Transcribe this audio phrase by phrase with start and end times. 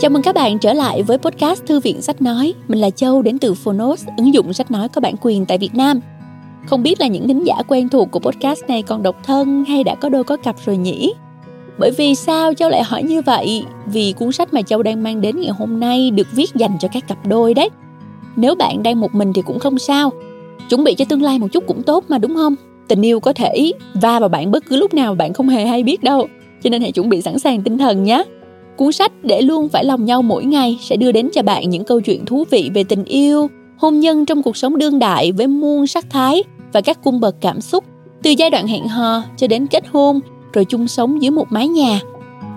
[0.00, 2.54] Chào mừng các bạn trở lại với podcast Thư viện Sách Nói.
[2.68, 5.74] Mình là Châu đến từ Phonos, ứng dụng sách nói có bản quyền tại Việt
[5.74, 6.00] Nam.
[6.66, 9.84] Không biết là những thính giả quen thuộc của podcast này còn độc thân hay
[9.84, 11.12] đã có đôi có cặp rồi nhỉ?
[11.78, 13.64] Bởi vì sao Châu lại hỏi như vậy?
[13.86, 16.88] Vì cuốn sách mà Châu đang mang đến ngày hôm nay được viết dành cho
[16.92, 17.68] các cặp đôi đấy.
[18.36, 20.12] Nếu bạn đang một mình thì cũng không sao.
[20.68, 22.54] Chuẩn bị cho tương lai một chút cũng tốt mà đúng không?
[22.88, 25.82] Tình yêu có thể va vào bạn bất cứ lúc nào bạn không hề hay
[25.82, 26.28] biết đâu.
[26.62, 28.24] Cho nên hãy chuẩn bị sẵn sàng tinh thần nhé.
[28.76, 31.84] Cuốn sách Để luôn phải lòng nhau mỗi ngày sẽ đưa đến cho bạn những
[31.84, 35.46] câu chuyện thú vị về tình yêu, hôn nhân trong cuộc sống đương đại với
[35.46, 37.84] muôn sắc thái và các cung bậc cảm xúc,
[38.22, 40.20] từ giai đoạn hẹn hò cho đến kết hôn
[40.52, 42.00] rồi chung sống dưới một mái nhà.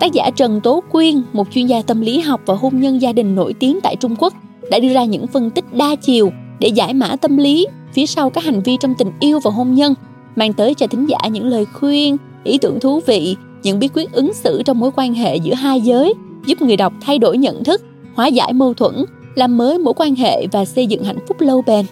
[0.00, 3.12] Tác giả Trần Tố Quyên, một chuyên gia tâm lý học và hôn nhân gia
[3.12, 4.34] đình nổi tiếng tại Trung Quốc,
[4.70, 8.30] đã đưa ra những phân tích đa chiều để giải mã tâm lý phía sau
[8.30, 9.94] các hành vi trong tình yêu và hôn nhân,
[10.36, 14.12] mang tới cho thính giả những lời khuyên, ý tưởng thú vị những bí quyết
[14.12, 16.14] ứng xử trong mối quan hệ giữa hai giới
[16.46, 17.82] giúp người đọc thay đổi nhận thức
[18.14, 18.94] hóa giải mâu thuẫn
[19.34, 21.86] làm mới mối quan hệ và xây dựng hạnh phúc lâu bền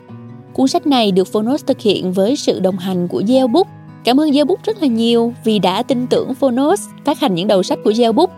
[0.53, 3.49] cuốn sách này được phonos thực hiện với sự đồng hành của Gieo
[4.05, 7.63] cảm ơn Gieo rất là nhiều vì đã tin tưởng phonos phát hành những đầu
[7.63, 8.31] sách của Gieo Book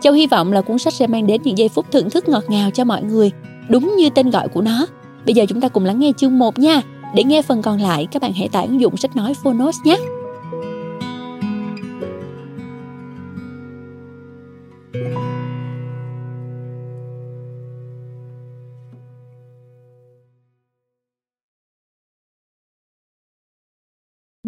[0.00, 2.44] Châu hy vọng là cuốn sách sẽ mang đến những giây phút thưởng thức ngọt
[2.48, 3.30] ngào cho mọi người,
[3.68, 4.86] đúng như tên gọi của nó.
[5.26, 6.82] Bây giờ chúng ta cùng lắng nghe chương 1 nha.
[7.14, 9.98] Để nghe phần còn lại, các bạn hãy tải ứng dụng sách nói Phonos nhé.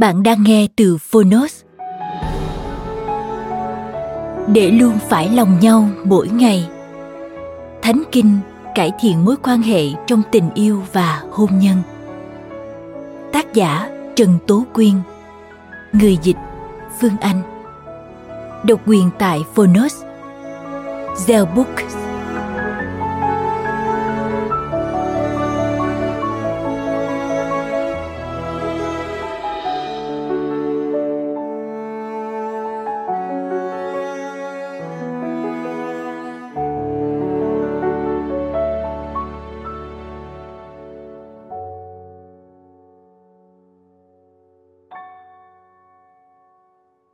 [0.01, 1.63] Bạn đang nghe từ Phonos.
[4.47, 6.69] Để luôn phải lòng nhau mỗi ngày.
[7.83, 8.39] Thánh kinh
[8.75, 11.77] cải thiện mối quan hệ trong tình yêu và hôn nhân.
[13.33, 14.93] Tác giả Trần Tố Quyên,
[15.93, 16.37] Người dịch
[17.01, 17.43] Phương Anh
[18.65, 20.03] Độc quyền tại Phonos
[21.27, 21.97] Zell Books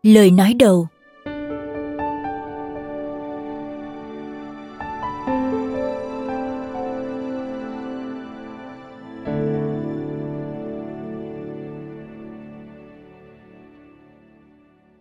[0.06, 0.88] Lời nói đầu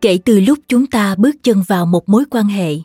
[0.02, 2.76] Kể từ lúc chúng ta bước chân vào một mối quan hệ,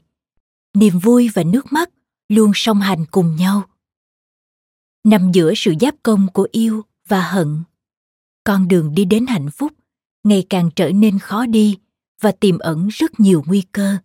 [0.74, 1.90] niềm vui và nước mắt
[2.28, 3.62] luôn song hành cùng nhau.
[5.04, 7.62] Nằm giữa sự giáp công của yêu và hận,
[8.44, 9.72] con đường đi đến hạnh phúc
[10.24, 11.76] ngày càng trở nên khó đi
[12.20, 13.96] và tiềm ẩn rất nhiều nguy cơ.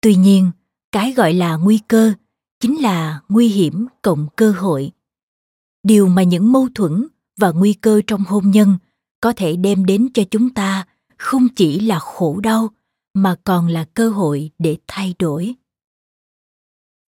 [0.00, 0.50] Tuy nhiên,
[0.92, 2.12] cái gọi là nguy cơ
[2.60, 4.90] chính là nguy hiểm cộng cơ hội.
[5.82, 7.06] Điều mà những mâu thuẫn
[7.36, 8.78] và nguy cơ trong hôn nhân
[9.20, 10.86] có thể đem đến cho chúng ta
[11.18, 12.68] không chỉ là khổ đau
[13.14, 15.54] mà còn là cơ hội để thay đổi.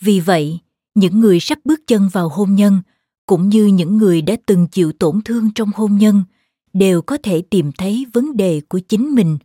[0.03, 0.59] Vì vậy,
[0.95, 2.83] những người sắp bước chân vào hôn nhân
[3.27, 6.25] cũng như những người đã từng chịu tổn thương trong hôn nhân
[6.73, 9.39] đều có thể tìm thấy vấn đề của chính mình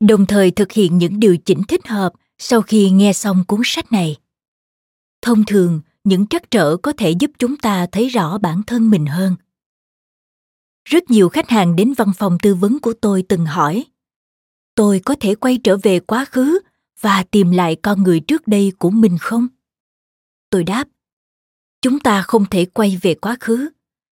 [0.00, 3.92] đồng thời thực hiện những điều chỉnh thích hợp sau khi nghe xong cuốn sách
[3.92, 4.16] này.
[5.22, 9.06] Thông thường, những trắc trở có thể giúp chúng ta thấy rõ bản thân mình
[9.06, 9.36] hơn.
[10.84, 13.84] Rất nhiều khách hàng đến văn phòng tư vấn của tôi từng hỏi,
[14.74, 16.58] tôi có thể quay trở về quá khứ
[17.00, 19.48] và tìm lại con người trước đây của mình không?
[20.50, 20.88] Tôi đáp,
[21.82, 23.68] chúng ta không thể quay về quá khứ,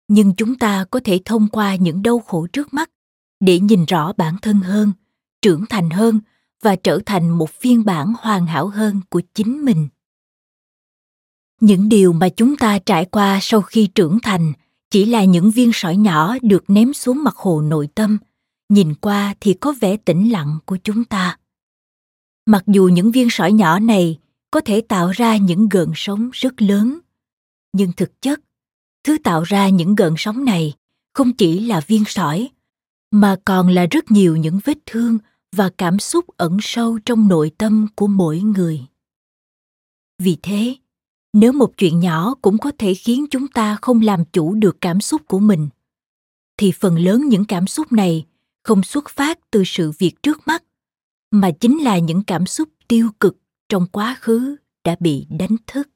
[0.08, 2.90] nhưng chúng ta có thể thông qua những đau khổ trước mắt
[3.40, 4.92] để nhìn rõ bản thân hơn
[5.44, 6.20] trưởng thành hơn
[6.62, 9.88] và trở thành một phiên bản hoàn hảo hơn của chính mình.
[11.62, 14.54] Những điều mà chúng ta trải qua sau khi trưởng thành
[14.92, 18.18] chỉ là những viên sỏi nhỏ được ném xuống mặt hồ nội tâm,
[18.70, 21.38] nhìn qua thì có vẻ tĩnh lặng của chúng ta.
[22.46, 24.20] Mặc dù những viên sỏi nhỏ này
[24.52, 27.00] có thể tạo ra những gợn sóng rất lớn,
[27.74, 28.40] nhưng thực chất,
[29.04, 30.74] thứ tạo ra những gợn sóng này
[31.14, 32.50] không chỉ là viên sỏi,
[33.12, 35.18] mà còn là rất nhiều những vết thương
[35.56, 38.82] và cảm xúc ẩn sâu trong nội tâm của mỗi người.
[40.20, 40.76] Vì thế,
[41.34, 45.02] nếu một chuyện nhỏ cũng có thể khiến chúng ta không làm chủ được cảm
[45.02, 45.70] xúc của mình,
[46.58, 48.26] thì phần lớn những cảm xúc này
[48.64, 50.64] không xuất phát từ sự việc trước mắt,
[51.32, 53.38] mà chính là những cảm xúc tiêu cực
[53.70, 55.90] trong quá khứ đã bị đánh thức.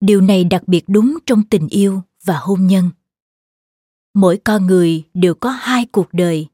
[0.00, 2.90] Điều này đặc biệt đúng trong tình yêu và hôn nhân.
[4.14, 6.48] Mỗi con người đều có hai cuộc đời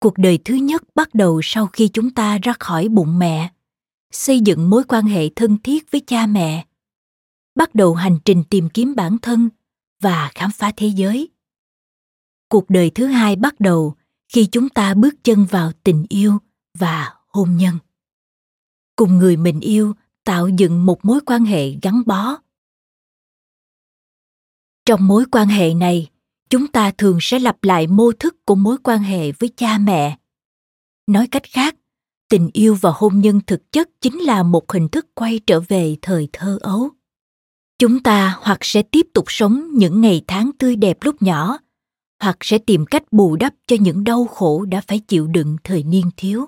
[0.00, 3.52] cuộc đời thứ nhất bắt đầu sau khi chúng ta ra khỏi bụng mẹ,
[4.10, 6.66] xây dựng mối quan hệ thân thiết với cha mẹ,
[7.54, 9.48] bắt đầu hành trình tìm kiếm bản thân
[10.00, 11.28] và khám phá thế giới.
[12.48, 13.94] Cuộc đời thứ hai bắt đầu
[14.28, 16.38] khi chúng ta bước chân vào tình yêu
[16.78, 17.78] và hôn nhân.
[18.96, 19.94] Cùng người mình yêu
[20.24, 22.36] tạo dựng một mối quan hệ gắn bó.
[24.86, 26.10] Trong mối quan hệ này
[26.50, 30.18] chúng ta thường sẽ lặp lại mô thức của mối quan hệ với cha mẹ.
[31.06, 31.76] Nói cách khác,
[32.28, 35.96] tình yêu và hôn nhân thực chất chính là một hình thức quay trở về
[36.02, 36.88] thời thơ ấu.
[37.78, 41.58] Chúng ta hoặc sẽ tiếp tục sống những ngày tháng tươi đẹp lúc nhỏ,
[42.22, 45.82] hoặc sẽ tìm cách bù đắp cho những đau khổ đã phải chịu đựng thời
[45.82, 46.46] niên thiếu.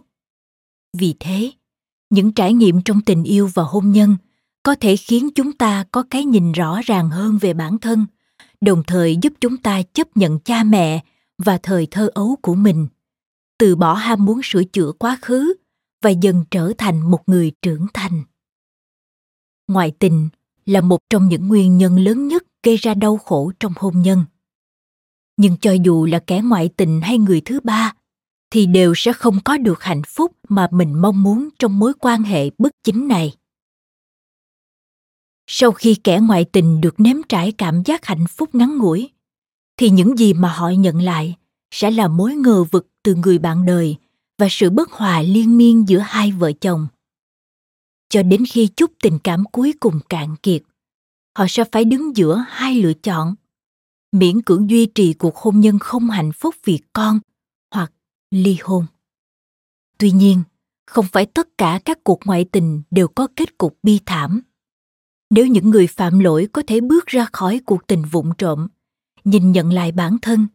[0.99, 1.53] Vì thế,
[2.11, 4.17] những trải nghiệm trong tình yêu và hôn nhân
[4.63, 8.07] có thể khiến chúng ta có cái nhìn rõ ràng hơn về bản thân
[8.61, 11.05] đồng thời giúp chúng ta chấp nhận cha mẹ
[11.39, 12.89] và thời thơ ấu của mình.
[13.59, 15.55] Từ bỏ ham muốn sửa chữa quá khứ
[16.03, 18.23] và dần trở thành một người trưởng thành.
[19.69, 20.29] Ngoại tình
[20.67, 24.25] là một trong những nguyên nhân lớn nhất gây ra đau khổ trong hôn nhân.
[25.37, 27.95] Nhưng cho dù là kẻ ngoại tình hay người thứ ba,
[28.51, 32.23] thì đều sẽ không có được hạnh phúc mà mình mong muốn trong mối quan
[32.23, 33.35] hệ bất chính này
[35.53, 39.11] sau khi kẻ ngoại tình được nếm trải cảm giác hạnh phúc ngắn ngủi,
[39.77, 41.37] thì những gì mà họ nhận lại
[41.71, 43.97] sẽ là mối ngờ vực từ người bạn đời
[44.39, 46.87] và sự bất hòa liên miên giữa hai vợ chồng.
[48.09, 50.63] Cho đến khi chút tình cảm cuối cùng cạn kiệt,
[51.39, 53.35] họ sẽ phải đứng giữa hai lựa chọn,
[54.13, 57.21] miễn cưỡng duy trì cuộc hôn nhân không hạnh phúc vì con
[57.75, 57.93] hoặc
[58.31, 58.87] ly hôn.
[59.99, 60.43] Tuy nhiên,
[60.87, 64.43] không phải tất cả các cuộc ngoại tình đều có kết cục bi thảm
[65.31, 68.69] nếu những người phạm lỗi có thể bước ra khỏi cuộc tình vụng trộm,
[69.25, 70.47] nhìn nhận lại bản thân,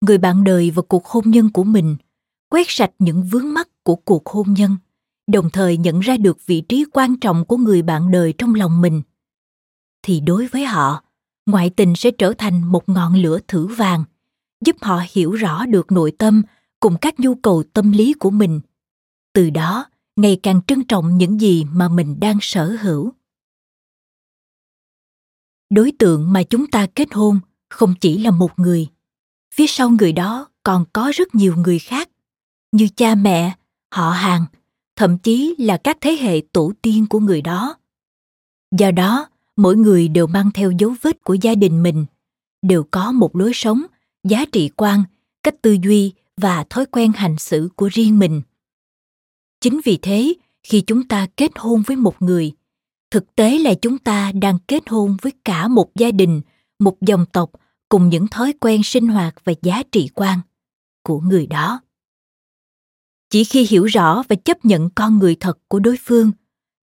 [0.00, 1.96] người bạn đời và cuộc hôn nhân của mình,
[2.50, 4.76] quét sạch những vướng mắc của cuộc hôn nhân,
[5.26, 8.80] đồng thời nhận ra được vị trí quan trọng của người bạn đời trong lòng
[8.80, 9.02] mình,
[10.02, 11.04] thì đối với họ,
[11.46, 14.04] ngoại tình sẽ trở thành một ngọn lửa thử vàng,
[14.64, 16.42] giúp họ hiểu rõ được nội tâm
[16.80, 18.60] cùng các nhu cầu tâm lý của mình.
[19.32, 19.86] Từ đó,
[20.16, 23.12] ngày càng trân trọng những gì mà mình đang sở hữu
[25.72, 27.40] đối tượng mà chúng ta kết hôn
[27.70, 28.86] không chỉ là một người.
[29.54, 32.10] Phía sau người đó còn có rất nhiều người khác,
[32.72, 33.52] như cha mẹ,
[33.90, 34.46] họ hàng,
[34.96, 37.76] thậm chí là các thế hệ tổ tiên của người đó.
[38.78, 42.06] Do đó, mỗi người đều mang theo dấu vết của gia đình mình,
[42.62, 43.82] đều có một lối sống
[44.24, 45.02] giá trị quan,
[45.42, 48.42] cách tư duy và thói quen hành xử của riêng mình.
[49.60, 52.52] Chính vì thế, khi chúng ta kết hôn với một người
[53.12, 56.40] thực tế là chúng ta đang kết hôn với cả một gia đình,
[56.78, 57.50] một dòng tộc
[57.88, 60.40] cùng những thói quen sinh hoạt và giá trị quan
[61.02, 61.80] của người đó.
[63.30, 66.32] Chỉ khi hiểu rõ và chấp nhận con người thật của đối phương,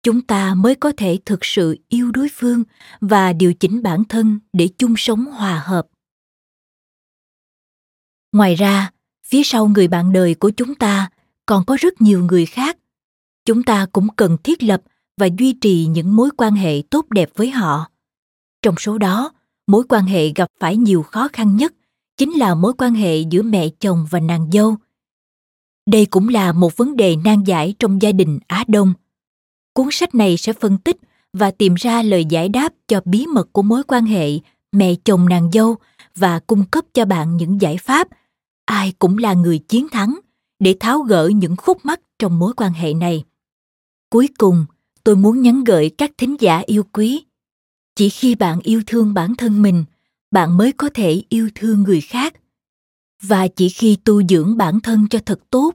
[0.02, 2.62] chúng ta mới có thể thực sự yêu đối phương
[3.00, 5.87] và điều chỉnh bản thân để chung sống hòa hợp.
[8.32, 8.90] Ngoài ra,
[9.26, 11.11] phía sau người bạn đời của chúng ta
[11.46, 12.78] còn có rất nhiều người khác.
[13.44, 14.82] Chúng ta cũng cần thiết lập
[15.16, 17.86] và duy trì những mối quan hệ tốt đẹp với họ.
[18.62, 19.32] Trong số đó,
[19.66, 21.74] mối quan hệ gặp phải nhiều khó khăn nhất
[22.16, 24.76] chính là mối quan hệ giữa mẹ chồng và nàng dâu.
[25.86, 28.94] Đây cũng là một vấn đề nan giải trong gia đình á đông.
[29.73, 30.96] Cuốn sách này sẽ phân tích
[31.32, 34.30] và tìm ra lời giải đáp cho bí mật của mối quan hệ
[34.73, 35.76] mẹ chồng nàng dâu
[36.14, 38.08] và cung cấp cho bạn những giải pháp
[38.64, 40.18] ai cũng là người chiến thắng
[40.58, 43.25] để tháo gỡ những khúc mắc trong mối quan hệ này.
[44.11, 44.66] Cuối cùng
[45.06, 47.25] tôi muốn nhắn gửi các thính giả yêu quý.
[47.94, 49.84] Chỉ khi bạn yêu thương bản thân mình,
[50.30, 52.34] bạn mới có thể yêu thương người khác.
[53.22, 55.72] Và chỉ khi tu dưỡng bản thân cho thật tốt,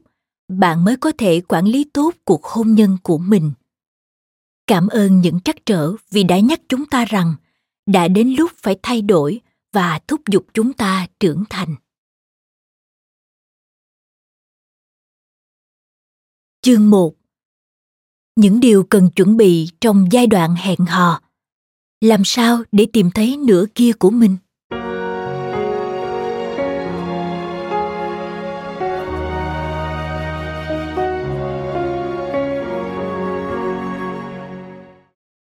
[0.48, 3.52] bạn mới có thể quản lý tốt cuộc hôn nhân của mình.
[4.68, 7.36] Cảm ơn những trắc trở vì đã nhắc chúng ta rằng
[7.86, 9.42] đã đến lúc phải thay đổi
[9.74, 11.76] và thúc giục chúng ta trưởng thành.
[16.62, 17.21] Chương 1
[18.36, 21.22] những điều cần chuẩn bị trong giai đoạn hẹn hò.
[22.02, 24.38] Làm sao để tìm thấy nửa kia của mình?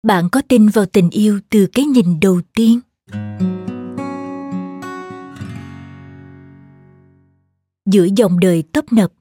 [0.04, 2.80] Bạn có tin vào tình yêu từ cái nhìn đầu tiên?
[7.86, 9.14] Giữa dòng đời tấp nập,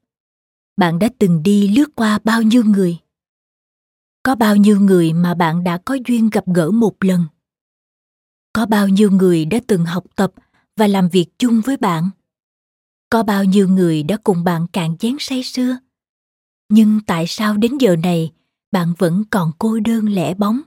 [0.76, 2.98] bạn đã từng đi lướt qua bao nhiêu người?
[4.22, 7.24] Có bao nhiêu người mà bạn đã có duyên gặp gỡ một lần?
[8.52, 10.32] Có bao nhiêu người đã từng học tập
[10.76, 12.10] và làm việc chung với bạn?
[13.10, 15.78] Có bao nhiêu người đã cùng bạn cạn chén say sưa?
[16.68, 18.32] Nhưng tại sao đến giờ này
[18.72, 20.60] bạn vẫn còn cô đơn lẻ bóng?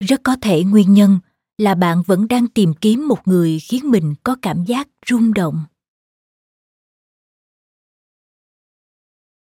[0.00, 1.18] Rất có thể nguyên nhân
[1.58, 5.64] là bạn vẫn đang tìm kiếm một người khiến mình có cảm giác rung động.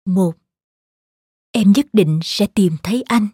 [0.04, 0.43] Một
[1.56, 3.28] em nhất định sẽ tìm thấy anh.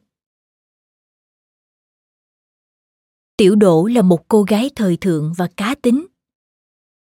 [3.36, 6.06] Tiểu đỗ là một cô gái thời thượng và cá tính.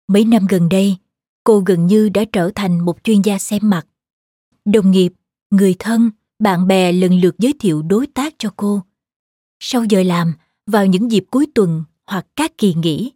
[0.08, 0.98] Mấy năm gần đây,
[1.44, 3.88] cô gần như đã trở thành một chuyên gia xem mặt.
[4.66, 5.14] Đồng nghiệp,
[5.50, 8.82] người thân, bạn bè lần lượt giới thiệu đối tác cho cô.
[9.60, 10.34] Sau giờ làm,
[10.68, 13.12] vào những dịp cuối tuần hoặc các kỳ nghỉ,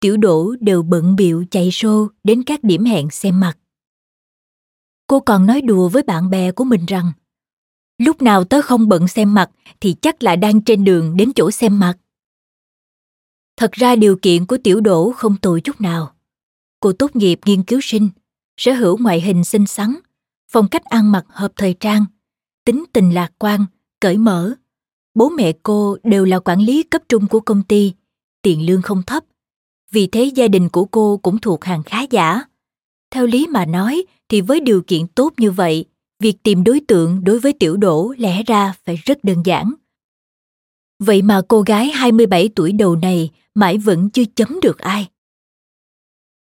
[0.00, 3.58] tiểu đỗ đều bận biệu chạy xô đến các điểm hẹn xem mặt.
[5.06, 7.12] Cô còn nói đùa với bạn bè của mình rằng
[8.00, 11.50] lúc nào tớ không bận xem mặt thì chắc là đang trên đường đến chỗ
[11.50, 11.94] xem mặt.
[13.56, 16.14] Thật ra điều kiện của tiểu đỗ không tồi chút nào.
[16.80, 18.08] Cô tốt nghiệp nghiên cứu sinh,
[18.56, 19.94] sở hữu ngoại hình xinh xắn,
[20.52, 22.04] phong cách ăn mặc hợp thời trang,
[22.64, 23.64] tính tình lạc quan,
[24.00, 24.54] cởi mở.
[25.14, 27.92] Bố mẹ cô đều là quản lý cấp trung của công ty,
[28.42, 29.24] tiền lương không thấp,
[29.90, 32.42] vì thế gia đình của cô cũng thuộc hàng khá giả.
[33.10, 35.84] Theo lý mà nói thì với điều kiện tốt như vậy
[36.20, 39.74] việc tìm đối tượng đối với tiểu đỗ lẽ ra phải rất đơn giản.
[40.98, 45.08] Vậy mà cô gái 27 tuổi đầu này mãi vẫn chưa chấm được ai.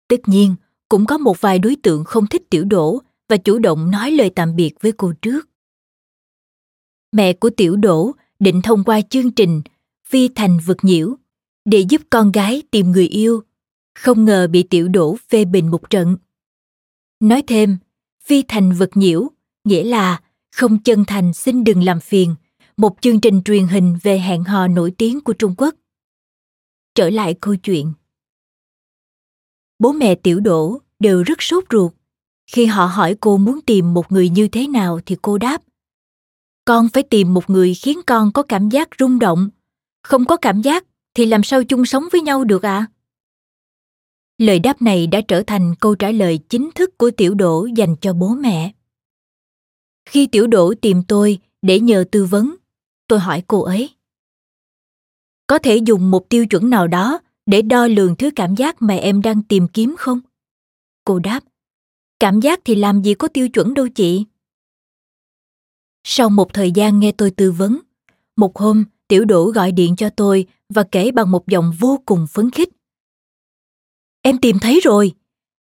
[0.08, 0.54] Tất nhiên,
[0.88, 4.30] cũng có một vài đối tượng không thích tiểu đỗ và chủ động nói lời
[4.30, 5.48] tạm biệt với cô trước.
[7.12, 9.62] Mẹ của tiểu đỗ định thông qua chương trình
[10.06, 11.16] Phi thành vực nhiễu
[11.64, 13.42] để giúp con gái tìm người yêu,
[13.94, 16.16] không ngờ bị tiểu đỗ phê bình một trận.
[17.20, 17.76] Nói thêm,
[18.24, 19.28] Phi thành vực nhiễu
[19.64, 20.20] nghĩa là
[20.52, 22.34] không chân thành xin đừng làm phiền,
[22.76, 25.74] một chương trình truyền hình về hẹn hò nổi tiếng của Trung Quốc.
[26.94, 27.92] Trở lại câu chuyện.
[29.78, 31.92] Bố mẹ tiểu đỗ đều rất sốt ruột.
[32.50, 35.62] Khi họ hỏi cô muốn tìm một người như thế nào thì cô đáp.
[36.64, 39.48] Con phải tìm một người khiến con có cảm giác rung động.
[40.02, 42.76] Không có cảm giác thì làm sao chung sống với nhau được ạ?
[42.76, 42.86] À?
[44.38, 47.96] Lời đáp này đã trở thành câu trả lời chính thức của tiểu đỗ dành
[48.00, 48.72] cho bố mẹ.
[50.04, 52.56] Khi tiểu đỗ tìm tôi để nhờ tư vấn,
[53.08, 53.90] tôi hỏi cô ấy.
[55.46, 58.94] Có thể dùng một tiêu chuẩn nào đó để đo lường thứ cảm giác mà
[58.94, 60.20] em đang tìm kiếm không?
[61.04, 61.40] Cô đáp,
[62.20, 64.24] cảm giác thì làm gì có tiêu chuẩn đâu chị.
[66.04, 67.78] Sau một thời gian nghe tôi tư vấn,
[68.36, 72.26] một hôm tiểu đỗ gọi điện cho tôi và kể bằng một giọng vô cùng
[72.30, 72.68] phấn khích.
[74.22, 75.12] Em tìm thấy rồi.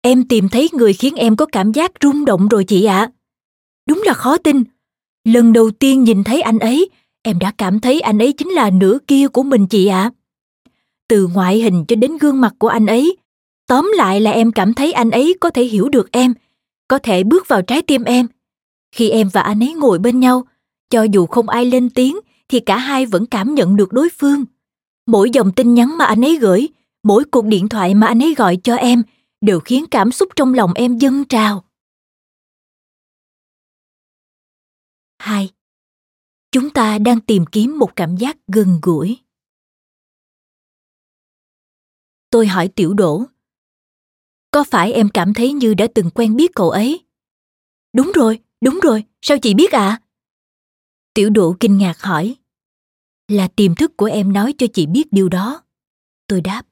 [0.02, 2.99] Em tìm thấy người khiến em có cảm giác rung động rồi chị ạ.
[2.99, 3.13] À.
[3.88, 4.64] Đúng là khó tin.
[5.24, 6.90] Lần đầu tiên nhìn thấy anh ấy,
[7.22, 10.02] em đã cảm thấy anh ấy chính là nửa kia của mình chị ạ.
[10.02, 10.10] À.
[11.08, 13.16] Từ ngoại hình cho đến gương mặt của anh ấy,
[13.66, 16.34] tóm lại là em cảm thấy anh ấy có thể hiểu được em,
[16.88, 18.26] có thể bước vào trái tim em.
[18.92, 20.44] Khi em và anh ấy ngồi bên nhau,
[20.90, 24.44] cho dù không ai lên tiếng thì cả hai vẫn cảm nhận được đối phương.
[25.06, 26.68] Mỗi dòng tin nhắn mà anh ấy gửi,
[27.02, 29.02] mỗi cuộc điện thoại mà anh ấy gọi cho em
[29.40, 31.64] đều khiến cảm xúc trong lòng em dâng trào.
[35.25, 35.50] 2.
[36.52, 39.19] Chúng ta đang tìm kiếm một cảm giác gần gũi.
[42.31, 43.25] Tôi hỏi Tiểu Đỗ.
[44.50, 47.07] Có phải em cảm thấy như đã từng quen biết cậu ấy?
[47.93, 49.88] Đúng rồi, đúng rồi, sao chị biết ạ?
[49.88, 50.02] À?
[51.14, 52.37] Tiểu Đỗ kinh ngạc hỏi.
[53.28, 55.62] Là tiềm thức của em nói cho chị biết điều đó.
[56.26, 56.62] Tôi đáp.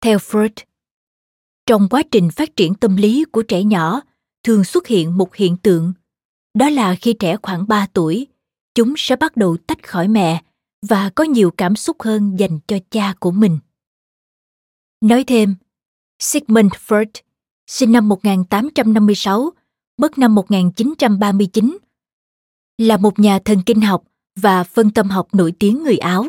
[0.00, 0.64] Theo Freud,
[1.66, 4.00] trong quá trình phát triển tâm lý của trẻ nhỏ
[4.42, 5.92] thường xuất hiện một hiện tượng
[6.54, 8.26] đó là khi trẻ khoảng 3 tuổi,
[8.74, 10.42] chúng sẽ bắt đầu tách khỏi mẹ
[10.88, 13.58] và có nhiều cảm xúc hơn dành cho cha của mình.
[15.00, 15.54] Nói thêm,
[16.18, 17.06] Sigmund Freud,
[17.66, 19.50] sinh năm 1856,
[19.98, 21.78] mất năm 1939,
[22.78, 24.04] là một nhà thần kinh học
[24.36, 26.26] và phân tâm học nổi tiếng người Áo.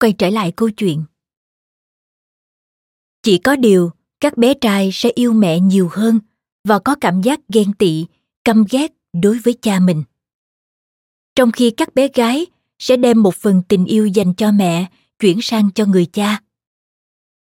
[0.00, 1.04] Quay trở lại câu chuyện.
[3.22, 3.90] Chỉ có điều,
[4.20, 6.20] các bé trai sẽ yêu mẹ nhiều hơn
[6.64, 8.06] và có cảm giác ghen tị
[8.44, 10.02] căm ghét đối với cha mình.
[11.36, 12.46] Trong khi các bé gái
[12.78, 14.86] sẽ đem một phần tình yêu dành cho mẹ,
[15.18, 16.40] chuyển sang cho người cha.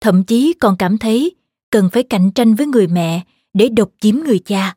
[0.00, 1.36] Thậm chí còn cảm thấy
[1.70, 4.76] cần phải cạnh tranh với người mẹ để độc chiếm người cha.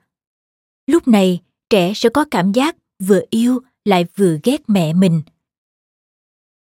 [0.87, 5.21] Lúc này, trẻ sẽ có cảm giác vừa yêu lại vừa ghét mẹ mình.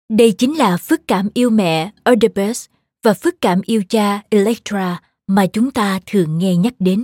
[0.10, 2.66] Đây chính là phức cảm yêu mẹ Oedipus
[3.04, 7.04] và phức cảm yêu cha Electra mà chúng ta thường nghe nhắc đến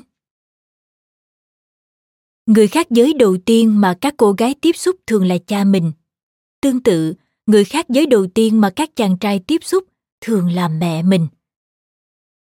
[2.46, 5.92] người khác giới đầu tiên mà các cô gái tiếp xúc thường là cha mình.
[6.62, 7.14] Tương tự,
[7.46, 9.84] người khác giới đầu tiên mà các chàng trai tiếp xúc
[10.22, 11.28] thường là mẹ mình.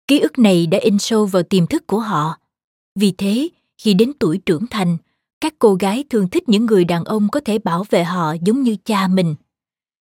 [0.09, 2.39] Ký ức này đã in sâu vào tiềm thức của họ.
[2.95, 4.97] Vì thế, khi đến tuổi trưởng thành,
[5.41, 8.63] các cô gái thường thích những người đàn ông có thể bảo vệ họ giống
[8.63, 9.35] như cha mình.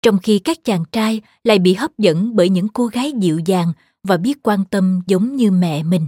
[0.02, 3.74] Trong khi các chàng trai lại bị hấp dẫn bởi những cô gái dịu dàng
[4.04, 6.08] và biết quan tâm giống như mẹ mình.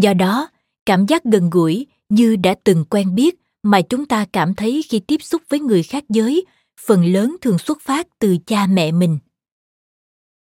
[0.00, 0.48] Do đó,
[0.86, 5.00] cảm giác gần gũi như đã từng quen biết mà chúng ta cảm thấy khi
[5.00, 6.44] tiếp xúc với người khác giới,
[6.86, 9.18] phần lớn thường xuất phát từ cha mẹ mình.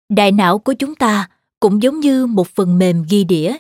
[0.10, 3.58] Đại não của chúng ta cũng giống như một phần mềm ghi đĩa.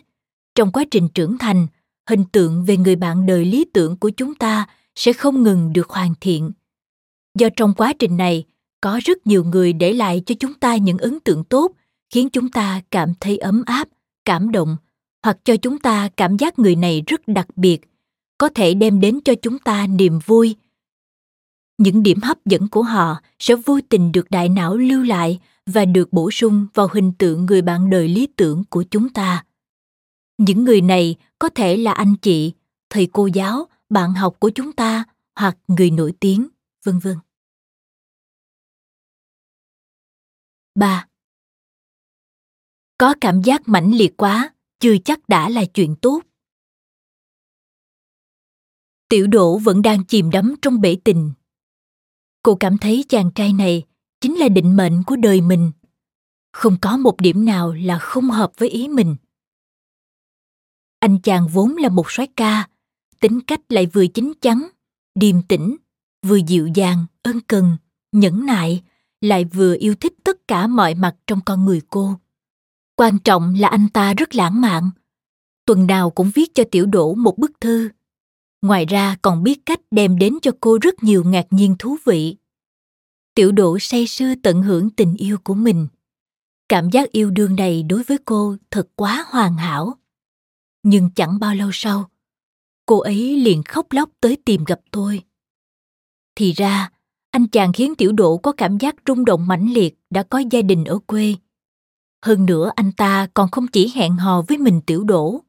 [0.55, 1.67] Trong quá trình trưởng thành,
[2.09, 5.89] hình tượng về người bạn đời lý tưởng của chúng ta sẽ không ngừng được
[5.89, 6.51] hoàn thiện.
[7.39, 8.43] Do trong quá trình này,
[8.81, 11.71] có rất nhiều người để lại cho chúng ta những ấn tượng tốt,
[12.09, 13.87] khiến chúng ta cảm thấy ấm áp,
[14.25, 14.77] cảm động,
[15.23, 17.81] hoặc cho chúng ta cảm giác người này rất đặc biệt
[18.43, 20.55] có thể đem đến cho chúng ta niềm vui
[21.77, 25.85] những điểm hấp dẫn của họ sẽ vô tình được đại não lưu lại và
[25.85, 29.45] được bổ sung vào hình tượng người bạn đời lý tưởng của chúng ta
[30.37, 32.53] những người này có thể là anh chị
[32.89, 35.03] thầy cô giáo bạn học của chúng ta
[35.35, 36.47] hoặc người nổi tiếng
[36.85, 37.17] vân vân
[40.75, 41.07] 3.
[42.97, 46.21] Có cảm giác mãnh liệt quá, chưa chắc đã là chuyện tốt.
[49.09, 51.31] Tiểu Đỗ vẫn đang chìm đắm trong bể tình.
[52.43, 53.83] Cô cảm thấy chàng trai này
[54.21, 55.71] chính là định mệnh của đời mình.
[56.51, 59.15] Không có một điểm nào là không hợp với ý mình.
[60.99, 62.67] Anh chàng vốn là một soái ca,
[63.19, 64.67] tính cách lại vừa chín chắn,
[65.15, 65.75] điềm tĩnh,
[66.25, 67.77] vừa dịu dàng, ân cần,
[68.11, 68.83] nhẫn nại,
[69.21, 72.15] lại vừa yêu thích tất cả mọi mặt trong con người cô.
[72.95, 74.89] Quan trọng là anh ta rất lãng mạn.
[75.65, 77.89] Tuần nào cũng viết cho Tiểu Đỗ một bức thư.
[78.63, 82.35] Ngoài ra còn biết cách đem đến cho cô rất nhiều ngạc nhiên thú vị.
[83.35, 85.87] Tiểu Đỗ say sưa tận hưởng tình yêu của mình.
[86.69, 89.93] Cảm giác yêu đương này đối với cô thật quá hoàn hảo.
[90.83, 92.09] Nhưng chẳng bao lâu sau,
[92.85, 95.21] cô ấy liền khóc lóc tới tìm gặp tôi.
[96.35, 96.91] Thì ra,
[97.31, 100.61] anh chàng khiến tiểu độ có cảm giác rung động mãnh liệt đã có gia
[100.61, 101.35] đình ở quê.
[102.25, 105.41] Hơn nữa anh ta còn không chỉ hẹn hò với mình tiểu đổ.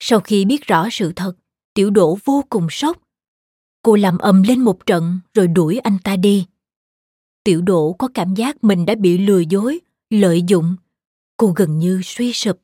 [0.00, 1.34] Sau khi biết rõ sự thật,
[1.74, 2.98] tiểu đổ vô cùng sốc.
[3.82, 6.46] Cô làm ầm lên một trận rồi đuổi anh ta đi.
[7.44, 9.80] Tiểu đổ có cảm giác mình đã bị lừa dối,
[10.10, 10.76] lợi dụng.
[11.36, 12.58] Cô gần như suy sụp.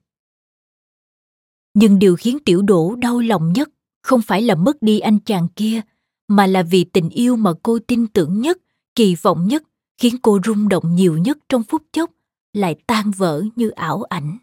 [1.74, 3.68] Nhưng điều khiến tiểu đổ đau lòng nhất
[4.02, 5.80] không phải là mất đi anh chàng kia,
[6.28, 8.58] mà là vì tình yêu mà cô tin tưởng nhất
[8.94, 9.62] kỳ vọng nhất
[9.98, 12.10] khiến cô rung động nhiều nhất trong phút chốc
[12.52, 14.38] lại tan vỡ như ảo ảnh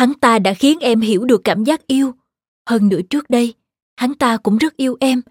[0.00, 2.14] hắn ta đã khiến em hiểu được cảm giác yêu.
[2.68, 3.54] Hơn nữa trước đây,
[3.96, 5.22] hắn ta cũng rất yêu em.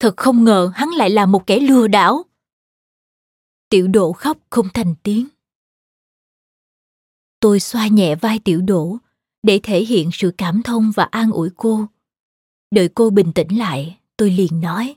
[0.00, 2.24] Thật không ngờ hắn lại là một kẻ lừa đảo.
[3.68, 5.28] Tiểu độ khóc không thành tiếng.
[7.40, 8.96] Tôi xoa nhẹ vai tiểu đỗ
[9.42, 11.86] để thể hiện sự cảm thông và an ủi cô.
[12.70, 14.96] Đợi cô bình tĩnh lại, tôi liền nói.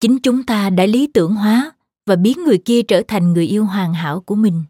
[0.00, 1.72] Chính chúng ta đã lý tưởng hóa
[2.06, 4.64] và biến người kia trở thành người yêu hoàn hảo của mình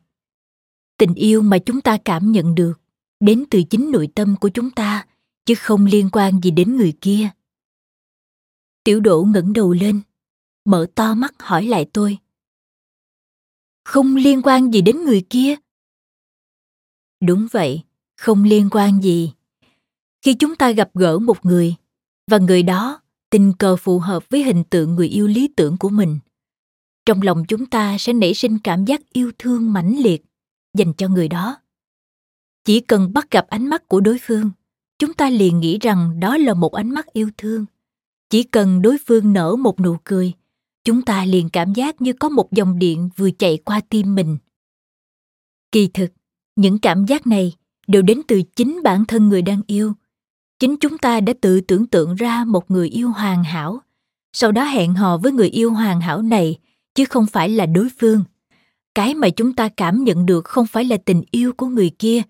[1.02, 2.80] tình yêu mà chúng ta cảm nhận được
[3.20, 5.06] đến từ chính nội tâm của chúng ta,
[5.46, 7.28] chứ không liên quan gì đến người kia.
[8.84, 10.00] Tiểu đỗ ngẩng đầu lên,
[10.64, 12.18] mở to mắt hỏi lại tôi.
[13.84, 15.56] Không liên quan gì đến người kia?
[17.20, 17.82] Đúng vậy,
[18.16, 19.32] không liên quan gì.
[20.24, 21.74] Khi chúng ta gặp gỡ một người,
[22.30, 25.88] và người đó tình cờ phù hợp với hình tượng người yêu lý tưởng của
[25.88, 26.18] mình,
[27.06, 30.24] trong lòng chúng ta sẽ nảy sinh cảm giác yêu thương mãnh liệt
[30.74, 31.56] dành cho người đó.
[32.64, 34.50] Chỉ cần bắt gặp ánh mắt của đối phương,
[34.98, 37.66] chúng ta liền nghĩ rằng đó là một ánh mắt yêu thương.
[38.30, 40.32] Chỉ cần đối phương nở một nụ cười,
[40.85, 44.38] chúng ta liền cảm giác như có một dòng điện vừa chạy qua tim mình.
[45.72, 46.08] Kỳ thực,
[46.56, 47.52] những cảm giác này
[47.87, 49.92] đều đến từ chính bản thân người đang yêu.
[50.58, 53.80] Chính chúng ta đã tự tưởng tượng ra một người yêu hoàn hảo,
[54.32, 56.58] sau đó hẹn hò với người yêu hoàn hảo này,
[56.94, 58.24] chứ không phải là đối phương
[58.94, 62.22] cái mà chúng ta cảm nhận được không phải là tình yêu của người kia,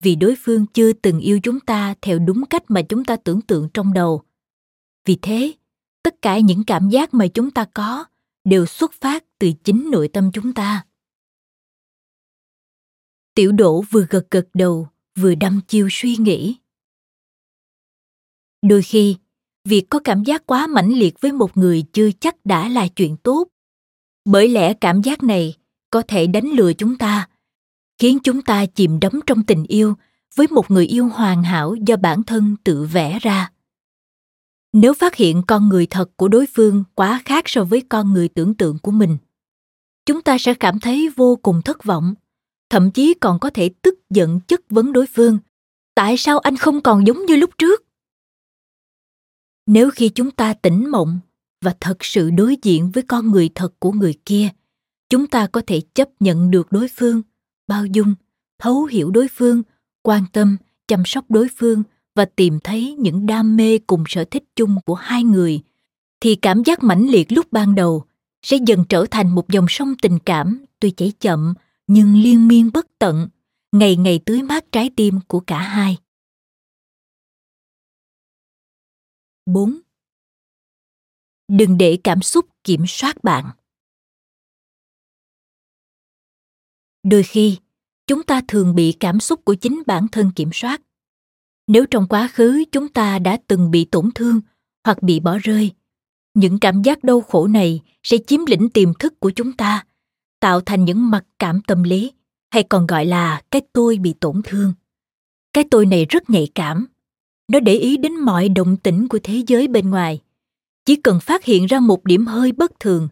[0.00, 3.40] vì đối phương chưa từng yêu chúng ta theo đúng cách mà chúng ta tưởng
[3.40, 4.22] tượng trong đầu.
[5.04, 5.52] Vì thế,
[6.02, 8.04] tất cả những cảm giác mà chúng ta có
[8.44, 10.84] đều xuất phát từ chính nội tâm chúng ta.
[13.34, 16.56] Tiểu đỗ vừa gật gật đầu, vừa đăm chiêu suy nghĩ.
[18.62, 19.16] Đôi khi,
[19.64, 23.16] việc có cảm giác quá mãnh liệt với một người chưa chắc đã là chuyện
[23.16, 23.48] tốt.
[24.24, 25.54] Bởi lẽ cảm giác này
[25.90, 27.28] có thể đánh lừa chúng ta,
[27.98, 29.94] khiến chúng ta chìm đắm trong tình yêu
[30.34, 33.50] với một người yêu hoàn hảo do bản thân tự vẽ ra.
[34.72, 38.28] Nếu phát hiện con người thật của đối phương quá khác so với con người
[38.28, 39.18] tưởng tượng của mình,
[40.06, 42.14] chúng ta sẽ cảm thấy vô cùng thất vọng,
[42.70, 45.38] thậm chí còn có thể tức giận chất vấn đối phương,
[45.94, 47.84] tại sao anh không còn giống như lúc trước?
[49.66, 51.20] Nếu khi chúng ta tỉnh mộng
[51.60, 54.48] và thật sự đối diện với con người thật của người kia
[55.10, 57.22] chúng ta có thể chấp nhận được đối phương,
[57.66, 58.14] bao dung,
[58.58, 59.62] thấu hiểu đối phương,
[60.02, 60.56] quan tâm,
[60.88, 61.82] chăm sóc đối phương
[62.14, 65.60] và tìm thấy những đam mê cùng sở thích chung của hai người,
[66.20, 68.04] thì cảm giác mãnh liệt lúc ban đầu
[68.42, 71.54] sẽ dần trở thành một dòng sông tình cảm, tuy chảy chậm
[71.86, 73.28] nhưng liên miên bất tận,
[73.72, 75.96] ngày ngày tưới mát trái tim của cả hai
[79.46, 79.80] 4.
[81.48, 83.50] Đừng để cảm xúc kiểm soát bạn.
[87.02, 87.56] Đôi khi,
[88.06, 90.80] chúng ta thường bị cảm xúc của chính bản thân kiểm soát.
[91.66, 94.40] Nếu trong quá khứ chúng ta đã từng bị tổn thương
[94.84, 95.70] hoặc bị bỏ rơi,
[96.34, 99.84] những cảm giác đau khổ này sẽ chiếm lĩnh tiềm thức của chúng ta,
[100.40, 102.12] tạo thành những mặc cảm tâm lý,
[102.50, 104.72] hay còn gọi là cái tôi bị tổn thương.
[105.52, 106.86] Cái tôi này rất nhạy cảm
[107.50, 110.20] nó để ý đến mọi động tĩnh của thế giới bên ngoài
[110.84, 113.08] chỉ cần phát hiện ra một điểm hơi bất thường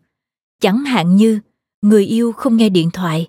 [0.60, 1.40] chẳng hạn như
[1.82, 3.28] người yêu không nghe điện thoại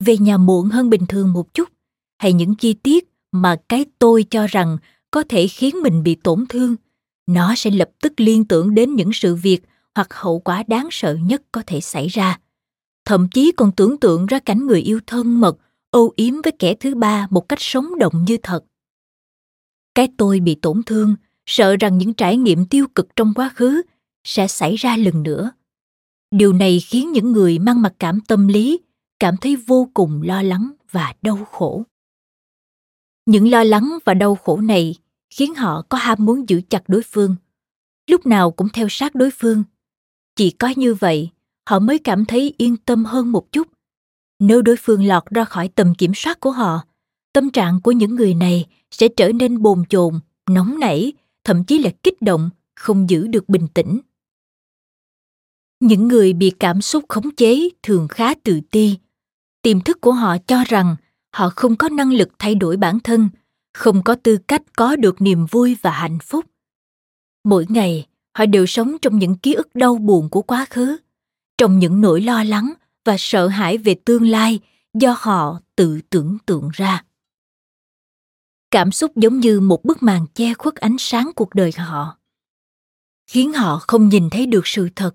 [0.00, 1.68] về nhà muộn hơn bình thường một chút.
[2.18, 4.78] Hay những chi tiết mà cái tôi cho rằng
[5.10, 6.76] có thể khiến mình bị tổn thương,
[7.26, 9.60] nó sẽ lập tức liên tưởng đến những sự việc
[9.94, 12.38] hoặc hậu quả đáng sợ nhất có thể xảy ra.
[13.04, 15.58] Thậm chí còn tưởng tượng ra cảnh người yêu thân mật
[15.90, 18.64] âu yếm với kẻ thứ ba một cách sống động như thật.
[19.94, 21.14] Cái tôi bị tổn thương,
[21.46, 23.82] sợ rằng những trải nghiệm tiêu cực trong quá khứ
[24.24, 25.50] sẽ xảy ra lần nữa.
[26.30, 28.80] Điều này khiến những người mang mặc cảm tâm lý
[29.20, 31.82] cảm thấy vô cùng lo lắng và đau khổ.
[33.26, 34.94] Những lo lắng và đau khổ này
[35.30, 37.36] khiến họ có ham muốn giữ chặt đối phương.
[38.10, 39.64] Lúc nào cũng theo sát đối phương.
[40.36, 41.30] Chỉ có như vậy,
[41.68, 43.68] họ mới cảm thấy yên tâm hơn một chút.
[44.38, 46.80] Nếu đối phương lọt ra khỏi tầm kiểm soát của họ,
[47.32, 51.12] tâm trạng của những người này sẽ trở nên bồn chồn, nóng nảy,
[51.44, 53.98] thậm chí là kích động, không giữ được bình tĩnh.
[55.80, 58.96] Những người bị cảm xúc khống chế thường khá tự ti
[59.62, 60.96] tiềm thức của họ cho rằng
[61.34, 63.28] họ không có năng lực thay đổi bản thân,
[63.74, 66.44] không có tư cách có được niềm vui và hạnh phúc.
[67.44, 70.96] Mỗi ngày, họ đều sống trong những ký ức đau buồn của quá khứ,
[71.58, 72.72] trong những nỗi lo lắng
[73.04, 74.60] và sợ hãi về tương lai
[74.94, 77.04] do họ tự tưởng tượng ra.
[78.70, 82.18] Cảm xúc giống như một bức màn che khuất ánh sáng cuộc đời họ,
[83.26, 85.14] khiến họ không nhìn thấy được sự thật,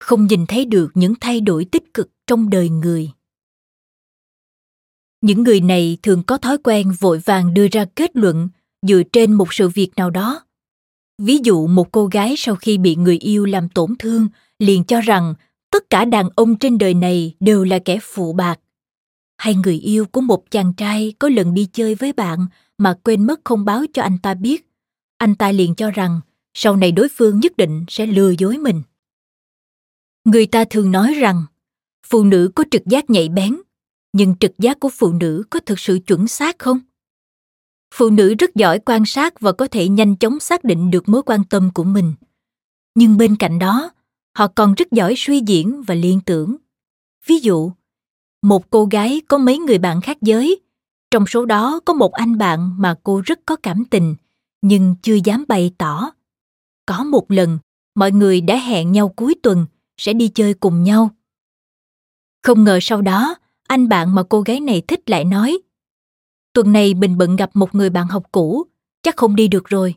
[0.00, 3.10] không nhìn thấy được những thay đổi tích cực trong đời người
[5.20, 8.48] những người này thường có thói quen vội vàng đưa ra kết luận
[8.82, 10.42] dựa trên một sự việc nào đó.
[11.18, 15.00] Ví dụ, một cô gái sau khi bị người yêu làm tổn thương liền cho
[15.00, 15.34] rằng
[15.70, 18.60] tất cả đàn ông trên đời này đều là kẻ phụ bạc.
[19.38, 22.46] Hay người yêu của một chàng trai có lần đi chơi với bạn
[22.78, 24.68] mà quên mất không báo cho anh ta biết,
[25.18, 26.20] anh ta liền cho rằng
[26.54, 28.82] sau này đối phương nhất định sẽ lừa dối mình.
[30.24, 31.42] Người ta thường nói rằng,
[32.06, 33.56] phụ nữ có trực giác nhạy bén
[34.16, 36.80] nhưng trực giác của phụ nữ có thực sự chuẩn xác không?
[37.94, 41.22] Phụ nữ rất giỏi quan sát và có thể nhanh chóng xác định được mối
[41.26, 42.14] quan tâm của mình.
[42.94, 43.90] Nhưng bên cạnh đó,
[44.36, 46.56] họ còn rất giỏi suy diễn và liên tưởng.
[47.26, 47.72] Ví dụ,
[48.42, 50.60] một cô gái có mấy người bạn khác giới.
[51.10, 54.14] Trong số đó có một anh bạn mà cô rất có cảm tình,
[54.62, 56.10] nhưng chưa dám bày tỏ.
[56.86, 57.58] Có một lần,
[57.94, 61.10] mọi người đã hẹn nhau cuối tuần, sẽ đi chơi cùng nhau.
[62.42, 65.58] Không ngờ sau đó anh bạn mà cô gái này thích lại nói,
[66.52, 68.66] tuần này mình bận gặp một người bạn học cũ,
[69.02, 69.94] chắc không đi được rồi.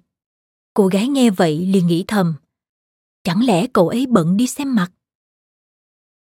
[0.73, 2.34] Cô gái nghe vậy liền nghĩ thầm,
[3.23, 4.91] chẳng lẽ cậu ấy bận đi xem mặt?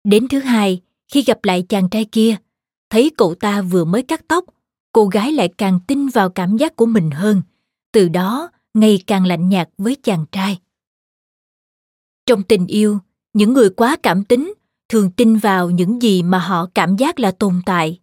[0.03, 2.35] Đến thứ hai, khi gặp lại chàng trai kia,
[2.89, 4.45] thấy cậu ta vừa mới cắt tóc,
[4.93, 7.41] cô gái lại càng tin vào cảm giác của mình hơn.
[7.91, 10.59] Từ đó, ngày càng lạnh nhạt với chàng trai.
[12.25, 12.99] Trong tình yêu,
[13.33, 14.53] những người quá cảm tính
[14.91, 17.99] thường tin vào những gì mà họ cảm giác là tồn tại.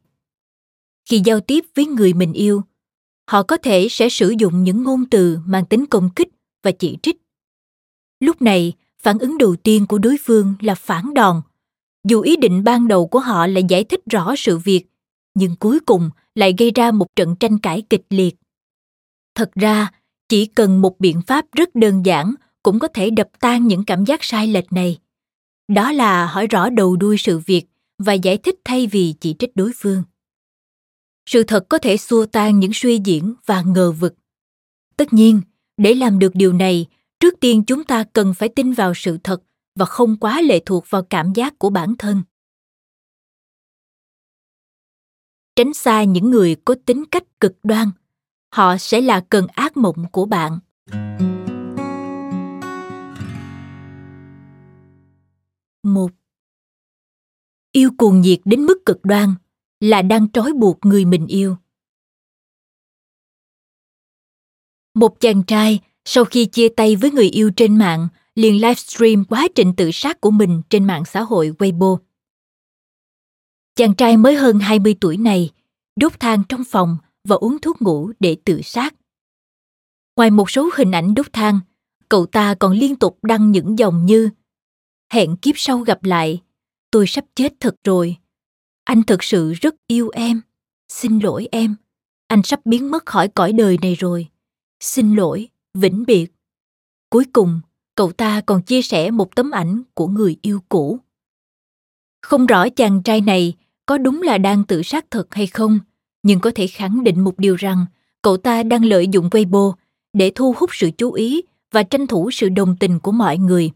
[1.11, 2.63] Khi giao tiếp với người mình yêu,
[3.31, 6.29] họ có thể sẽ sử dụng những ngôn từ mang tính công kích
[6.63, 7.17] và chỉ trích.
[8.21, 8.73] Lúc này,
[9.03, 11.43] phản ứng đầu tiên của đối phương là phản đòn.
[12.05, 14.85] Dù ý định ban đầu của họ là giải thích rõ sự việc,
[15.35, 18.37] nhưng cuối cùng lại gây ra một trận tranh cãi kịch liệt.
[19.35, 19.91] Thật ra,
[20.29, 24.05] chỉ cần một biện pháp rất đơn giản cũng có thể đập tan những cảm
[24.05, 24.99] giác sai lệch này
[25.69, 27.65] đó là hỏi rõ đầu đuôi sự việc
[27.99, 30.03] và giải thích thay vì chỉ trích đối phương.
[31.27, 34.15] Sự thật có thể xua tan những suy diễn và ngờ vực.
[34.97, 35.41] Tất nhiên,
[35.77, 36.87] để làm được điều này,
[37.21, 39.43] trước tiên chúng ta cần phải tin vào sự thật
[39.75, 42.23] và không quá lệ thuộc vào cảm giác của bản thân.
[45.57, 47.91] Tránh xa những người có tính cách cực đoan,
[48.53, 50.59] họ sẽ là cơn ác mộng của bạn.
[55.95, 56.11] Một
[57.73, 59.35] yêu cuồng nhiệt đến mức cực đoan
[59.81, 61.57] là đang trói buộc người mình yêu
[64.95, 69.49] một chàng trai sau khi chia tay với người yêu trên mạng liền livestream quá
[69.55, 71.99] trình tự sát của mình trên mạng xã hội Weibo.
[73.75, 75.51] Chàng trai mới hơn 20 tuổi này
[75.97, 78.95] đốt than trong phòng và uống thuốc ngủ để tự sát.
[80.17, 81.61] Ngoài một số hình ảnh đốt than,
[82.09, 84.31] cậu ta còn liên tục đăng những dòng như
[85.13, 86.43] Hẹn kiếp sau gặp lại,
[86.91, 88.17] tôi sắp chết thật rồi.
[88.85, 90.41] Anh thực sự rất yêu em.
[90.89, 91.75] Xin lỗi em,
[92.27, 94.29] anh sắp biến mất khỏi cõi đời này rồi.
[94.81, 96.27] Xin lỗi, vĩnh biệt.
[97.11, 97.61] Cuối cùng,
[97.95, 100.99] cậu ta còn chia sẻ một tấm ảnh của người yêu cũ.
[102.23, 103.55] Không rõ chàng trai này
[103.87, 105.79] có đúng là đang tự sát thật hay không,
[106.23, 107.87] nhưng có thể khẳng định một điều rằng
[108.23, 109.73] cậu ta đang lợi dụng Weibo
[110.13, 111.43] để thu hút sự chú ý
[111.73, 113.71] và tranh thủ sự đồng tình của mọi người.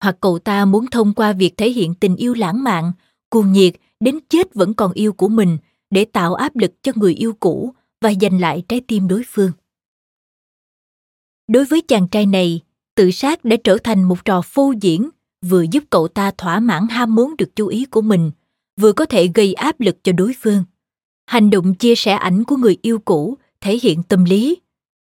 [0.00, 2.92] Hoặc cậu ta muốn thông qua việc thể hiện tình yêu lãng mạn,
[3.30, 5.58] cuồng nhiệt đến chết vẫn còn yêu của mình
[5.90, 9.52] để tạo áp lực cho người yêu cũ và giành lại trái tim đối phương.
[11.48, 12.60] Đối với chàng trai này,
[12.94, 15.08] tự sát đã trở thành một trò phô diễn
[15.42, 18.30] vừa giúp cậu ta thỏa mãn ham muốn được chú ý của mình
[18.80, 20.64] vừa có thể gây áp lực cho đối phương
[21.26, 24.56] hành động chia sẻ ảnh của người yêu cũ thể hiện tâm lý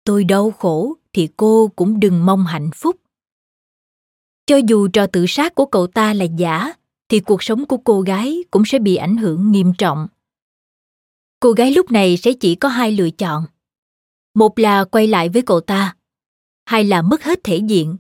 [0.03, 2.95] tôi đau khổ thì cô cũng đừng mong hạnh phúc
[4.51, 6.73] cho dù trò tự sát của cậu ta là giả,
[7.09, 10.07] thì cuộc sống của cô gái cũng sẽ bị ảnh hưởng nghiêm trọng.
[11.39, 13.45] Cô gái lúc này sẽ chỉ có hai lựa chọn.
[14.35, 15.95] Một là quay lại với cậu ta,
[16.65, 17.97] hai là mất hết thể diện,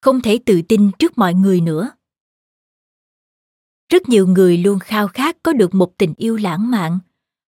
[0.00, 1.90] không thể tự tin trước mọi người nữa.
[3.88, 6.98] Rất nhiều người luôn khao khát có được một tình yêu lãng mạn,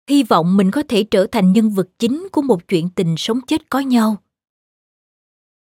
[0.09, 3.41] hy vọng mình có thể trở thành nhân vật chính của một chuyện tình sống
[3.47, 4.17] chết có nhau.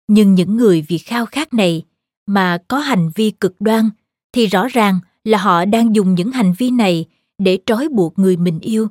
[0.07, 1.85] Nhưng những người vì khao khát này
[2.33, 3.89] mà có hành vi cực đoan,
[4.31, 7.05] thì rõ ràng là họ đang dùng những hành vi này
[7.37, 8.87] để trói buộc người mình yêu,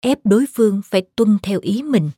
[0.00, 2.10] ép đối phương phải tuân theo ý mình.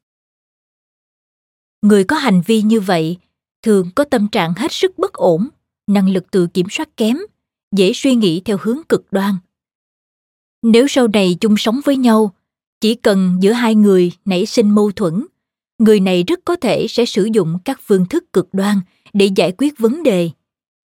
[1.83, 3.17] Người có hành vi như vậy
[3.63, 5.49] thường có tâm trạng hết sức bất ổn,
[5.87, 7.19] năng lực tự kiểm soát kém,
[7.77, 9.35] dễ suy nghĩ theo hướng cực đoan.
[10.63, 12.35] Nếu sau này chung sống với nhau,
[12.81, 15.27] chỉ cần giữa hai người nảy sinh mâu thuẫn,
[15.79, 18.79] người này rất có thể sẽ sử dụng các phương thức cực đoan
[19.13, 20.31] để giải quyết vấn đề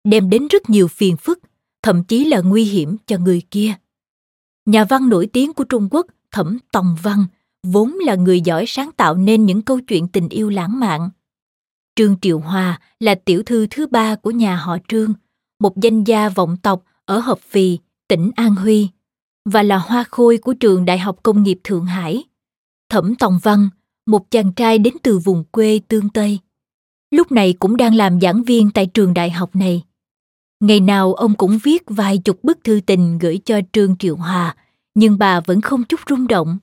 [0.06, 1.38] đem đến rất nhiều phiền phức
[1.82, 3.74] thậm chí là nguy hiểm cho người kia
[4.66, 7.26] nhà văn nổi tiếng của trung quốc thẩm tòng văn
[7.62, 11.10] vốn là người giỏi sáng tạo nên những câu chuyện tình yêu lãng mạn
[11.96, 15.12] trương triệu hòa là tiểu thư thứ ba của nhà họ trương
[15.60, 18.88] một danh gia vọng tộc ở hợp phì tỉnh an huy
[19.46, 22.24] và là hoa khôi của trường Đại học Công nghiệp Thượng Hải.
[22.90, 23.68] Thẩm Tòng Văn,
[24.06, 26.38] một chàng trai đến từ vùng quê Tương Tây.
[27.10, 29.82] Lúc này cũng đang làm giảng viên tại trường đại học này.
[30.60, 34.56] Ngày nào ông cũng viết vài chục bức thư tình gửi cho Trương Triệu Hòa,
[34.94, 36.58] nhưng bà vẫn không chút rung động.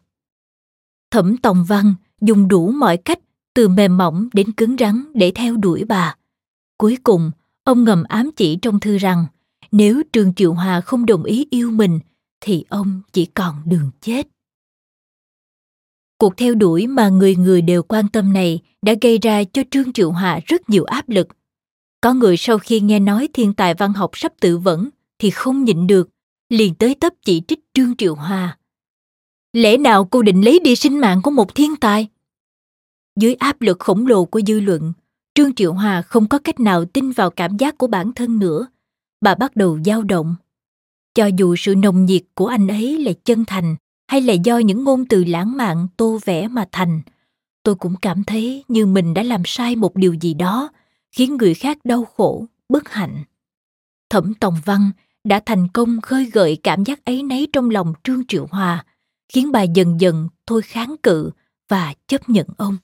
[1.12, 3.20] Thẩm Tòng Văn dùng đủ mọi cách
[3.54, 6.16] từ mềm mỏng đến cứng rắn để theo đuổi bà.
[6.78, 7.32] Cuối cùng,
[7.64, 9.26] ông ngầm ám chỉ trong thư rằng
[9.72, 12.00] nếu Trương Triệu Hòa không đồng ý yêu mình
[12.42, 14.28] thì ông chỉ còn đường chết.
[16.18, 19.94] Cuộc theo đuổi mà người người đều quan tâm này đã gây ra cho Trương
[19.94, 21.28] Triệu Hòa rất nhiều áp lực.
[22.04, 24.90] Có người sau khi nghe nói thiên tài văn học sắp tự vẫn
[25.20, 26.10] thì không nhịn được,
[26.50, 28.58] liền tới tấp chỉ trích Trương Triệu Hòa.
[29.54, 32.08] Lẽ nào cô định lấy đi sinh mạng của một thiên tài?
[33.20, 34.94] Dưới áp lực khổng lồ của dư luận,
[35.36, 38.68] Trương Triệu Hòa không có cách nào tin vào cảm giác của bản thân nữa.
[39.22, 40.36] Bà bắt đầu dao động,
[41.16, 43.76] cho dù sự nồng nhiệt của anh ấy là chân thành
[44.08, 47.02] hay là do những ngôn từ lãng mạn tô vẽ mà thành
[47.64, 50.70] tôi cũng cảm thấy như mình đã làm sai một điều gì đó
[51.14, 53.24] khiến người khác đau khổ bất hạnh
[54.10, 54.92] thẩm tòng văn
[55.24, 58.86] đã thành công khơi gợi cảm giác ấy nấy trong lòng trương triệu hòa
[59.30, 61.32] khiến bà dần dần thôi kháng cự
[61.70, 62.78] và chấp nhận ông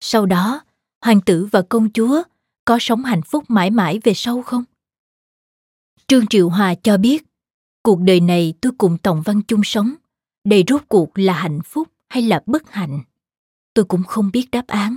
[0.00, 0.60] sau đó
[1.00, 2.22] hoàng tử và công chúa
[2.64, 4.64] có sống hạnh phúc mãi mãi về sau không
[6.08, 7.24] Trương Triệu Hòa cho biết,
[7.82, 9.94] cuộc đời này tôi cùng Tổng Văn chung sống,
[10.44, 13.02] đây rốt cuộc là hạnh phúc hay là bất hạnh.
[13.74, 14.96] Tôi cũng không biết đáp án.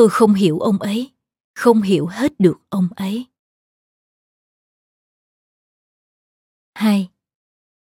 [0.00, 1.10] Tôi không hiểu ông ấy,
[1.54, 3.26] không hiểu hết được ông ấy.
[6.74, 7.10] Hai,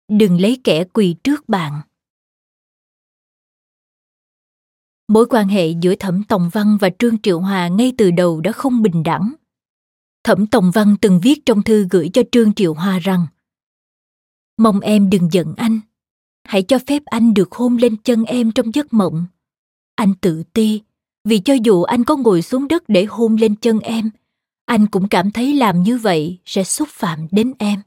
[0.08, 1.82] Đừng lấy kẻ quỳ trước bạn.
[5.08, 8.52] Mối quan hệ giữa Thẩm Tòng Văn và Trương Triệu Hòa ngay từ đầu đã
[8.52, 9.34] không bình đẳng
[10.24, 13.28] Thẩm Tòng Văn từng viết trong thư gửi cho Trương Triệu hòa rằng
[14.58, 15.80] Mong em đừng giận anh.
[16.44, 19.26] hãy cho phép anh được hôn lên chân em trong giấc mộng
[19.96, 20.82] anh tự ti
[21.28, 24.10] vì cho dù anh có ngồi xuống đất để hôn lên chân em,
[24.66, 27.82] anh cũng cảm thấy làm như vậy sẽ xúc phạm đến em.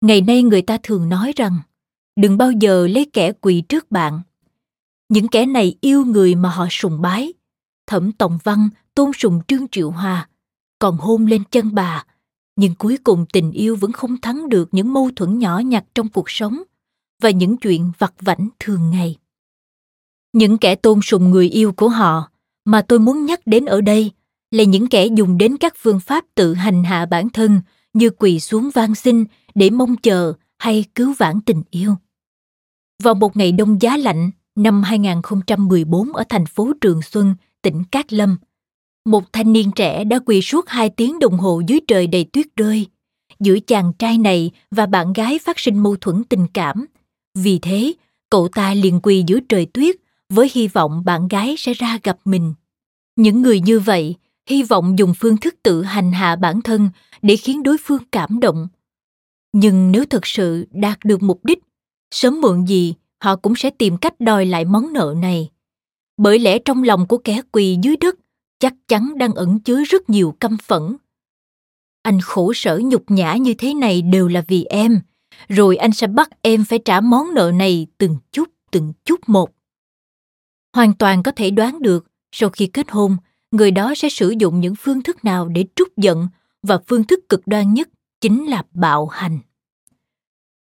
[0.00, 1.58] Ngày nay người ta thường nói rằng,
[2.16, 4.20] đừng bao giờ lấy kẻ quỳ trước bạn.
[5.08, 7.32] Những kẻ này yêu người mà họ sùng bái,
[7.86, 10.28] thẩm tòng văn, tôn sùng trương triệu hòa,
[10.78, 12.04] còn hôn lên chân bà.
[12.56, 16.08] Nhưng cuối cùng tình yêu vẫn không thắng được những mâu thuẫn nhỏ nhặt trong
[16.08, 16.62] cuộc sống
[17.22, 19.16] và những chuyện vặt vảnh thường ngày
[20.34, 22.30] những kẻ tôn sùng người yêu của họ
[22.64, 24.10] mà tôi muốn nhắc đến ở đây
[24.50, 27.60] là những kẻ dùng đến các phương pháp tự hành hạ bản thân
[27.92, 31.94] như quỳ xuống van xin để mong chờ hay cứu vãn tình yêu.
[33.02, 38.12] Vào một ngày đông giá lạnh năm 2014 ở thành phố Trường Xuân, tỉnh Cát
[38.12, 38.36] Lâm,
[39.04, 42.46] một thanh niên trẻ đã quỳ suốt hai tiếng đồng hồ dưới trời đầy tuyết
[42.56, 42.86] rơi.
[43.40, 46.86] Giữa chàng trai này và bạn gái phát sinh mâu thuẫn tình cảm.
[47.34, 47.92] Vì thế,
[48.30, 49.96] cậu ta liền quỳ dưới trời tuyết
[50.34, 52.54] với hy vọng bạn gái sẽ ra gặp mình.
[53.16, 54.14] Những người như vậy
[54.46, 56.90] hy vọng dùng phương thức tự hành hạ bản thân
[57.22, 58.68] để khiến đối phương cảm động.
[59.52, 61.58] Nhưng nếu thực sự đạt được mục đích,
[62.10, 65.50] sớm muộn gì họ cũng sẽ tìm cách đòi lại món nợ này.
[66.16, 68.14] Bởi lẽ trong lòng của kẻ quỳ dưới đất
[68.58, 70.96] chắc chắn đang ẩn chứa rất nhiều căm phẫn.
[72.02, 75.00] Anh khổ sở nhục nhã như thế này đều là vì em,
[75.48, 79.50] rồi anh sẽ bắt em phải trả món nợ này từng chút từng chút một.
[80.74, 83.16] Hoàn toàn có thể đoán được sau khi kết hôn,
[83.50, 86.28] người đó sẽ sử dụng những phương thức nào để trút giận
[86.62, 87.88] và phương thức cực đoan nhất
[88.20, 89.38] chính là bạo hành.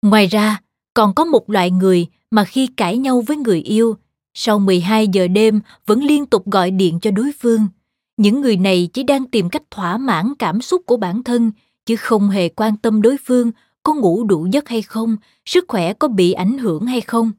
[0.01, 0.61] Ngoài ra,
[0.93, 3.95] còn có một loại người mà khi cãi nhau với người yêu,
[4.33, 7.67] sau 12 giờ đêm vẫn liên tục gọi điện cho đối phương.
[8.17, 11.51] Những người này chỉ đang tìm cách thỏa mãn cảm xúc của bản thân,
[11.85, 13.51] chứ không hề quan tâm đối phương
[13.83, 17.31] có ngủ đủ giấc hay không, sức khỏe có bị ảnh hưởng hay không.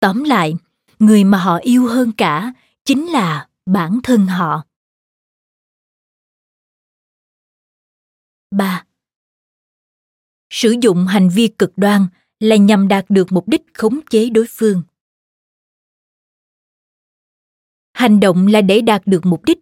[0.00, 0.54] Tóm lại,
[1.00, 2.52] người mà họ yêu hơn cả
[2.84, 4.64] chính là bản thân họ.
[8.50, 8.84] 3.
[10.50, 12.06] Sử dụng hành vi cực đoan
[12.40, 14.82] là nhằm đạt được mục đích khống chế đối phương.
[17.92, 19.58] Hành động là để đạt được mục đích.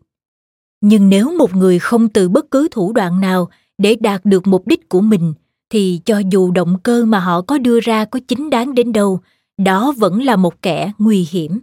[0.81, 4.66] Nhưng nếu một người không từ bất cứ thủ đoạn nào để đạt được mục
[4.66, 5.35] đích của mình
[5.70, 9.20] thì cho dù động cơ mà họ có đưa ra có chính đáng đến đâu,
[9.59, 11.61] đó vẫn là một kẻ nguy hiểm.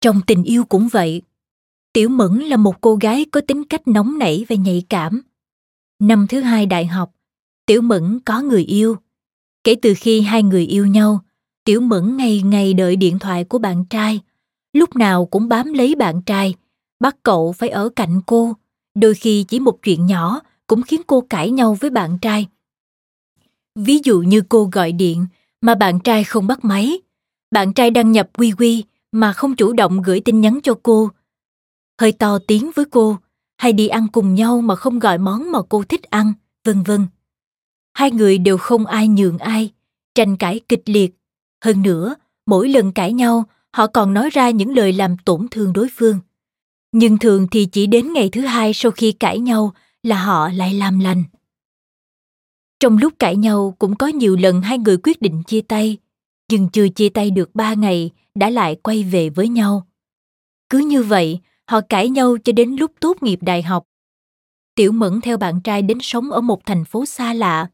[0.00, 1.22] Trong tình yêu cũng vậy,
[1.92, 5.22] Tiểu Mẫn là một cô gái có tính cách nóng nảy và nhạy cảm.
[5.98, 7.12] Năm thứ hai đại học,
[7.66, 8.96] Tiểu Mẫn có người yêu.
[9.64, 11.20] Kể từ khi hai người yêu nhau,
[11.64, 14.20] Tiểu Mẫn ngày ngày đợi điện thoại của bạn trai,
[14.72, 16.54] lúc nào cũng bám lấy bạn trai,
[17.00, 18.52] bắt cậu phải ở cạnh cô.
[18.94, 22.46] Đôi khi chỉ một chuyện nhỏ cũng khiến cô cãi nhau với bạn trai.
[23.74, 25.26] Ví dụ như cô gọi điện
[25.60, 27.00] mà bạn trai không bắt máy,
[27.50, 31.10] bạn trai đăng nhập quy quy mà không chủ động gửi tin nhắn cho cô.
[32.00, 33.16] Hơi to tiếng với cô
[33.58, 36.32] hay đi ăn cùng nhau mà không gọi món mà cô thích ăn
[36.64, 37.06] vân vân.
[37.94, 39.70] Hai người đều không ai nhường ai
[40.14, 41.14] tranh cãi kịch liệt.
[41.64, 42.14] Hơn nữa
[42.46, 46.18] mỗi lần cãi nhau họ còn nói ra những lời làm tổn thương đối phương.
[46.92, 50.74] Nhưng thường thì chỉ đến ngày thứ hai sau khi cãi nhau là họ lại
[50.74, 51.24] làm lành
[52.80, 55.96] trong lúc cãi nhau, cũng có nhiều lần hai người quyết định chia tay,
[56.50, 59.86] nhưng chưa chia tay được ba ngày, đã lại quay về với nhau.
[60.70, 63.84] Cứ như vậy, họ cãi nhau cho đến lúc tốt nghiệp đại học.
[64.74, 67.70] Tiểu mẫn theo bạn trai đến sống ở một thành phố xa lạ.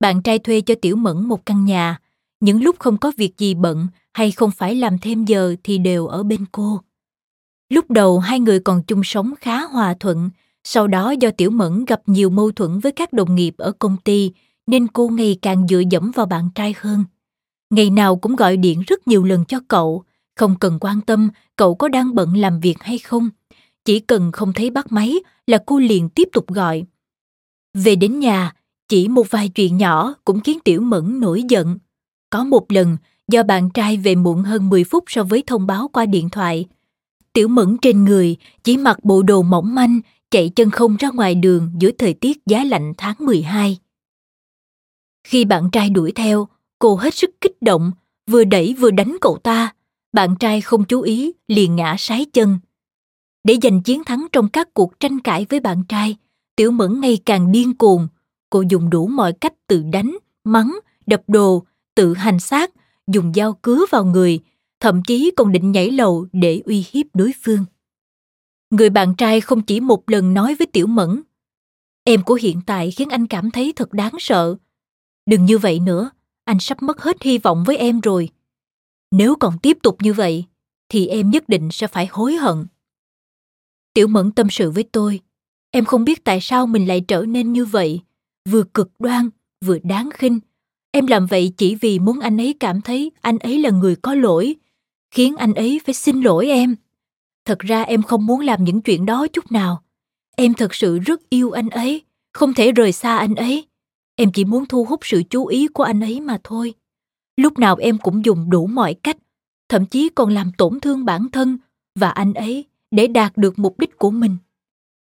[0.00, 2.00] Bạn trai thuê cho tiểu mẫn một căn nhà.
[2.40, 6.06] Những lúc không có việc gì bận hay không phải làm thêm giờ thì đều
[6.06, 6.80] ở bên cô.
[7.68, 10.30] Lúc đầu hai người còn chung sống khá hòa thuận
[10.64, 13.96] sau đó do tiểu mẫn gặp nhiều mâu thuẫn với các đồng nghiệp ở công
[14.04, 14.30] ty,
[14.66, 17.04] nên cô ngày càng dựa dẫm vào bạn trai hơn.
[17.70, 20.04] Ngày nào cũng gọi điện rất nhiều lần cho cậu,
[20.36, 23.30] không cần quan tâm cậu có đang bận làm việc hay không.
[23.84, 25.14] Chỉ cần không thấy bắt máy
[25.46, 26.84] là cô liền tiếp tục gọi.
[27.74, 28.52] Về đến nhà,
[28.88, 31.78] chỉ một vài chuyện nhỏ cũng khiến tiểu mẫn nổi giận.
[32.30, 32.96] Có một lần,
[33.28, 36.66] do bạn trai về muộn hơn 10 phút so với thông báo qua điện thoại,
[37.32, 40.00] tiểu mẫn trên người chỉ mặc bộ đồ mỏng manh
[40.32, 43.78] chạy chân không ra ngoài đường giữa thời tiết giá lạnh tháng 12.
[45.24, 47.92] Khi bạn trai đuổi theo, cô hết sức kích động,
[48.30, 49.74] vừa đẩy vừa đánh cậu ta.
[50.12, 52.58] Bạn trai không chú ý, liền ngã sái chân.
[53.44, 56.16] Để giành chiến thắng trong các cuộc tranh cãi với bạn trai,
[56.56, 58.08] Tiểu Mẫn ngày càng điên cuồng.
[58.50, 61.64] Cô dùng đủ mọi cách tự đánh, mắng, đập đồ,
[61.94, 62.70] tự hành xác,
[63.06, 64.40] dùng dao cứa vào người,
[64.80, 67.64] thậm chí còn định nhảy lầu để uy hiếp đối phương.
[68.72, 71.22] Người bạn trai không chỉ một lần nói với Tiểu Mẫn,
[72.04, 74.56] em của hiện tại khiến anh cảm thấy thật đáng sợ.
[75.26, 76.10] Đừng như vậy nữa,
[76.44, 78.28] anh sắp mất hết hy vọng với em rồi.
[79.10, 80.44] Nếu còn tiếp tục như vậy,
[80.88, 82.66] thì em nhất định sẽ phải hối hận.
[83.94, 85.20] Tiểu Mẫn tâm sự với tôi,
[85.70, 88.00] em không biết tại sao mình lại trở nên như vậy,
[88.48, 89.30] vừa cực đoan,
[89.64, 90.40] vừa đáng khinh.
[90.90, 94.14] Em làm vậy chỉ vì muốn anh ấy cảm thấy anh ấy là người có
[94.14, 94.56] lỗi,
[95.10, 96.76] khiến anh ấy phải xin lỗi em.
[97.44, 99.82] Thật ra em không muốn làm những chuyện đó chút nào.
[100.36, 103.66] Em thật sự rất yêu anh ấy, không thể rời xa anh ấy.
[104.16, 106.74] Em chỉ muốn thu hút sự chú ý của anh ấy mà thôi.
[107.36, 109.16] Lúc nào em cũng dùng đủ mọi cách,
[109.68, 111.58] thậm chí còn làm tổn thương bản thân
[111.94, 114.36] và anh ấy để đạt được mục đích của mình.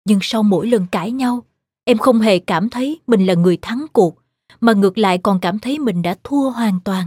[0.04, 1.42] Nhưng sau mỗi lần cãi nhau,
[1.84, 4.22] em không hề cảm thấy mình là người thắng cuộc,
[4.60, 7.06] mà ngược lại còn cảm thấy mình đã thua hoàn toàn.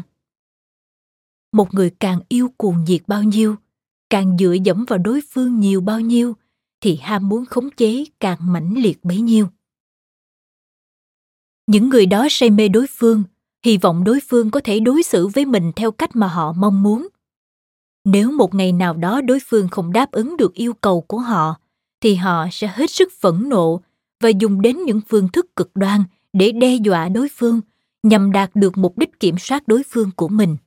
[1.51, 3.55] Một người càng yêu cuồng nhiệt bao nhiêu,
[4.13, 6.35] càng dựa dẫm vào đối phương nhiều bao nhiêu,
[6.81, 9.47] thì ham muốn khống chế càng mãnh liệt bấy nhiêu.
[11.67, 13.23] Những người đó say mê đối phương,
[13.65, 16.83] hy vọng đối phương có thể đối xử với mình theo cách mà họ mong
[16.83, 17.07] muốn.
[18.05, 21.55] Nếu một ngày nào đó đối phương không đáp ứng được yêu cầu của họ,
[22.01, 23.81] thì họ sẽ hết sức phẫn nộ
[24.21, 26.03] và dùng đến những phương thức cực đoan
[26.33, 27.61] để đe dọa đối phương
[28.03, 30.57] nhằm đạt được mục đích kiểm soát đối phương của mình.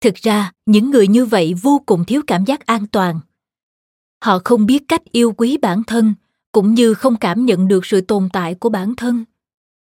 [0.00, 3.20] Thực ra, những người như vậy vô cùng thiếu cảm giác an toàn.
[4.24, 6.14] Họ không biết cách yêu quý bản thân
[6.52, 9.24] cũng như không cảm nhận được sự tồn tại của bản thân.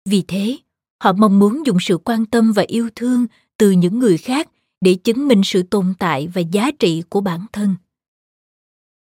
[0.06, 0.58] Vì thế
[1.04, 3.28] họ mong muốn dùng sự quan tâm và yêu thương
[3.58, 4.50] từ những người khác
[4.82, 7.76] để chứng minh sự tồn tại và giá trị của bản thân.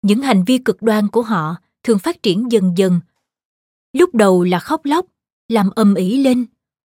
[0.03, 3.01] Những hành vi cực đoan của họ thường phát triển dần dần.
[3.93, 5.07] Lúc đầu là khóc lóc
[5.49, 6.47] làm âm ỉ lên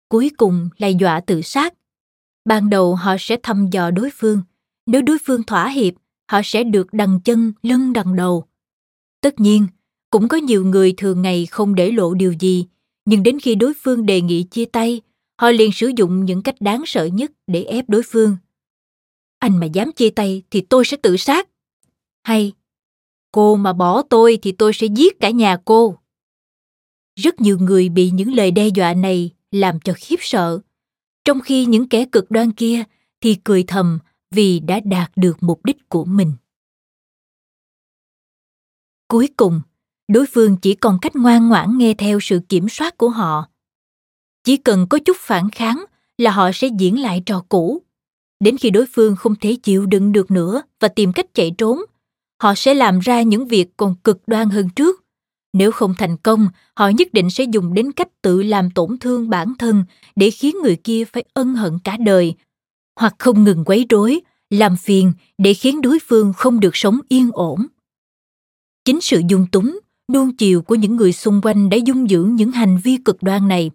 [0.08, 1.74] cuối cùng là dọa tự sát
[2.44, 4.42] ban đầu họ sẽ thăm dò đối phương.
[4.86, 5.94] Nếu đối phương thỏa hiệp,
[6.30, 8.44] họ sẽ được đằng chân, lưng đằng đầu.
[9.20, 9.66] Tất nhiên,
[10.10, 12.66] cũng có nhiều người thường ngày không để lộ điều gì,
[13.04, 15.00] nhưng đến khi đối phương đề nghị chia tay,
[15.40, 18.36] họ liền sử dụng những cách đáng sợ nhất để ép đối phương.
[19.38, 21.48] Anh mà dám chia tay thì tôi sẽ tự sát.
[22.22, 22.52] Hay,
[23.32, 25.96] cô mà bỏ tôi thì tôi sẽ giết cả nhà cô.
[27.16, 30.60] Rất nhiều người bị những lời đe dọa này làm cho khiếp sợ
[31.24, 32.84] trong khi những kẻ cực đoan kia
[33.20, 33.98] thì cười thầm
[34.30, 36.32] vì đã đạt được mục đích của mình.
[39.08, 39.60] Cuối cùng,
[40.08, 43.48] đối phương chỉ còn cách ngoan ngoãn nghe theo sự kiểm soát của họ.
[44.44, 45.84] Chỉ cần có chút phản kháng
[46.18, 47.82] là họ sẽ diễn lại trò cũ.
[48.40, 51.80] Đến khi đối phương không thể chịu đựng được nữa và tìm cách chạy trốn,
[52.42, 55.04] họ sẽ làm ra những việc còn cực đoan hơn trước
[55.52, 59.30] nếu không thành công, họ nhất định sẽ dùng đến cách tự làm tổn thương
[59.30, 59.84] bản thân
[60.16, 62.34] để khiến người kia phải ân hận cả đời.
[63.00, 64.20] Hoặc không ngừng quấy rối,
[64.50, 67.66] làm phiền để khiến đối phương không được sống yên ổn.
[68.84, 69.78] Chính sự dung túng,
[70.12, 73.48] nuông chiều của những người xung quanh đã dung dưỡng những hành vi cực đoan
[73.48, 73.70] này.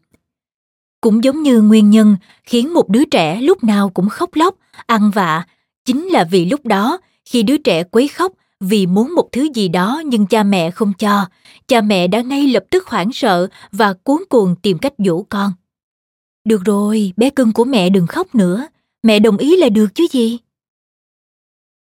[1.02, 4.56] Cũng giống như nguyên nhân khiến một đứa trẻ lúc nào cũng khóc lóc,
[4.86, 5.46] ăn vạ,
[5.86, 9.68] chính là vì lúc đó khi đứa trẻ quấy khóc vì muốn một thứ gì
[9.68, 11.26] đó nhưng cha mẹ không cho
[11.68, 15.52] cha mẹ đã ngay lập tức hoảng sợ và cuốn cuồng tìm cách dỗ con.
[16.46, 18.68] Được rồi, bé cưng của mẹ đừng khóc nữa.
[19.04, 20.38] Mẹ đồng ý là được chứ gì?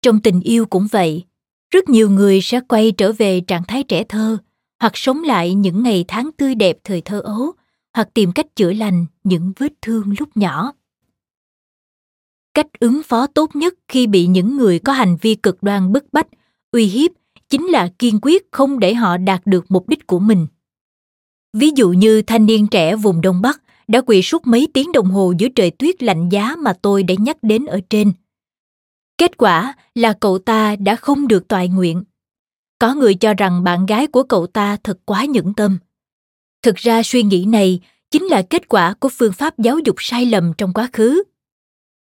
[0.01, 1.23] Trong tình yêu cũng vậy,
[1.71, 4.37] rất nhiều người sẽ quay trở về trạng thái trẻ thơ,
[4.79, 7.51] hoặc sống lại những ngày tháng tươi đẹp thời thơ ấu,
[7.93, 10.73] hoặc tìm cách chữa lành những vết thương lúc nhỏ.
[12.53, 16.05] Cách ứng phó tốt nhất khi bị những người có hành vi cực đoan bức
[16.13, 16.27] bách,
[16.71, 17.11] uy hiếp
[17.51, 20.47] chính là kiên quyết không để họ đạt được mục đích của mình
[21.53, 25.07] ví dụ như thanh niên trẻ vùng đông bắc đã quỳ suốt mấy tiếng đồng
[25.07, 28.11] hồ dưới trời tuyết lạnh giá mà tôi đã nhắc đến ở trên
[29.21, 32.03] Kết quả là cậu ta đã không được toại nguyện.
[32.79, 35.77] Có người cho rằng bạn gái của cậu ta thật quá nhẫn tâm.
[36.61, 37.79] Thực ra suy nghĩ này
[38.11, 41.23] chính là kết quả của phương pháp giáo dục sai lầm trong quá khứ.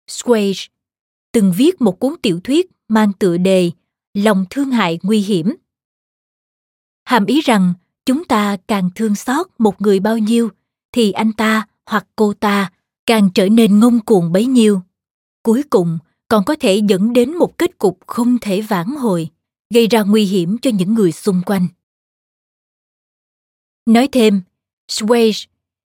[0.09, 0.67] Swage
[1.31, 3.71] từng viết một cuốn tiểu thuyết mang tựa đề
[4.13, 5.55] Lòng thương hại nguy hiểm.
[7.03, 7.73] Hàm ý rằng
[8.05, 10.49] chúng ta càng thương xót một người bao nhiêu
[10.91, 12.71] thì anh ta hoặc cô ta
[13.05, 14.81] càng trở nên ngông cuồng bấy nhiêu.
[15.43, 15.97] Cuối cùng,
[16.27, 19.29] còn có thể dẫn đến một kết cục không thể vãn hồi
[19.73, 21.67] gây ra nguy hiểm cho những người xung quanh
[23.85, 24.41] nói thêm
[24.87, 25.45] Swage,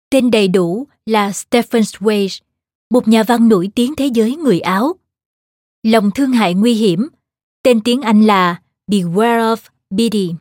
[0.10, 2.42] tên đầy đủ là Stephen Swage,
[2.90, 4.96] một nhà văn nổi tiếng thế giới người Áo.
[5.84, 7.08] Lòng thương hại nguy hiểm,
[7.64, 9.58] tên tiếng Anh là Beware of
[9.90, 10.34] Biddy,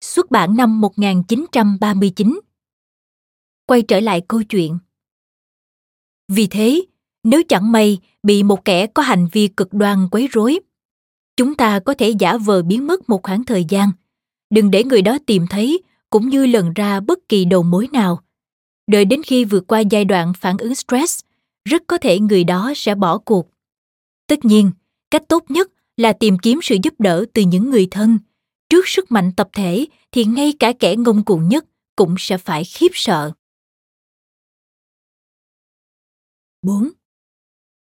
[0.00, 2.40] xuất bản năm 1939.
[3.66, 4.78] Quay trở lại câu chuyện.
[6.28, 6.82] Vì thế,
[7.24, 10.60] nếu chẳng may bị một kẻ có hành vi cực đoan quấy rối
[11.36, 13.90] chúng ta có thể giả vờ biến mất một khoảng thời gian
[14.50, 18.22] đừng để người đó tìm thấy cũng như lần ra bất kỳ đầu mối nào
[18.86, 21.20] đợi đến khi vượt qua giai đoạn phản ứng stress
[21.64, 23.48] rất có thể người đó sẽ bỏ cuộc
[24.26, 24.70] tất nhiên
[25.10, 28.18] cách tốt nhất là tìm kiếm sự giúp đỡ từ những người thân
[28.70, 31.64] trước sức mạnh tập thể thì ngay cả kẻ ngông cuồng nhất
[31.96, 33.32] cũng sẽ phải khiếp sợ
[36.62, 36.88] 4.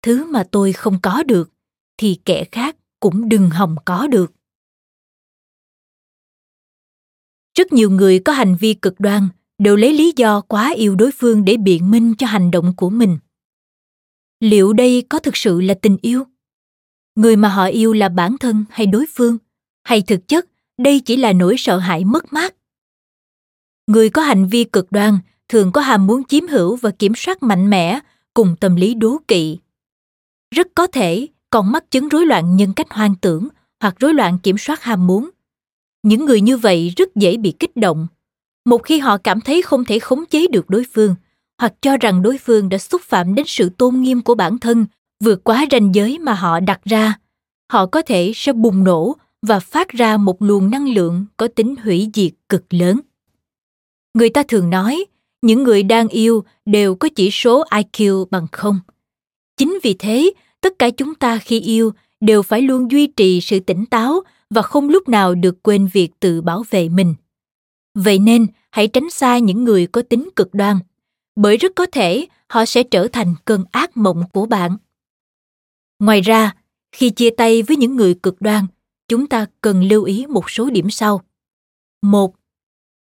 [0.02, 1.50] Thứ mà tôi không có được
[1.98, 4.32] thì kẻ khác cũng đừng hòng có được.
[7.58, 9.28] Rất nhiều người có hành vi cực đoan
[9.58, 12.90] đều lấy lý do quá yêu đối phương để biện minh cho hành động của
[12.90, 13.18] mình.
[14.40, 16.24] Liệu đây có thực sự là tình yêu?
[17.18, 19.38] Người mà họ yêu là bản thân hay đối phương?
[19.84, 20.46] Hay thực chất
[20.78, 22.56] đây chỉ là nỗi sợ hãi mất mát?
[23.88, 25.18] Người có hành vi cực đoan
[25.50, 28.00] thường có ham muốn chiếm hữu và kiểm soát mạnh mẽ
[28.34, 29.58] cùng tâm lý đố kỵ.
[30.56, 33.48] Rất có thể còn mắc chứng rối loạn nhân cách hoang tưởng
[33.80, 35.30] hoặc rối loạn kiểm soát ham muốn.
[36.04, 38.08] Những người như vậy rất dễ bị kích động.
[38.66, 41.16] Một khi họ cảm thấy không thể khống chế được đối phương,
[41.58, 44.86] hoặc cho rằng đối phương đã xúc phạm đến sự tôn nghiêm của bản thân,
[45.24, 47.20] vượt quá ranh giới mà họ đặt ra,
[47.72, 51.76] họ có thể sẽ bùng nổ và phát ra một luồng năng lượng có tính
[51.84, 53.00] hủy diệt cực lớn.
[54.14, 55.06] Người ta thường nói,
[55.42, 58.80] những người đang yêu đều có chỉ số IQ bằng không.
[59.58, 63.60] Chính vì thế, tất cả chúng ta khi yêu đều phải luôn duy trì sự
[63.60, 67.16] tỉnh táo và không lúc nào được quên việc tự bảo vệ mình.
[67.96, 70.78] Vậy nên, hãy tránh xa những người có tính cực đoan,
[71.36, 74.78] bởi rất có thể họ sẽ trở thành cơn ác mộng của bạn.
[76.00, 76.56] Ngoài ra,
[76.92, 78.66] khi chia tay với những người cực đoan,
[79.08, 81.22] chúng ta cần lưu ý một số điểm sau.
[82.02, 82.36] Một,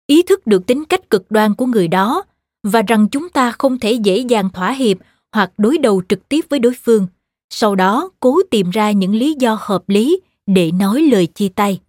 [0.06, 2.22] ý thức được tính cách cực đoan của người đó
[2.62, 4.96] và rằng chúng ta không thể dễ dàng thỏa hiệp
[5.32, 7.06] hoặc đối đầu trực tiếp với đối phương
[7.50, 11.80] sau đó cố tìm ra những lý do hợp lý để nói lời chia tay.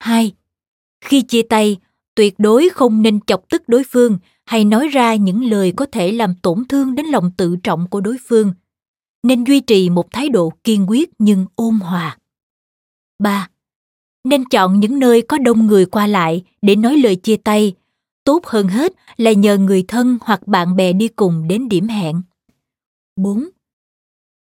[0.00, 0.32] 2.
[1.04, 1.76] Khi chia tay,
[2.14, 6.12] tuyệt đối không nên chọc tức đối phương hay nói ra những lời có thể
[6.12, 8.52] làm tổn thương đến lòng tự trọng của đối phương.
[9.22, 12.18] Nên duy trì một thái độ kiên quyết nhưng ôn hòa.
[13.18, 13.48] 3.
[14.24, 17.74] Nên chọn những nơi có đông người qua lại để nói lời chia tay.
[18.24, 22.22] Tốt hơn hết là nhờ người thân hoặc bạn bè đi cùng đến điểm hẹn.
[23.16, 23.48] 4.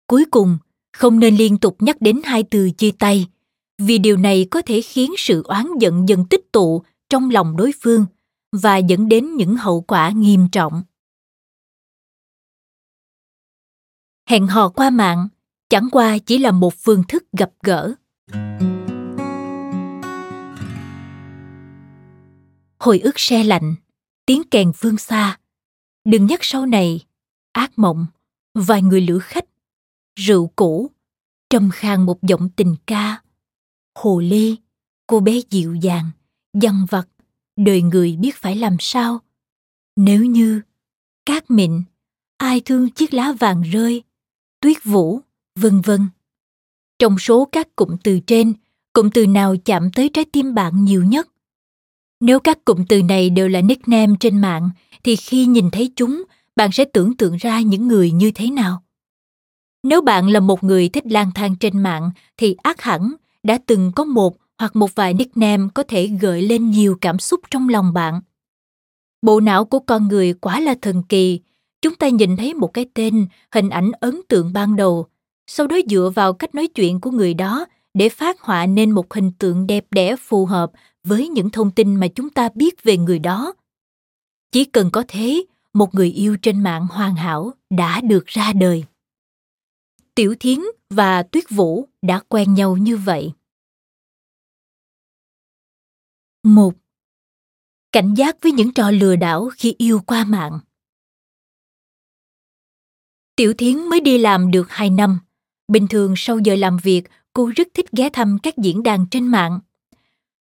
[0.06, 0.58] Cuối cùng,
[0.92, 3.26] không nên liên tục nhắc đến hai từ chia tay,
[3.78, 7.72] vì điều này có thể khiến sự oán giận dần tích tụ trong lòng đối
[7.82, 8.06] phương
[8.52, 10.82] và dẫn đến những hậu quả nghiêm trọng.
[14.28, 15.28] Hẹn hò qua mạng
[15.70, 17.94] chẳng qua chỉ là một phương thức gặp gỡ.
[22.78, 23.74] Hồi ức xe lạnh,
[24.26, 25.38] tiếng kèn phương xa.
[26.04, 27.00] Đừng nhắc sau này,
[27.52, 28.06] ác mộng,
[28.54, 29.44] vài người lữ khách
[30.16, 30.90] rượu cũ
[31.50, 33.22] trầm khàn một giọng tình ca
[33.98, 34.56] hồ ly
[35.06, 36.10] cô bé dịu dàng
[36.52, 37.08] dằn vặt
[37.56, 39.20] đời người biết phải làm sao
[39.96, 40.60] nếu như
[41.26, 41.82] cát mịn
[42.36, 44.02] ai thương chiếc lá vàng rơi
[44.64, 45.20] tuyết vũ,
[45.58, 46.08] vân vân
[46.98, 48.54] trong số các cụm từ trên,
[48.92, 51.28] cụm từ nào chạm tới trái tim bạn nhiều nhất
[52.20, 54.70] nếu các cụm từ này đều là nickname trên mạng,
[55.04, 56.24] thì khi nhìn thấy chúng,
[56.56, 58.84] bạn sẽ tưởng tượng ra những người như thế nào
[59.84, 63.92] nếu bạn là một người thích lang thang trên mạng, thì ác hẳn đã từng
[63.96, 67.92] có một hoặc một vài nickname có thể gợi lên nhiều cảm xúc trong lòng
[67.92, 68.20] bạn.
[69.22, 71.40] Bộ não của con người quá là thần kỳ.
[71.84, 75.06] Chúng ta nhìn thấy một cái tên, hình ảnh ấn tượng ban đầu,
[75.46, 79.14] sau đó dựa vào cách nói chuyện của người đó để phát họa nên một
[79.14, 80.72] hình tượng đẹp đẽ phù hợp
[81.02, 83.54] với những thông tin mà chúng ta biết về người đó.
[84.52, 88.84] Chỉ cần có thế, một người yêu trên mạng hoàn hảo đã được ra đời.
[90.14, 90.58] Tiểu Thiến
[90.90, 93.32] và Tuyết Vũ đã quen nhau như vậy.
[96.42, 96.74] Một,
[97.92, 100.58] Cảnh giác với những trò lừa đảo khi yêu qua mạng.
[103.36, 105.18] Tiểu Thiến mới đi làm được 2 năm.
[105.68, 109.26] Bình thường sau giờ làm việc, cô rất thích ghé thăm các diễn đàn trên
[109.26, 109.60] mạng.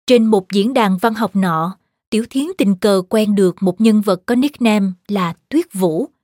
[0.07, 1.77] Trên một diễn đàn văn học nọ,
[2.09, 6.07] Tiểu Thiến tình cờ quen được một nhân vật có nickname là Tuyết Vũ–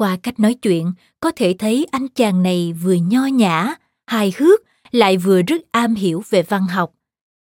[0.00, 3.74] qua cách nói chuyện, có thể thấy anh chàng này vừa nho nhã,
[4.06, 6.92] hài hước, lại vừa rất am hiểu về văn học.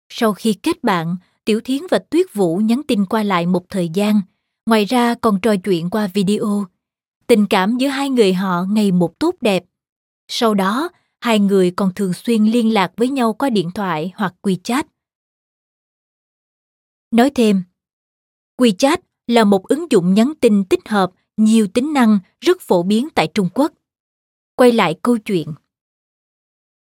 [0.08, 3.88] Sau khi kết bạn, Tiểu Thiến và Tuyết Vũ nhắn tin qua lại một thời
[3.88, 4.20] gian,
[4.66, 6.66] ngoài ra còn trò chuyện qua video.
[7.26, 9.64] Tình cảm giữa hai người họ ngày một tốt đẹp.
[10.28, 10.88] Sau đó,
[11.20, 14.82] hai người còn thường xuyên liên lạc với nhau qua điện thoại hoặc WeChat.
[17.10, 17.62] Nói thêm,
[18.58, 23.08] WeChat là một ứng dụng nhắn tin tích hợp nhiều tính năng rất phổ biến
[23.14, 23.72] tại Trung Quốc.
[24.56, 25.48] Quay lại câu chuyện.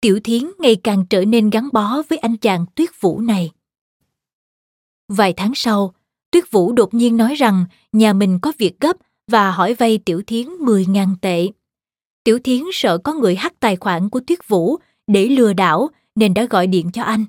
[0.00, 3.50] Tiểu Thiến ngày càng trở nên gắn bó với anh chàng tuyết vũ này.
[5.08, 5.94] Vài tháng sau,
[6.30, 8.96] Tuyết Vũ đột nhiên nói rằng nhà mình có việc gấp
[9.30, 11.48] và hỏi vay Tiểu Thiến 10.000 tệ.
[12.24, 14.76] Tiểu Thiến sợ có người hack tài khoản của Tuyết Vũ
[15.06, 17.24] để lừa đảo nên đã gọi điện cho anh.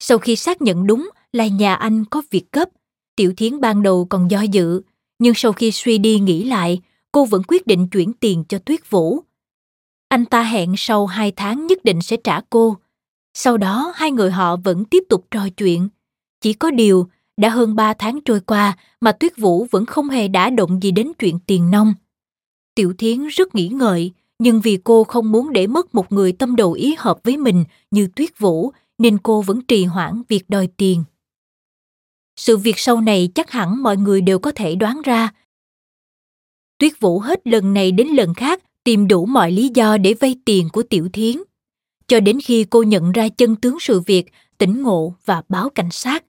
[0.00, 2.68] Sau khi xác nhận đúng là nhà anh có việc gấp,
[3.16, 4.82] Tiểu Thiến ban đầu còn do dự,
[5.18, 6.80] nhưng sau khi suy đi nghĩ lại,
[7.12, 9.20] cô vẫn quyết định chuyển tiền cho Tuyết Vũ.
[10.08, 12.76] Anh ta hẹn sau hai tháng nhất định sẽ trả cô.
[13.34, 15.88] Sau đó hai người họ vẫn tiếp tục trò chuyện.
[16.40, 17.06] Chỉ có điều,
[17.36, 20.90] đã hơn ba tháng trôi qua mà Tuyết Vũ vẫn không hề đả động gì
[20.90, 21.94] đến chuyện tiền nông.
[22.74, 26.56] Tiểu Thiến rất nghĩ ngợi, nhưng vì cô không muốn để mất một người tâm
[26.56, 30.68] đầu ý hợp với mình như Tuyết Vũ, nên cô vẫn trì hoãn việc đòi
[30.76, 31.04] tiền.
[32.36, 35.32] Sự việc sau này chắc hẳn mọi người đều có thể đoán ra.
[36.78, 40.36] Tuyết Vũ hết lần này đến lần khác tìm đủ mọi lý do để vay
[40.44, 41.36] tiền của Tiểu Thiến.
[42.08, 44.24] Cho đến khi cô nhận ra chân tướng sự việc,
[44.58, 46.24] tỉnh ngộ và báo cảnh sát.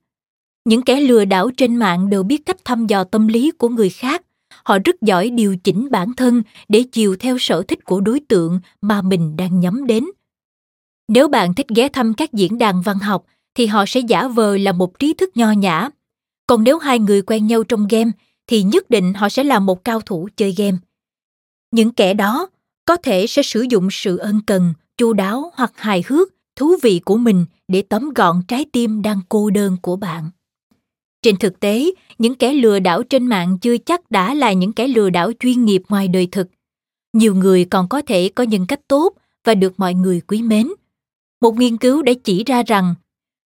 [0.67, 3.89] Những kẻ lừa đảo trên mạng đều biết cách thăm dò tâm lý của người
[3.89, 4.21] khác.
[4.63, 8.59] Họ rất giỏi điều chỉnh bản thân để chiều theo sở thích của đối tượng
[8.81, 10.05] mà mình đang nhắm đến.
[11.07, 14.57] Nếu bạn thích ghé thăm các diễn đàn văn học, thì họ sẽ giả vờ
[14.57, 15.89] là một trí thức nho nhã.
[16.47, 18.11] Còn nếu hai người quen nhau trong game,
[18.47, 20.77] thì nhất định họ sẽ là một cao thủ chơi game.
[21.71, 22.47] Những kẻ đó
[22.85, 27.01] có thể sẽ sử dụng sự ân cần, chu đáo hoặc hài hước, thú vị
[27.05, 30.29] của mình để tóm gọn trái tim đang cô đơn của bạn.
[31.21, 34.87] Trên thực tế, những kẻ lừa đảo trên mạng chưa chắc đã là những kẻ
[34.87, 36.47] lừa đảo chuyên nghiệp ngoài đời thực.
[37.13, 39.13] Nhiều người còn có thể có nhân cách tốt
[39.45, 40.67] và được mọi người quý mến.
[41.41, 42.95] Một nghiên cứu đã chỉ ra rằng,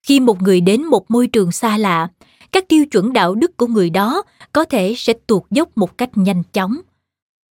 [0.07, 2.07] khi một người đến một môi trường xa lạ,
[2.51, 6.09] các tiêu chuẩn đạo đức của người đó có thể sẽ tuột dốc một cách
[6.16, 6.76] nhanh chóng.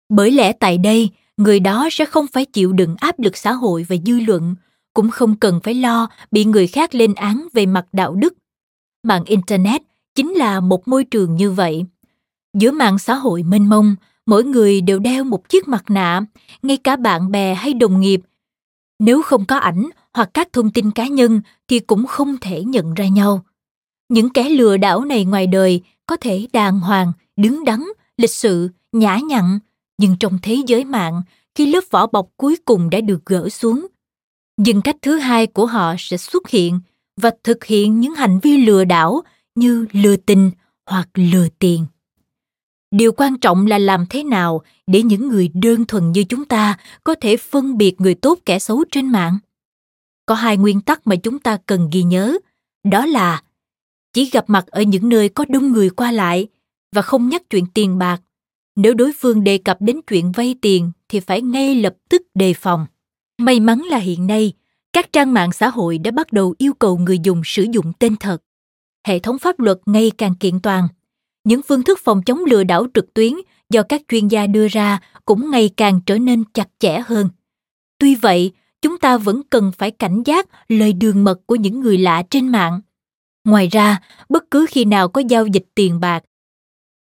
[0.09, 3.85] Bởi lẽ tại đây, người đó sẽ không phải chịu đựng áp lực xã hội
[3.89, 4.55] và dư luận,
[4.93, 8.33] cũng không cần phải lo bị người khác lên án về mặt đạo đức.
[9.03, 9.81] Mạng Internet
[10.19, 11.85] chính là một môi trường như vậy.
[12.53, 13.95] Giữa mạng xã hội mênh mông,
[14.25, 16.21] mỗi người đều đeo một chiếc mặt nạ,
[16.61, 18.21] ngay cả bạn bè hay đồng nghiệp.
[18.99, 22.93] Nếu không có ảnh hoặc các thông tin cá nhân thì cũng không thể nhận
[22.93, 23.45] ra nhau.
[24.09, 27.83] Những kẻ lừa đảo này ngoài đời có thể đàng hoàng, đứng đắn,
[28.17, 29.59] lịch sự, nhã nhặn,
[29.97, 31.21] nhưng trong thế giới mạng,
[31.55, 33.87] khi lớp vỏ bọc cuối cùng đã được gỡ xuống,
[34.57, 36.79] nhân cách thứ hai của họ sẽ xuất hiện
[37.21, 39.23] và thực hiện những hành vi lừa đảo
[39.59, 40.51] như lừa tình
[40.85, 41.85] hoặc lừa tiền.
[42.91, 46.77] Điều quan trọng là làm thế nào để những người đơn thuần như chúng ta
[47.03, 49.37] có thể phân biệt người tốt kẻ xấu trên mạng?
[50.25, 52.37] Có hai nguyên tắc mà chúng ta cần ghi nhớ,
[52.83, 53.43] đó là
[54.13, 56.47] chỉ gặp mặt ở những nơi có đông người qua lại
[56.95, 58.21] và không nhắc chuyện tiền bạc.
[58.75, 62.53] Nếu đối phương đề cập đến chuyện vay tiền thì phải ngay lập tức đề
[62.53, 62.85] phòng.
[63.37, 64.53] May mắn là hiện nay,
[64.93, 68.15] các trang mạng xã hội đã bắt đầu yêu cầu người dùng sử dụng tên
[68.15, 68.37] thật
[69.07, 70.87] hệ thống pháp luật ngày càng kiện toàn.
[71.43, 73.33] Những phương thức phòng chống lừa đảo trực tuyến
[73.69, 77.29] do các chuyên gia đưa ra cũng ngày càng trở nên chặt chẽ hơn.
[77.97, 81.97] Tuy vậy, chúng ta vẫn cần phải cảnh giác lời đường mật của những người
[81.97, 82.81] lạ trên mạng.
[83.45, 86.23] Ngoài ra, bất cứ khi nào có giao dịch tiền bạc,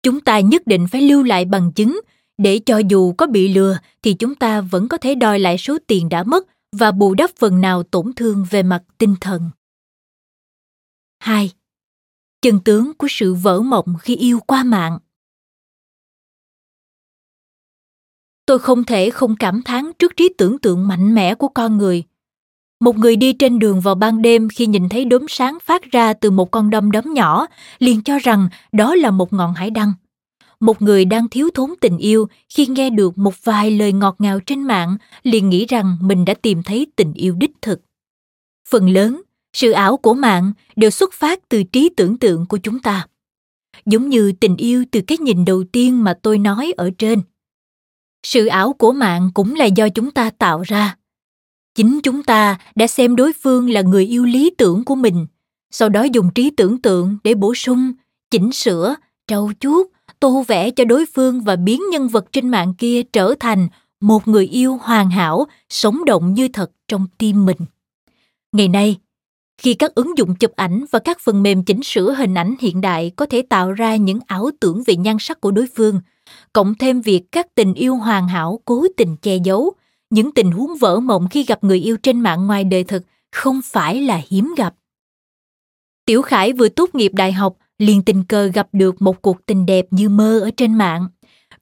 [0.03, 2.01] chúng ta nhất định phải lưu lại bằng chứng
[2.39, 5.79] để cho dù có bị lừa thì chúng ta vẫn có thể đòi lại số
[5.87, 9.51] tiền đã mất và bù đắp phần nào tổn thương về mặt tinh thần.
[11.19, 11.51] 2
[12.43, 14.99] chân tướng của sự vỡ mộng khi yêu qua mạng.
[18.47, 22.03] Tôi không thể không cảm thán trước trí tưởng tượng mạnh mẽ của con người.
[22.81, 26.13] Một người đi trên đường vào ban đêm khi nhìn thấy đốm sáng phát ra
[26.13, 27.47] từ một con đom đóm nhỏ,
[27.79, 29.93] liền cho rằng đó là một ngọn hải đăng.
[30.61, 34.41] Một người đang thiếu thốn tình yêu khi nghe được một vài lời ngọt ngào
[34.41, 37.81] trên mạng, liền nghĩ rằng mình đã tìm thấy tình yêu đích thực.
[38.69, 39.23] Phần lớn
[39.53, 43.07] sự ảo của mạng đều xuất phát từ trí tưởng tượng của chúng ta.
[43.87, 47.23] Giống như tình yêu từ cái nhìn đầu tiên mà tôi nói ở trên.
[48.23, 50.97] Sự ảo của mạng cũng là do chúng ta tạo ra.
[51.75, 55.27] Chính chúng ta đã xem đối phương là người yêu lý tưởng của mình,
[55.71, 57.93] sau đó dùng trí tưởng tượng để bổ sung,
[58.31, 58.95] chỉnh sửa,
[59.27, 59.87] trau chuốt,
[60.21, 63.69] tô vẽ cho đối phương và biến nhân vật trên mạng kia trở thành
[64.01, 67.59] một người yêu hoàn hảo, sống động như thật trong tim mình.
[68.53, 68.97] Ngày nay
[69.63, 72.81] khi các ứng dụng chụp ảnh và các phần mềm chỉnh sửa hình ảnh hiện
[72.81, 76.01] đại có thể tạo ra những ảo tưởng về nhan sắc của đối phương,
[76.53, 79.73] cộng thêm việc các tình yêu hoàn hảo cố tình che giấu,
[80.11, 83.03] những tình huống vỡ mộng khi gặp người yêu trên mạng ngoài đời thực
[83.33, 84.75] không phải là hiếm gặp.
[86.07, 89.67] Tiểu khải vừa tốt nghiệp đại học, liền tình cờ gặp được một cuộc tình
[89.67, 91.09] đẹp như mơ ở trên mạng.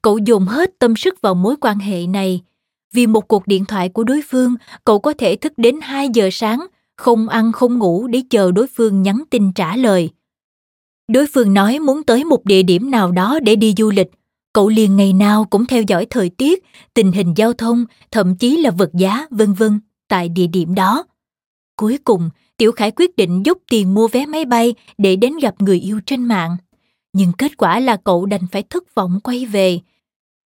[0.01, 2.41] Cậu dồn hết tâm sức vào mối quan hệ này.
[2.93, 6.29] Vì một cuộc điện thoại của đối phương, cậu có thể thức đến 2 giờ
[6.31, 6.59] sáng
[7.01, 10.09] không ăn không ngủ để chờ đối phương nhắn tin trả lời.
[11.07, 14.07] Đối phương nói muốn tới một địa điểm nào đó để đi du lịch.
[14.53, 18.57] Cậu liền ngày nào cũng theo dõi thời tiết, tình hình giao thông, thậm chí
[18.57, 21.03] là vật giá, vân vân tại địa điểm đó.
[21.75, 25.55] Cuối cùng, Tiểu Khải quyết định dốc tiền mua vé máy bay để đến gặp
[25.59, 26.57] người yêu trên mạng.
[27.13, 29.79] Nhưng kết quả là cậu đành phải thất vọng quay về.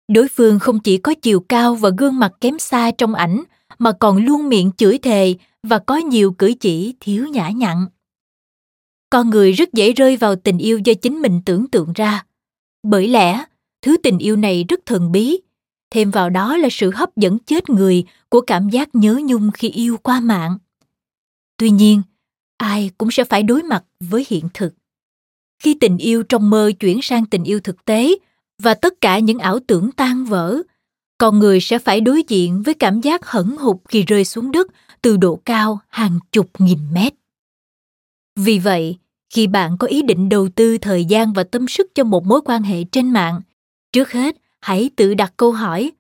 [0.08, 3.44] Đối phương không chỉ có chiều cao và gương mặt kém xa trong ảnh,
[3.80, 7.86] mà còn luôn miệng chửi thề và có nhiều cử chỉ thiếu nhã nhặn.
[9.10, 12.26] Con người rất dễ rơi vào tình yêu do chính mình tưởng tượng ra.
[12.84, 13.46] Bởi lẽ,
[13.82, 15.40] thứ tình yêu này rất thần bí,
[15.94, 19.70] thêm vào đó là sự hấp dẫn chết người của cảm giác nhớ nhung khi
[19.70, 20.58] yêu qua mạng
[21.58, 22.02] tuy nhiên
[22.58, 24.74] ai cũng sẽ phải đối mặt với hiện thực
[25.60, 28.16] khi tình yêu trong mơ chuyển sang tình yêu thực tế
[28.62, 30.62] và tất cả những ảo tưởng tan vỡ
[31.18, 34.68] con người sẽ phải đối diện với cảm giác hẫn hụt khi rơi xuống đất
[35.04, 37.14] từ độ cao hàng chục nghìn mét
[38.36, 38.98] vì vậy,
[39.30, 42.42] khi bạn có ý định đầu tư thời gian và tâm sức cho một mối
[42.46, 43.42] quan hệ trên mạng,
[43.92, 45.92] trước hết hãy tự đặt câu hỏi,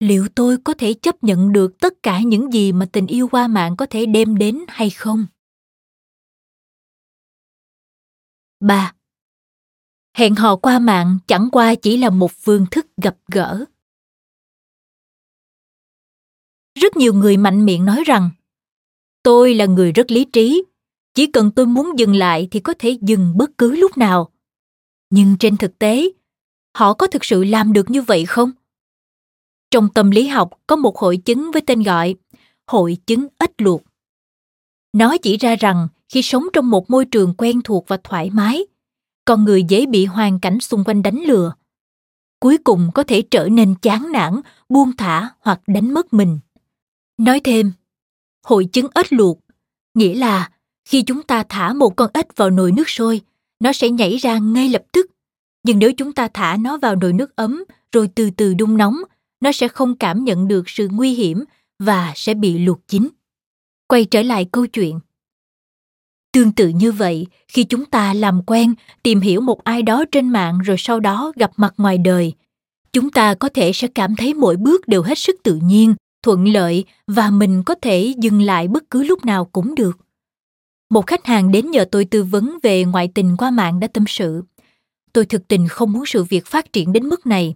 [0.00, 3.48] liệu tôi có thể chấp nhận được tất cả những gì mà tình yêu qua
[3.48, 5.26] mạng có thể đem đến hay không
[8.60, 8.94] 3.
[10.16, 13.64] Hẹn hò qua mạng chẳng qua chỉ là một phương thức gặp gỡ.
[16.80, 18.30] Rất nhiều người mạnh miệng nói rằng
[19.22, 20.64] tôi là người rất lý trí,
[21.14, 24.30] chỉ cần tôi muốn dừng lại thì có thể dừng bất cứ lúc nào.
[25.10, 26.08] Nhưng trên thực tế,
[26.76, 28.50] họ có thực sự làm được như vậy không?
[29.70, 32.14] Trong tâm lý học có một hội chứng với tên gọi
[32.66, 33.82] hội chứng ếch luộc.
[34.92, 38.64] Nó chỉ ra rằng khi sống trong một môi trường quen thuộc và thoải mái,
[39.24, 41.52] con người dễ bị hoàn cảnh xung quanh đánh lừa.
[42.40, 46.38] Cuối cùng có thể trở nên chán nản, buông thả hoặc đánh mất mình.
[47.18, 47.72] Nói thêm,
[48.42, 49.38] hội chứng ếch luộc
[49.94, 50.50] nghĩa là
[50.84, 53.20] khi chúng ta thả một con ếch vào nồi nước sôi,
[53.60, 55.06] nó sẽ nhảy ra ngay lập tức.
[55.64, 58.96] Nhưng nếu chúng ta thả nó vào nồi nước ấm rồi từ từ đun nóng
[59.40, 61.44] nó sẽ không cảm nhận được sự nguy hiểm
[61.78, 63.08] và sẽ bị luộc chín.
[63.88, 65.00] Quay trở lại câu chuyện.
[66.32, 70.28] Tương tự như vậy, khi chúng ta làm quen, tìm hiểu một ai đó trên
[70.28, 72.32] mạng rồi sau đó gặp mặt ngoài đời,
[72.92, 76.48] chúng ta có thể sẽ cảm thấy mỗi bước đều hết sức tự nhiên, thuận
[76.48, 79.98] lợi và mình có thể dừng lại bất cứ lúc nào cũng được.
[80.90, 84.04] Một khách hàng đến nhờ tôi tư vấn về ngoại tình qua mạng đã tâm
[84.08, 84.42] sự.
[85.12, 87.54] Tôi thực tình không muốn sự việc phát triển đến mức này,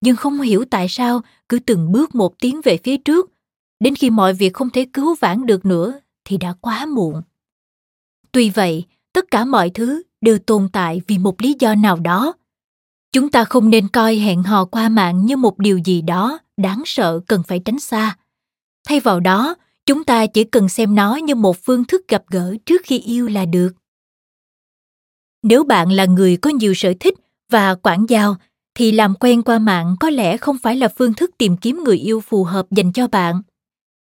[0.00, 3.30] nhưng không hiểu tại sao cứ từng bước một tiến về phía trước,
[3.80, 7.22] đến khi mọi việc không thể cứu vãn được nữa thì đã quá muộn
[8.32, 12.34] tuy vậy, tất cả mọi thứ đều tồn tại vì một lý do nào đó
[13.12, 16.82] chúng ta không nên coi hẹn hò qua mạng như một điều gì đó đáng
[16.86, 18.16] sợ cần phải tránh xa.
[18.88, 19.54] Thay vào đó,
[19.86, 23.28] chúng ta chỉ cần xem nó như một phương thức gặp gỡ trước khi yêu
[23.28, 23.70] là được.
[25.42, 27.14] Nếu bạn là người có nhiều sở thích
[27.50, 28.36] và quảng giao,
[28.74, 31.98] thì làm quen qua mạng có lẽ không phải là phương thức tìm kiếm người
[31.98, 33.42] yêu phù hợp dành cho bạn.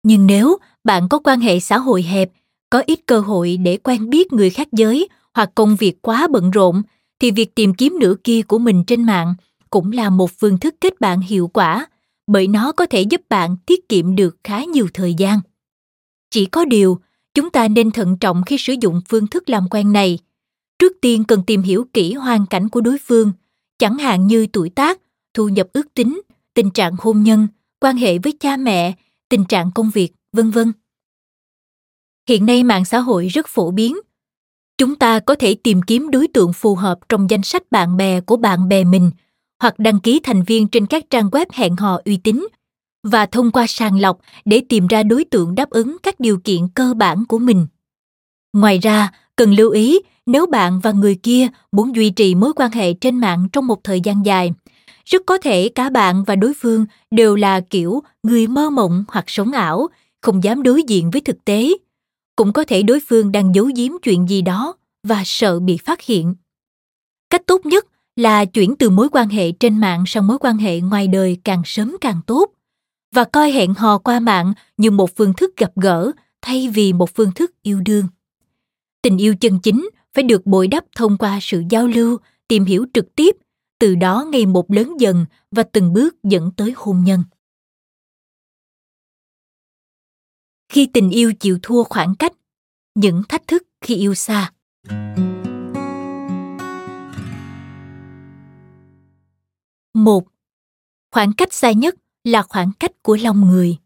[0.04, 2.30] Nhưng nếu bạn có quan hệ xã hội hẹp,
[2.70, 6.52] có ít cơ hội để quen biết người khác giới hoặc công việc quá bận
[6.52, 6.82] rộn
[7.20, 9.36] thì việc tìm kiếm nửa kia của mình trên mạng
[9.70, 11.88] cũng là một phương thức kết bạn hiệu quả
[12.28, 15.40] bởi nó có thể giúp bạn tiết kiệm được khá nhiều thời gian
[16.32, 17.00] chỉ có điều
[17.34, 20.20] chúng ta nên thận trọng khi sử dụng phương thức làm quen này
[20.80, 23.32] trước tiên cần tìm hiểu kỹ hoàn cảnh của đối phương
[23.80, 25.02] chẳng hạn như tuổi tác,
[25.34, 26.22] thu nhập ước tính,
[26.54, 27.48] tình trạng hôn nhân,
[27.80, 28.94] quan hệ với cha mẹ,
[29.30, 30.74] tình trạng công việc, vân vân.
[32.30, 33.98] Hiện nay mạng xã hội rất phổ biến.
[34.78, 38.22] Chúng ta có thể tìm kiếm đối tượng phù hợp trong danh sách bạn bè
[38.22, 39.12] của bạn bè mình
[39.62, 42.48] hoặc đăng ký thành viên trên các trang web hẹn hò uy tín
[43.04, 46.68] và thông qua sàng lọc để tìm ra đối tượng đáp ứng các điều kiện
[46.74, 47.68] cơ bản của mình.
[48.54, 52.72] Ngoài ra, cần lưu ý nếu bạn và người kia muốn duy trì mối quan
[52.72, 54.52] hệ trên mạng trong một thời gian dài
[55.06, 59.26] rất có thể cả bạn và đối phương đều là kiểu người mơ mộng hoặc
[59.28, 59.88] sống ảo
[60.22, 61.72] không dám đối diện với thực tế
[62.36, 66.02] cũng có thể đối phương đang giấu giếm chuyện gì đó và sợ bị phát
[66.02, 66.36] hiện.
[67.30, 70.80] Cách tốt nhất là chuyển từ mối quan hệ trên mạng sang mối quan hệ
[70.80, 72.52] ngoài đời càng sớm càng tốt
[73.16, 76.12] và coi hẹn hò qua mạng như một phương thức gặp gỡ
[76.42, 78.08] thay vì một phương thức yêu đương.
[79.02, 82.18] Tình yêu chân chính phải được bồi đắp thông qua sự giao lưu,
[82.48, 83.36] tìm hiểu trực tiếp,
[83.80, 87.24] từ đó ngày một lớn dần và từng bước dẫn tới hôn nhân.
[90.76, 92.34] Khi tình yêu chịu thua khoảng cách
[92.96, 94.52] những thách thức khi yêu xa.
[99.94, 100.28] Một
[101.12, 103.78] khoảng cách xa nhất là khoảng cách của lòng người.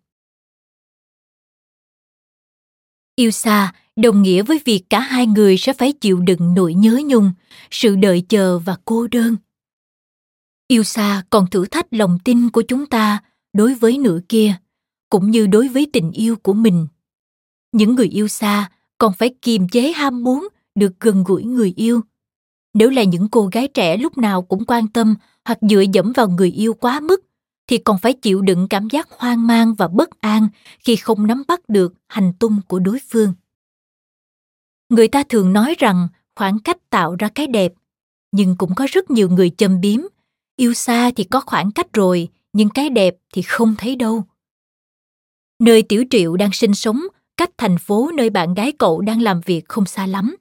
[3.16, 7.02] Yêu xa đồng nghĩa với việc cả hai người sẽ phải chịu đựng nỗi nhớ
[7.06, 7.32] nhung,
[7.72, 9.36] sự đợi chờ và cô đơn.
[10.68, 13.24] Yêu xa còn thử thách lòng tin của chúng ta
[13.54, 14.56] đối với nửa kia,
[15.10, 16.88] cũng như đối với tình yêu của mình.
[17.72, 22.02] Những người yêu xa còn phải kiềm chế ham muốn được gần gũi người yêu.
[22.74, 26.30] Nếu là những cô gái trẻ lúc nào cũng quan tâm hoặc dựa dẫm vào
[26.30, 27.26] người yêu quá mức,
[27.68, 30.48] thì còn phải chịu đựng cảm giác hoang mang và bất an
[30.80, 33.34] khi không nắm bắt được hành tung của đối phương
[34.90, 37.74] người ta thường nói rằng khoảng cách tạo ra cái đẹp
[38.32, 40.00] nhưng cũng có rất nhiều người châm biếm
[40.56, 44.24] yêu xa thì có khoảng cách rồi nhưng cái đẹp thì không thấy đâu
[45.60, 47.02] nơi tiểu triệu đang sinh sống,
[47.38, 50.36] cách thành phố nơi bạn gái cậu đang làm việc không xa lắm.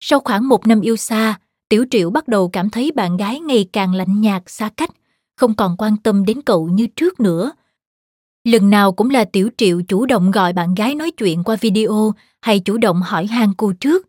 [0.00, 1.38] Sau khoảng một năm yêu xa,
[1.68, 4.90] tiểu triệu bắt đầu cảm thấy bạn gái ngày càng lạnh nhạt, xa cách,
[5.36, 7.52] không còn quan tâm đến cậu như trước nữa.
[8.44, 12.12] Lần nào cũng là tiểu triệu chủ động gọi bạn gái nói chuyện qua video
[12.40, 14.06] hay chủ động hỏi han cô trước.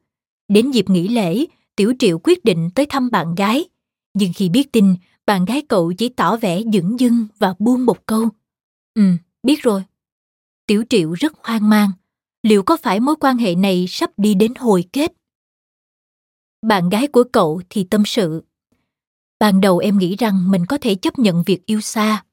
[0.48, 3.66] Đến dịp nghỉ lễ, tiểu triệu quyết định tới thăm bạn gái.
[4.14, 8.06] Nhưng khi biết tin, bạn gái cậu chỉ tỏ vẻ dửng dưng và buông một
[8.06, 8.30] câu.
[8.96, 9.04] Ừ
[9.44, 9.84] biết rồi
[10.68, 11.92] tiểu triệu rất hoang mang.
[12.44, 15.14] Liệu có phải mối quan hệ này sắp đi đến hồi kết?
[16.62, 18.44] Bạn gái của cậu thì tâm sự.
[19.40, 22.24] Ban đầu em nghĩ rằng mình có thể chấp nhận việc yêu xa.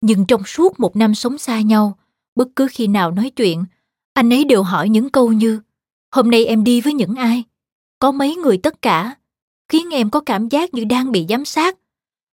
[0.00, 1.98] Nhưng trong suốt một năm sống xa nhau,
[2.34, 3.64] bất cứ khi nào nói chuyện,
[4.14, 5.60] anh ấy đều hỏi những câu như,
[6.10, 7.44] hôm nay em đi với những ai?
[7.98, 9.14] Có mấy người tất cả?
[9.68, 11.78] Khiến em có cảm giác như đang bị giám sát.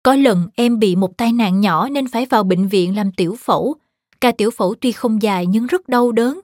[0.04, 3.36] Có lần em bị một tai nạn nhỏ nên phải vào bệnh viện làm tiểu
[3.40, 3.76] phẫu
[4.22, 6.40] ca tiểu phẫu tuy không dài nhưng rất đau đớn.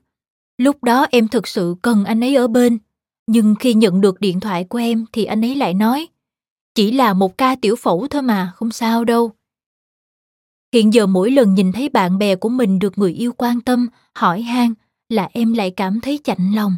[0.58, 2.78] Lúc đó em thực sự cần anh ấy ở bên,
[3.28, 6.08] nhưng khi nhận được điện thoại của em thì anh ấy lại nói,
[6.76, 9.32] chỉ là một ca tiểu phẫu thôi mà, không sao đâu.
[10.74, 13.88] Hiện giờ mỗi lần nhìn thấy bạn bè của mình được người yêu quan tâm,
[14.16, 14.74] hỏi han
[15.10, 16.78] là em lại cảm thấy chạnh lòng.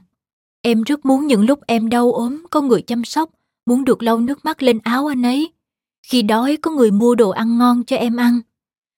[0.61, 3.29] Em rất muốn những lúc em đau ốm có người chăm sóc,
[3.65, 5.53] muốn được lau nước mắt lên áo anh ấy.
[6.07, 8.41] Khi đói có người mua đồ ăn ngon cho em ăn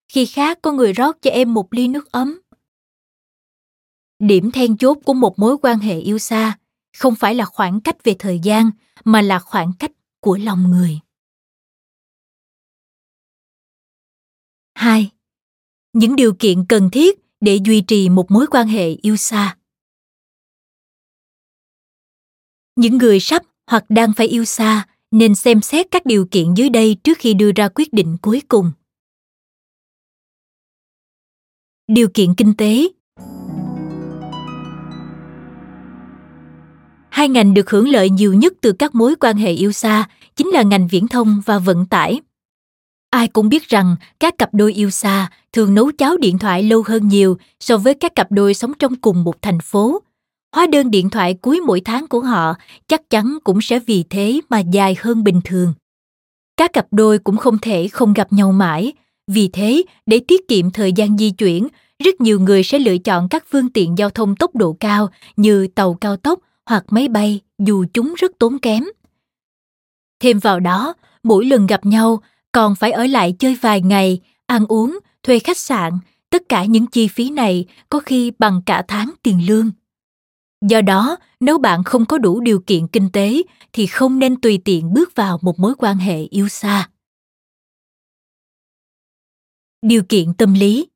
[0.07, 2.39] khi khác, có người rót cho em một ly nước ấm
[4.19, 6.57] điểm then chốt của một mối quan hệ yêu xa
[6.97, 8.71] không phải là khoảng cách về thời gian,
[9.05, 10.99] mà là khoảng cách của lòng người
[14.75, 15.11] 2.
[15.93, 19.57] Những điều kiện cần thiết để duy trì một mối quan hệ yêu xa.
[22.75, 26.69] Những người sắp hoặc đang phải yêu xa nên xem xét các điều kiện dưới
[26.69, 28.71] đây trước khi đưa ra quyết định cuối cùng.
[31.87, 32.87] Điều kiện kinh tế
[37.09, 40.47] Hai ngành được hưởng lợi nhiều nhất từ các mối quan hệ yêu xa chính
[40.47, 42.21] là ngành viễn thông và vận tải.
[43.09, 46.83] Ai cũng biết rằng các cặp đôi yêu xa thường nấu cháo điện thoại lâu
[46.87, 50.01] hơn nhiều so với các cặp đôi sống trong cùng một thành phố.
[50.55, 52.53] Hóa đơn điện thoại cuối mỗi tháng của họ
[52.87, 55.73] chắc chắn cũng sẽ vì thế mà dài hơn bình thường.
[56.57, 58.93] Các cặp đôi cũng không thể không gặp nhau mãi,
[59.27, 61.67] vì thế để tiết kiệm thời gian di chuyển,
[61.99, 65.67] rất nhiều người sẽ lựa chọn các phương tiện giao thông tốc độ cao như
[65.67, 68.83] tàu cao tốc hoặc máy bay dù chúng rất tốn kém.
[70.19, 72.21] Thêm vào đó, mỗi lần gặp nhau,
[72.51, 75.93] còn phải ở lại chơi vài ngày, ăn uống, thuê khách sạn,
[76.29, 79.71] tất cả những chi phí này có khi bằng cả tháng tiền lương.
[80.69, 83.41] Do đó, nếu bạn không có đủ điều kiện kinh tế
[83.73, 86.89] thì không nên tùy tiện bước vào một mối quan hệ yêu xa.
[89.81, 90.87] Điều kiện tâm lý.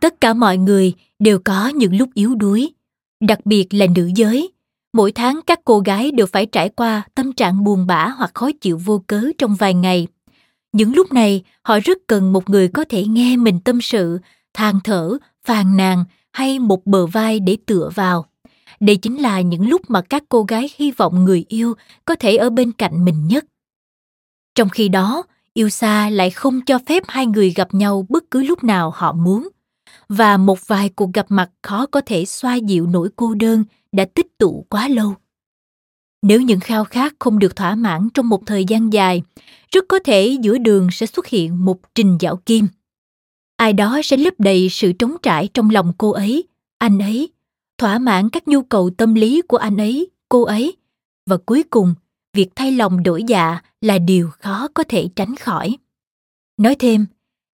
[0.00, 2.72] Tất cả mọi người đều có những lúc yếu đuối,
[3.20, 4.52] đặc biệt là nữ giới.
[4.92, 8.50] Mỗi tháng các cô gái đều phải trải qua tâm trạng buồn bã hoặc khó
[8.60, 10.06] chịu vô cớ trong vài ngày.
[10.72, 14.18] Những lúc này họ rất cần một người có thể nghe mình tâm sự
[14.54, 18.26] than thở phàn nàn hay một bờ vai để tựa vào.
[18.80, 21.74] Đây chính là những lúc mà các cô gái hy vọng người yêu
[22.04, 23.44] có thể ở bên cạnh mình nhất
[24.54, 25.22] trong khi đó
[25.54, 29.12] yêu xa lại không cho phép hai người gặp nhau bất cứ lúc nào họ
[29.12, 29.48] muốn.
[30.08, 34.04] Và một vài cuộc gặp mặt khó có thể xoa dịu nỗi cô đơn đã
[34.14, 35.14] tích tụ quá lâu.
[36.22, 39.22] Nếu những khao khát không được thỏa mãn trong một thời gian dài,
[39.72, 42.68] rất có thể giữa đường sẽ xuất hiện một trình dạo kim.
[43.56, 46.44] Ai đó sẽ lấp đầy sự trống trải trong lòng cô ấy.
[46.78, 47.32] Anh ấy,
[47.78, 50.76] thỏa mãn các nhu cầu tâm lý của anh ấy, cô ấy.
[51.26, 51.94] Và cuối cùng
[52.38, 55.76] việc thay lòng đổi dạ là điều khó có thể tránh khỏi.
[56.56, 57.06] Nói thêm,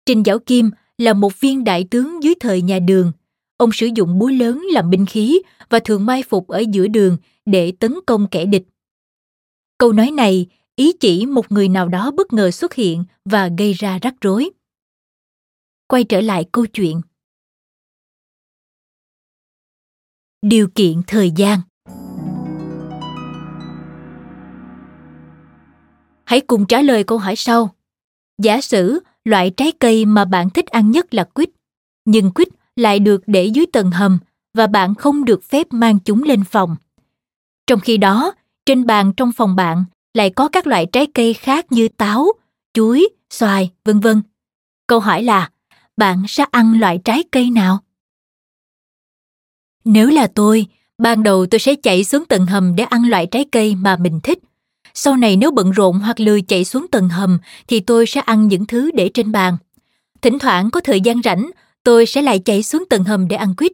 [0.06, 3.12] trình dảo kim là một viên đại tướng dưới thời nhà đường.
[3.56, 7.16] Ông sử dụng búa lớn làm binh khí và thường mai phục ở giữa đường
[7.46, 8.62] để tấn công kẻ địch.
[9.78, 13.72] Câu nói này, ý chỉ một người nào đó bất ngờ xuất hiện và gây
[13.72, 14.50] ra rắc rối.
[15.88, 17.00] Quay trở lại câu chuyện.
[20.42, 21.60] Điều kiện thời gian.
[26.24, 27.74] Hãy cùng trả lời câu hỏi sau.
[28.42, 31.50] Giả sử loại trái cây mà bạn thích ăn nhất là quýt,
[32.04, 34.18] nhưng quýt lại được để dưới tầng hầm
[34.54, 36.76] và bạn không được phép mang chúng lên phòng.
[37.66, 38.32] Trong khi đó,
[38.66, 42.26] trên bàn trong phòng bạn lại có các loại trái cây khác như táo,
[42.74, 44.22] chuối, xoài, vân vân.
[44.86, 45.50] Câu hỏi là,
[45.96, 47.78] bạn sẽ ăn loại trái cây nào?
[49.84, 50.66] Nếu là tôi,
[50.98, 54.20] ban đầu tôi sẽ chạy xuống tầng hầm để ăn loại trái cây mà mình
[54.22, 54.38] thích
[54.94, 58.48] sau này nếu bận rộn hoặc lười chạy xuống tầng hầm, thì tôi sẽ ăn
[58.48, 59.56] những thứ để trên bàn.
[60.22, 61.50] Thỉnh thoảng có thời gian rảnh,
[61.84, 63.72] tôi sẽ lại chạy xuống tầng hầm để ăn quýt.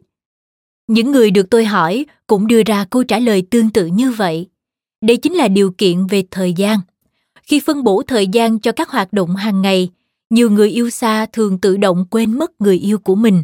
[0.87, 4.47] Những người được tôi hỏi cũng đưa ra câu trả lời tương tự như vậy.
[5.01, 6.79] Đây chính là điều kiện về thời gian.
[7.43, 9.89] Khi phân bổ thời gian cho các hoạt động hàng ngày,
[10.29, 13.43] nhiều người yêu xa thường tự động quên mất người yêu của mình.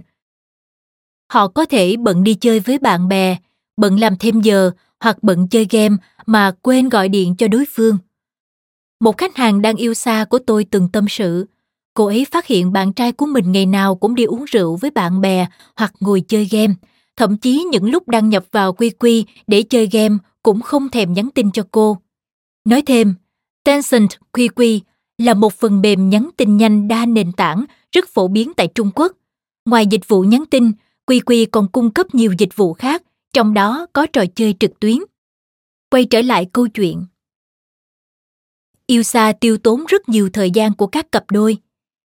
[1.32, 3.38] Họ có thể bận đi chơi với bạn bè,
[3.78, 5.96] bận làm thêm giờ hoặc bận chơi game
[6.26, 7.98] mà quên gọi điện cho đối phương.
[9.00, 11.46] Một khách hàng đang yêu xa của tôi từng tâm sự,
[11.94, 14.92] cô ấy phát hiện bạn trai của mình ngày nào cũng đi uống rượu với
[14.92, 16.74] bạn bè hoặc ngồi chơi game,
[17.16, 21.14] thậm chí những lúc đăng nhập vào quy quy để chơi game cũng không thèm
[21.14, 21.98] nhắn tin cho cô.
[22.66, 23.14] Nói thêm,
[23.64, 24.80] tencent QQ
[25.18, 28.92] là một phần mềm nhắn tin nhanh đa nền tảng rất phổ biến tại trung
[28.96, 29.12] quốc.
[29.66, 30.72] Ngoài dịch vụ nhắn tin
[31.08, 34.98] QQ còn cung cấp nhiều dịch vụ khác trong đó có trò chơi trực tuyến.
[35.90, 37.06] Quay trở lại câu chuyện.
[38.88, 41.58] Yêu xa tiêu tốn rất nhiều thời gian của các cặp đôi.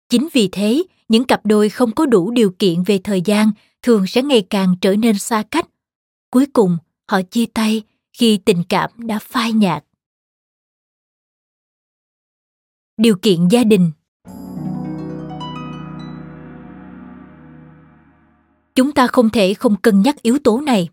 [0.08, 3.50] Chính vì thế, những cặp đôi không có đủ điều kiện về thời gian
[3.82, 5.66] thường sẽ ngày càng trở nên xa cách.
[6.30, 9.84] Cuối cùng, họ chia tay khi tình cảm đã phai nhạt.
[12.96, 13.90] Điều kiện gia đình.
[18.74, 20.88] Chúng ta không thể không cân nhắc yếu tố này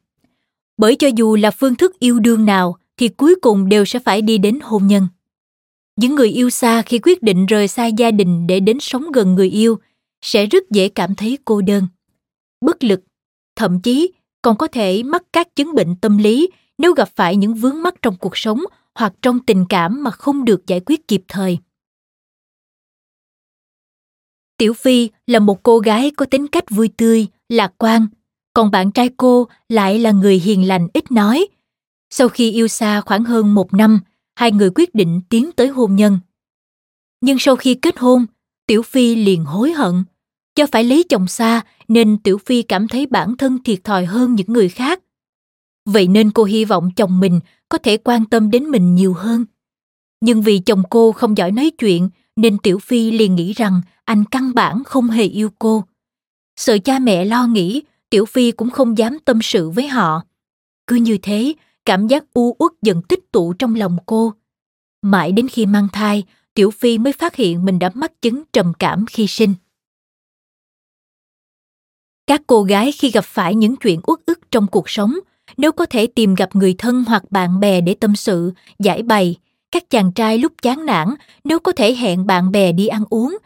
[0.77, 4.21] bởi cho dù là phương thức yêu đương nào, thì cuối cùng đều sẽ phải
[4.21, 5.07] đi đến hôn nhân.
[5.95, 9.35] Những người yêu xa khi quyết định rời xa gia đình để đến sống gần
[9.35, 9.79] người yêu,
[10.21, 11.87] sẽ rất dễ cảm thấy cô đơn,
[12.61, 13.01] bất lực,
[13.55, 14.11] thậm chí
[14.41, 17.95] còn có thể mắc các chứng bệnh tâm lý nếu gặp phải những vướng mắc
[18.01, 18.59] trong cuộc sống
[18.95, 21.57] hoặc trong tình cảm mà không được giải quyết kịp thời.
[24.57, 28.07] Tiểu phi là một cô gái có tính cách vui tươi, lạc quan
[28.57, 31.47] còn bạn trai cô lại là người hiền lành ít nói.
[32.09, 33.99] Sau khi yêu xa khoảng hơn một năm,
[34.35, 36.19] hai người quyết định tiến tới hôn nhân.
[37.21, 38.25] Nhưng sau khi kết hôn,
[38.67, 40.03] tiểu phi liền hối hận.
[40.55, 44.35] Do phải lấy chồng xa nên tiểu phi cảm thấy bản thân thiệt thòi hơn
[44.35, 44.99] những người khác.
[45.85, 47.39] Vậy nên cô hy vọng chồng mình
[47.69, 49.45] có thể quan tâm đến mình nhiều hơn.
[50.21, 54.25] Nhưng vì chồng cô không giỏi nói chuyện nên tiểu phi liền nghĩ rằng anh
[54.25, 55.83] căn bản không hề yêu cô.
[56.55, 60.21] Sợ cha mẹ lo nghĩ tiểu phi cũng không dám tâm sự với họ.
[60.87, 61.53] Cứ như thế,
[61.85, 64.33] cảm giác u uất dần tích tụ trong lòng cô.
[65.01, 68.73] Mãi đến khi mang thai, tiểu phi mới phát hiện mình đã mắc chứng trầm
[68.79, 69.53] cảm khi sinh.
[72.27, 75.15] Các cô gái khi gặp phải những chuyện uất ức trong cuộc sống,
[75.57, 79.35] nếu có thể tìm gặp người thân hoặc bạn bè để tâm sự, giải bày,
[79.71, 81.07] các chàng trai lúc chán nản,
[81.43, 83.37] nếu có thể hẹn bạn bè đi ăn uống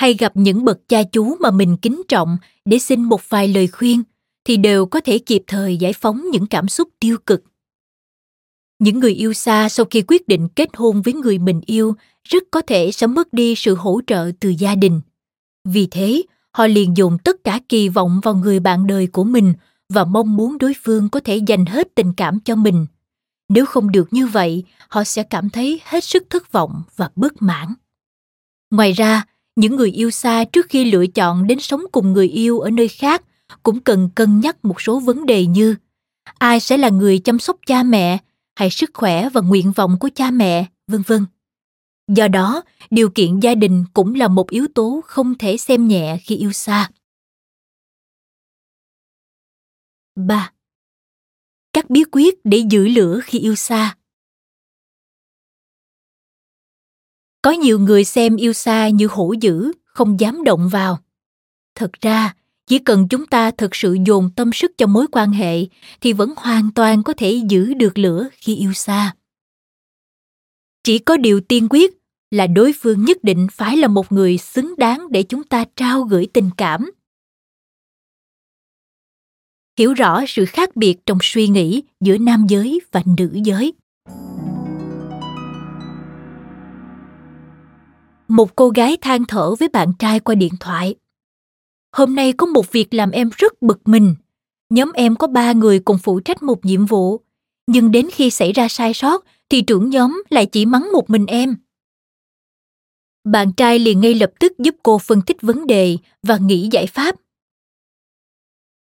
[0.00, 3.66] hay gặp những bậc cha chú mà mình kính trọng để xin một vài lời
[3.66, 4.02] khuyên,
[4.44, 7.42] thì đều có thể kịp thời giải phóng những cảm xúc tiêu cực.
[8.78, 11.94] Những người yêu xa sau khi quyết định kết hôn với người mình yêu
[12.24, 15.00] rất có thể sẽ mất đi sự hỗ trợ từ gia đình.
[15.64, 16.22] Vì thế,
[16.52, 19.54] họ liền dồn tất cả kỳ vọng vào người bạn đời của mình
[19.88, 22.86] và mong muốn đối phương có thể dành hết tình cảm cho mình.
[23.48, 27.42] Nếu không được như vậy, họ sẽ cảm thấy hết sức thất vọng và bất
[27.42, 27.68] mãn.
[28.70, 29.24] Ngoài ra
[29.60, 32.88] những người yêu xa trước khi lựa chọn đến sống cùng người yêu ở nơi
[32.88, 33.22] khác
[33.62, 35.76] cũng cần cân nhắc một số vấn đề như
[36.38, 38.18] ai sẽ là người chăm sóc cha mẹ
[38.54, 41.26] hay sức khỏe và nguyện vọng của cha mẹ, vân vân.
[42.08, 46.18] Do đó, điều kiện gia đình cũng là một yếu tố không thể xem nhẹ
[46.22, 46.90] khi yêu xa.
[50.16, 50.52] 3.
[51.72, 53.96] Các bí quyết để giữ lửa khi yêu xa.
[57.42, 60.98] Có nhiều người xem yêu xa như hổ dữ, không dám động vào.
[61.74, 62.34] Thật ra,
[62.66, 65.66] chỉ cần chúng ta thực sự dồn tâm sức cho mối quan hệ
[66.00, 69.14] thì vẫn hoàn toàn có thể giữ được lửa khi yêu xa.
[70.84, 71.94] Chỉ có điều tiên quyết
[72.30, 76.02] là đối phương nhất định phải là một người xứng đáng để chúng ta trao
[76.02, 76.90] gửi tình cảm
[79.80, 83.72] hiểu rõ sự khác biệt trong suy nghĩ giữa nam giới và nữ giới
[88.30, 90.94] một cô gái than thở với bạn trai qua điện thoại
[91.92, 94.14] hôm nay có một việc làm em rất bực mình
[94.70, 97.20] Nhóm em có ba người cùng phụ trách một nhiệm vụ,
[97.66, 101.26] nhưng đến khi xảy ra sai sót thì trưởng nhóm lại chỉ mắng một mình
[101.26, 101.56] em.
[103.24, 106.86] Bạn trai liền ngay lập tức giúp cô phân tích vấn đề và nghĩ giải
[106.86, 107.16] pháp.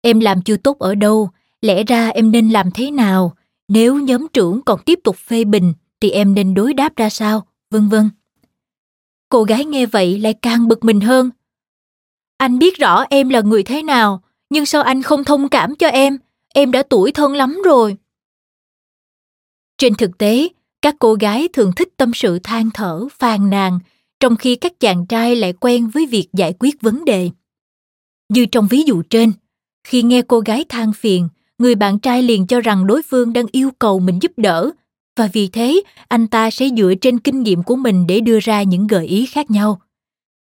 [0.01, 1.29] Em làm chưa tốt ở đâu,
[1.61, 3.35] lẽ ra em nên làm thế nào?
[3.67, 7.47] Nếu nhóm trưởng còn tiếp tục phê bình thì em nên đối đáp ra sao?
[7.69, 8.09] Vân vân.
[9.33, 11.29] Cô gái nghe vậy lại càng bực mình hơn.
[12.37, 15.87] Anh biết rõ em là người thế nào, nhưng sao anh không thông cảm cho
[15.87, 16.17] em?
[16.53, 17.97] Em đã tuổi thân lắm rồi.
[19.77, 20.47] Trên thực tế,
[20.81, 23.79] các cô gái thường thích tâm sự than thở, phàn nàn,
[24.19, 27.29] trong khi các chàng trai lại quen với việc giải quyết vấn đề.
[28.29, 29.31] Như trong ví dụ trên,
[29.83, 33.45] khi nghe cô gái than phiền, người bạn trai liền cho rằng đối phương đang
[33.51, 34.71] yêu cầu mình giúp đỡ
[35.15, 38.63] và vì thế, anh ta sẽ dựa trên kinh nghiệm của mình để đưa ra
[38.63, 39.81] những gợi ý khác nhau.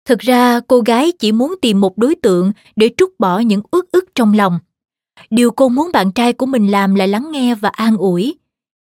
[0.04, 3.84] Thực ra, cô gái chỉ muốn tìm một đối tượng để trút bỏ những uất
[3.92, 4.58] ức trong lòng.
[5.30, 8.34] Điều cô muốn bạn trai của mình làm là lắng nghe và an ủi.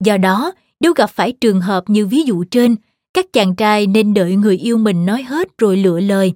[0.04, 2.76] Do đó, nếu gặp phải trường hợp như ví dụ trên,
[3.14, 6.34] các chàng trai nên đợi người yêu mình nói hết rồi lựa lời.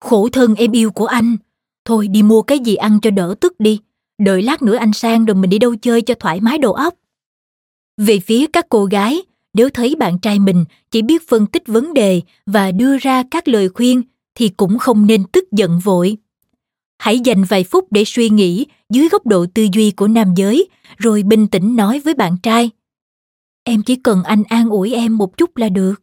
[0.00, 1.36] Khổ thân em yêu của anh.
[1.84, 3.80] Thôi, đi mua cái gì ăn cho đỡ tức đi.
[4.18, 6.94] Đợi lát nữa anh sang rồi mình đi đâu chơi cho thoải mái đầu óc
[7.96, 9.22] về phía các cô gái,
[9.54, 13.48] nếu thấy bạn trai mình chỉ biết phân tích vấn đề và đưa ra các
[13.48, 14.02] lời khuyên
[14.34, 16.16] thì cũng không nên tức giận vội.
[16.98, 20.68] Hãy dành vài phút để suy nghĩ dưới góc độ tư duy của nam giới,
[20.96, 22.70] rồi bình tĩnh nói với bạn trai.
[23.64, 25.94] Em chỉ cần anh an ủi em một chút là được.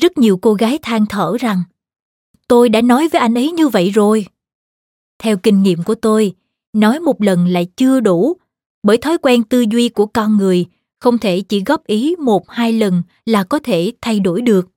[0.00, 1.62] Rất nhiều cô gái than thở rằng,
[2.48, 4.26] tôi đã nói với anh ấy như vậy rồi.
[5.18, 6.34] Theo kinh nghiệm của tôi,
[6.72, 8.36] nói một lần lại chưa đủ
[8.82, 10.66] bởi thói quen tư duy của con người,
[11.00, 14.68] không thể chỉ góp ý một, hai lần là có thể thay đổi được.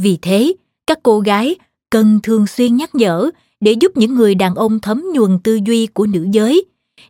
[0.00, 0.52] Vì thế,
[0.86, 1.56] các cô gái
[1.90, 3.30] cần thường xuyên nhắc nhở
[3.60, 6.64] để giúp những người đàn ông thấm nhuần tư duy của nữ giới.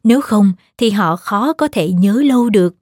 [0.05, 2.74] Nếu không thì họ khó có thể nhớ lâu được.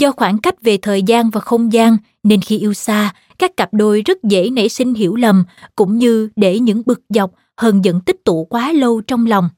[0.00, 3.74] Do khoảng cách về thời gian và không gian nên khi yêu xa, các cặp
[3.74, 5.44] đôi rất dễ nảy sinh hiểu lầm
[5.76, 9.48] cũng như để những bực dọc, hờn giận tích tụ quá lâu trong lòng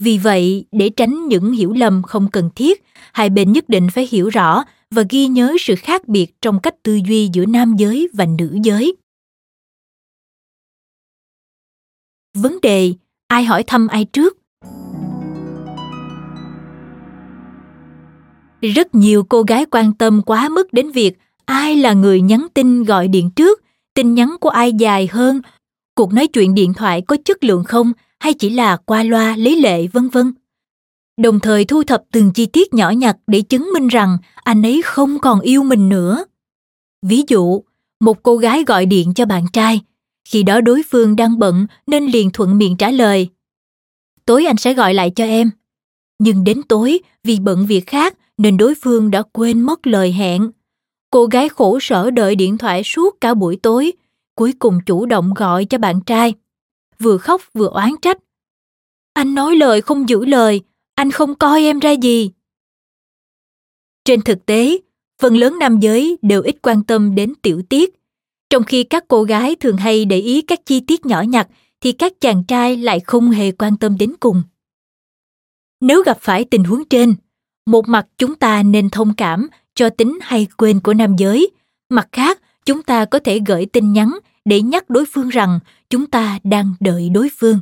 [0.00, 4.08] vì vậy, để tránh những hiểu lầm không cần thiết, hai bên nhất định phải
[4.10, 8.08] hiểu rõ và ghi nhớ sự khác biệt trong cách tư duy giữa nam giới
[8.12, 8.96] và nữ giới.
[12.34, 12.92] Vấn đề
[13.28, 14.38] ai hỏi thăm ai trước?
[18.60, 22.84] Rất nhiều cô gái quan tâm quá mức đến việc ai là người nhắn tin
[22.84, 23.62] gọi điện trước,
[23.94, 25.40] tin nhắn của ai dài hơn,
[25.94, 29.60] cuộc nói chuyện điện thoại có chất lượng không hay chỉ là qua loa, lý
[29.60, 30.32] lệ, vân vân.
[31.20, 34.82] Đồng thời thu thập từng chi tiết nhỏ nhặt để chứng minh rằng anh ấy
[34.84, 36.24] không còn yêu mình nữa.
[37.06, 37.62] Ví dụ,
[38.00, 39.80] một cô gái gọi điện cho bạn trai.
[40.28, 43.28] Khi đó đối phương đang bận nên liền thuận miệng trả lời.
[44.24, 45.50] Tối anh sẽ gọi lại cho em.
[46.18, 50.50] Nhưng đến tối, vì bận việc khác nên đối phương đã quên mất lời hẹn.
[51.10, 53.92] Cô gái khổ sở đợi điện thoại suốt cả buổi tối,
[54.34, 56.34] cuối cùng chủ động gọi cho bạn trai
[57.00, 58.18] vừa khóc vừa oán trách.
[59.12, 60.60] Anh nói lời không giữ lời,
[60.94, 62.30] anh không coi em ra gì.
[64.04, 64.78] Trên thực tế,
[65.20, 67.94] phần lớn nam giới đều ít quan tâm đến tiểu tiết,
[68.50, 71.48] trong khi các cô gái thường hay để ý các chi tiết nhỏ nhặt
[71.80, 74.42] thì các chàng trai lại không hề quan tâm đến cùng.
[75.80, 77.14] Nếu gặp phải tình huống trên,
[77.66, 81.50] một mặt chúng ta nên thông cảm cho tính hay quên của nam giới,
[81.88, 84.18] mặt khác chúng ta có thể gửi tin nhắn
[84.50, 85.58] để nhắc đối phương rằng
[85.90, 87.58] chúng ta đang đợi đối phương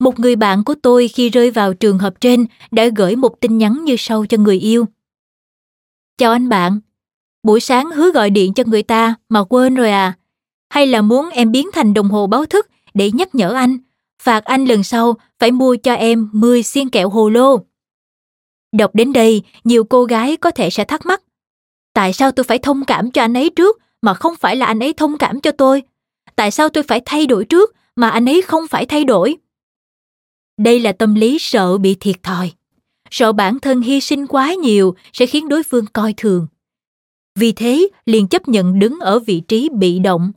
[0.00, 3.58] một người bạn của tôi khi rơi vào trường hợp trên đã gửi một tin
[3.58, 4.86] nhắn như sau cho người yêu
[6.18, 6.80] chào anh bạn
[7.42, 10.12] buổi sáng hứa gọi điện cho người ta mà quên rồi à
[10.68, 13.78] hay là muốn em biến thành đồng hồ báo thức để nhắc nhở anh
[14.22, 17.58] phạt anh lần sau phải mua cho em 10 xiên kẹo hồ lô.
[18.72, 21.22] Đọc đến đây, nhiều cô gái có thể sẽ thắc mắc.
[21.92, 24.80] Tại sao tôi phải thông cảm cho anh ấy trước mà không phải là anh
[24.80, 25.82] ấy thông cảm cho tôi?
[26.36, 29.36] Tại sao tôi phải thay đổi trước mà anh ấy không phải thay đổi?
[30.56, 32.52] Đây là tâm lý sợ bị thiệt thòi.
[33.10, 36.46] Sợ bản thân hy sinh quá nhiều sẽ khiến đối phương coi thường.
[37.34, 40.32] Vì thế, liền chấp nhận đứng ở vị trí bị động.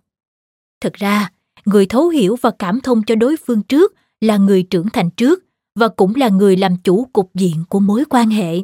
[0.82, 1.32] Thực ra,
[1.66, 5.44] người thấu hiểu và cảm thông cho đối phương trước là người trưởng thành trước
[5.76, 8.60] và cũng là người làm chủ cục diện của mối quan hệ.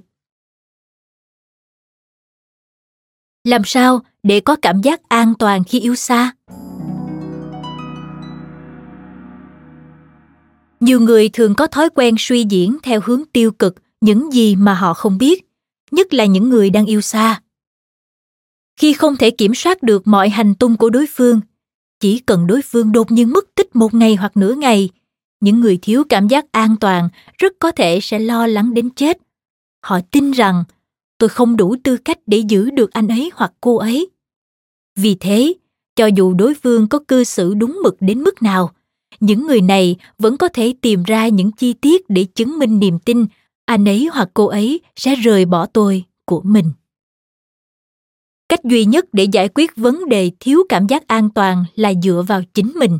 [3.44, 6.32] Làm sao để có cảm giác an toàn khi yêu xa?
[10.86, 14.74] Nhiều người thường có thói quen suy diễn theo hướng tiêu cực, những gì mà
[14.74, 15.45] họ không biết,
[15.91, 17.41] nhất là những người đang yêu xa.
[18.80, 21.41] Khi không thể kiểm soát được mọi hành tung của đối phương,
[21.99, 24.90] chỉ cần đối phương đột nhiên mất tích một ngày hoặc nửa ngày,
[25.40, 29.18] những người thiếu cảm giác an toàn rất có thể sẽ lo lắng đến chết.
[29.82, 30.64] Họ tin rằng,
[31.18, 34.10] tôi không đủ tư cách để giữ được anh ấy hoặc cô ấy.
[34.95, 35.53] Vì thế,
[35.95, 38.72] cho dù đối phương có cư xử đúng mực đến mức nào
[39.19, 42.99] những người này vẫn có thể tìm ra những chi tiết để chứng minh niềm
[42.99, 43.25] tin.
[43.65, 46.71] Anh ấy hoặc cô ấy sẽ rời bỏ tôi của mình.
[48.49, 52.23] Cách duy nhất để giải quyết vấn đề thiếu cảm giác an toàn là dựa
[52.27, 52.99] vào chính mình.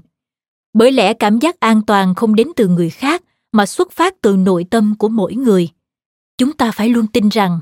[0.74, 4.36] Bởi lẽ cảm giác an toàn không đến từ người khác, mà xuất phát từ
[4.36, 5.70] nội tâm của mỗi người.
[6.38, 7.60] Chúng ta phải luôn tin rằng,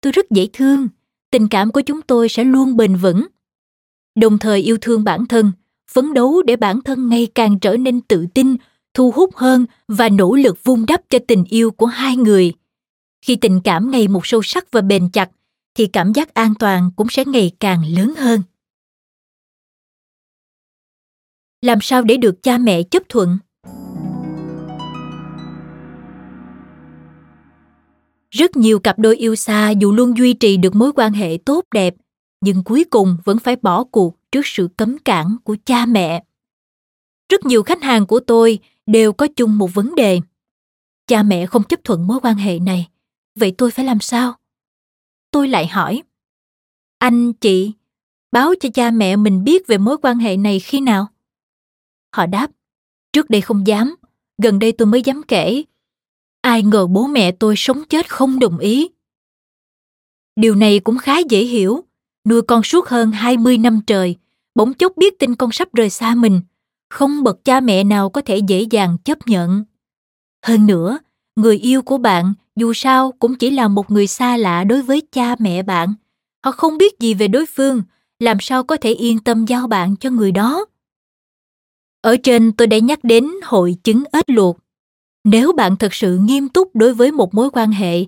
[0.00, 0.88] tôi rất dễ thương,
[1.30, 3.26] tình cảm của chúng tôi sẽ luôn bền vững.
[4.14, 5.52] Đồng thời yêu thương bản thân
[5.92, 8.56] phấn đấu để bản thân ngày càng trở nên tự tin,
[8.94, 12.52] thu hút hơn và nỗ lực vun đắp cho tình yêu của hai người.
[13.24, 15.30] Khi tình cảm ngày một sâu sắc và bền chặt,
[15.74, 18.42] thì cảm giác an toàn cũng sẽ ngày càng lớn hơn.
[21.62, 23.38] Làm sao để được cha mẹ chấp thuận?
[28.30, 31.64] Rất nhiều cặp đôi yêu xa dù luôn duy trì được mối quan hệ tốt
[31.74, 31.94] đẹp,
[32.40, 36.24] nhưng cuối cùng vẫn phải bỏ cuộc trước sự cấm cản của cha mẹ.
[37.28, 40.20] Rất nhiều khách hàng của tôi đều có chung một vấn đề.
[41.06, 42.88] Cha mẹ không chấp thuận mối quan hệ này
[43.34, 44.34] vậy tôi phải làm sao?
[45.30, 46.02] Tôi lại hỏi
[46.98, 47.72] anh chị
[48.32, 51.06] báo cho cha mẹ mình biết về mối quan hệ này khi nào?
[52.14, 52.50] Họ đáp
[53.12, 53.94] trước đây không dám
[54.42, 55.62] gần đây tôi mới dám kể.
[56.40, 58.88] Ai ngờ bố mẹ tôi sống chết không đồng ý.
[60.36, 61.84] Điều này cũng khá dễ hiểu
[62.28, 64.16] nuôi con suốt hơn 20 năm trời,
[64.54, 66.40] bỗng chốc biết tin con sắp rời xa mình,
[66.90, 69.64] không bậc cha mẹ nào có thể dễ dàng chấp nhận.
[70.46, 70.98] Hơn nữa,
[71.36, 75.02] người yêu của bạn dù sao cũng chỉ là một người xa lạ đối với
[75.12, 75.94] cha mẹ bạn.
[76.44, 77.82] Họ không biết gì về đối phương,
[78.18, 80.64] làm sao có thể yên tâm giao bạn cho người đó.
[82.00, 84.58] Ở trên tôi đã nhắc đến hội chứng ếch luộc.
[85.24, 88.04] Nếu bạn thật sự nghiêm túc đối với một mối quan hệ,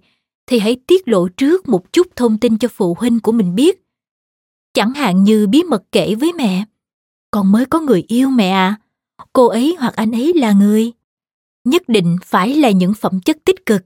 [0.46, 3.83] thì hãy tiết lộ trước một chút thông tin cho phụ huynh của mình biết
[4.74, 6.64] chẳng hạn như bí mật kể với mẹ.
[7.30, 8.76] Con mới có người yêu mẹ à.
[9.32, 10.92] Cô ấy hoặc anh ấy là người.
[11.64, 13.82] Nhất định phải là những phẩm chất tích cực.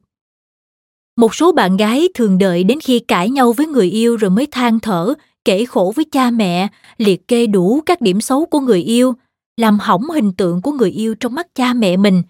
[1.16, 4.46] Một số bạn gái thường đợi đến khi cãi nhau với người yêu rồi mới
[4.46, 8.82] than thở, kể khổ với cha mẹ, liệt kê đủ các điểm xấu của người
[8.82, 9.14] yêu,
[9.56, 12.22] làm hỏng hình tượng của người yêu trong mắt cha mẹ mình.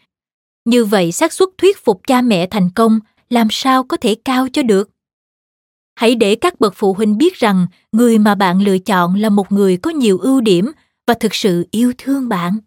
[0.65, 4.49] Như vậy xác suất thuyết phục cha mẹ thành công, làm sao có thể cao
[4.53, 4.91] cho được?
[5.99, 9.53] Hãy để các bậc phụ huynh biết rằng người mà bạn lựa chọn là một
[9.53, 10.73] người có nhiều ưu điểm
[11.07, 12.59] và thực sự yêu thương bạn.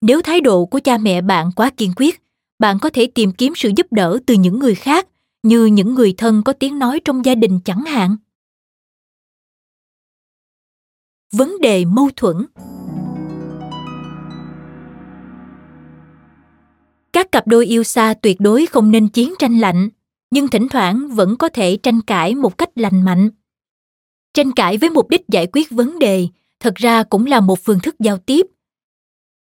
[0.00, 2.22] Nếu thái độ của cha mẹ bạn quá kiên quyết,
[2.58, 5.08] bạn có thể tìm kiếm sự giúp đỡ từ những người khác,
[5.42, 8.16] như những người thân có tiếng nói trong gia đình chẳng hạn.
[11.32, 12.36] Vấn đề mâu thuẫn.
[17.12, 19.88] Các cặp đôi yêu xa tuyệt đối không nên chiến tranh lạnh
[20.30, 23.30] nhưng thỉnh thoảng vẫn có thể tranh cãi một cách lành mạnh.
[24.34, 26.28] Tranh cãi với mục đích giải quyết vấn đề
[26.60, 28.46] thật ra cũng là một phương thức giao tiếp.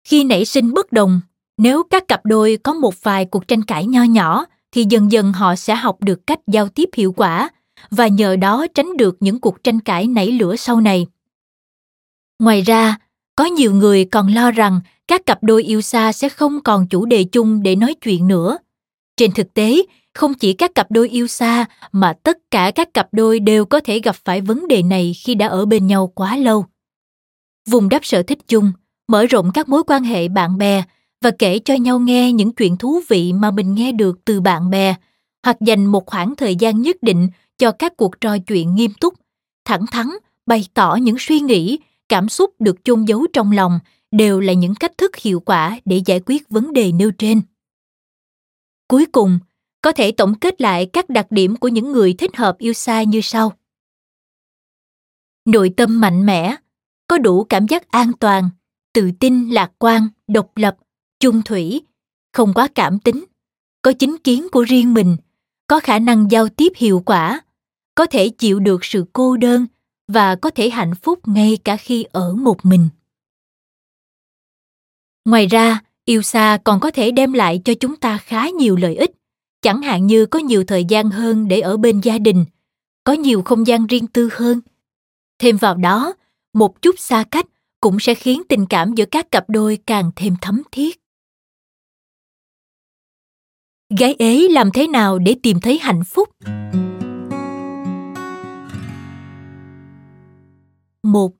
[0.04, 1.20] Khi nảy sinh bất đồng,
[1.58, 5.32] nếu các cặp đôi có một vài cuộc tranh cãi nho nhỏ thì dần dần
[5.32, 7.50] họ sẽ học được cách giao tiếp hiệu quả
[7.90, 11.06] và nhờ đó tránh được những cuộc tranh cãi nảy lửa sau này.
[12.38, 12.96] Ngoài ra,
[13.36, 17.06] có nhiều người còn lo rằng các cặp đôi yêu xa sẽ không còn chủ
[17.06, 18.58] đề chung để nói chuyện nữa.
[19.16, 19.82] Trên thực tế
[20.14, 23.80] không chỉ các cặp đôi yêu xa, mà tất cả các cặp đôi đều có
[23.80, 26.64] thể gặp phải vấn đề này khi đã ở bên nhau quá lâu.
[27.68, 28.72] Vùng đắp sở thích chung,
[29.08, 30.82] mở rộng các mối quan hệ bạn bè
[31.22, 34.70] và kể cho nhau nghe những chuyện thú vị mà mình nghe được từ bạn
[34.70, 34.94] bè,
[35.44, 37.28] hoặc dành một khoảng thời gian nhất định
[37.58, 39.14] cho các cuộc trò chuyện nghiêm túc,
[39.64, 40.06] thẳng thắn,
[40.46, 41.78] bày tỏ những suy nghĩ,
[42.08, 43.78] cảm xúc được chôn giấu trong lòng
[44.10, 47.42] đều là những cách thức hiệu quả để giải quyết vấn đề nêu trên.
[48.88, 49.38] Cuối cùng
[49.82, 53.02] có thể tổng kết lại các đặc điểm của những người thích hợp yêu xa
[53.02, 53.52] như sau.
[55.44, 56.56] Nội tâm mạnh mẽ,
[57.06, 58.50] có đủ cảm giác an toàn,
[58.92, 60.76] tự tin, lạc quan, độc lập,
[61.20, 61.80] chung thủy,
[62.32, 63.24] không quá cảm tính,
[63.82, 65.16] có chính kiến của riêng mình,
[65.66, 67.40] có khả năng giao tiếp hiệu quả,
[67.94, 69.66] có thể chịu được sự cô đơn
[70.08, 72.88] và có thể hạnh phúc ngay cả khi ở một mình.
[75.24, 78.96] Ngoài ra, yêu xa còn có thể đem lại cho chúng ta khá nhiều lợi
[78.96, 79.10] ích
[79.62, 82.44] chẳng hạn như có nhiều thời gian hơn để ở bên gia đình,
[83.04, 84.60] có nhiều không gian riêng tư hơn.
[85.38, 86.14] Thêm vào đó,
[86.52, 87.46] một chút xa cách
[87.80, 91.00] cũng sẽ khiến tình cảm giữa các cặp đôi càng thêm thấm thiết.
[93.98, 96.28] Gái ế làm thế nào để tìm thấy hạnh phúc?
[101.02, 101.32] Một,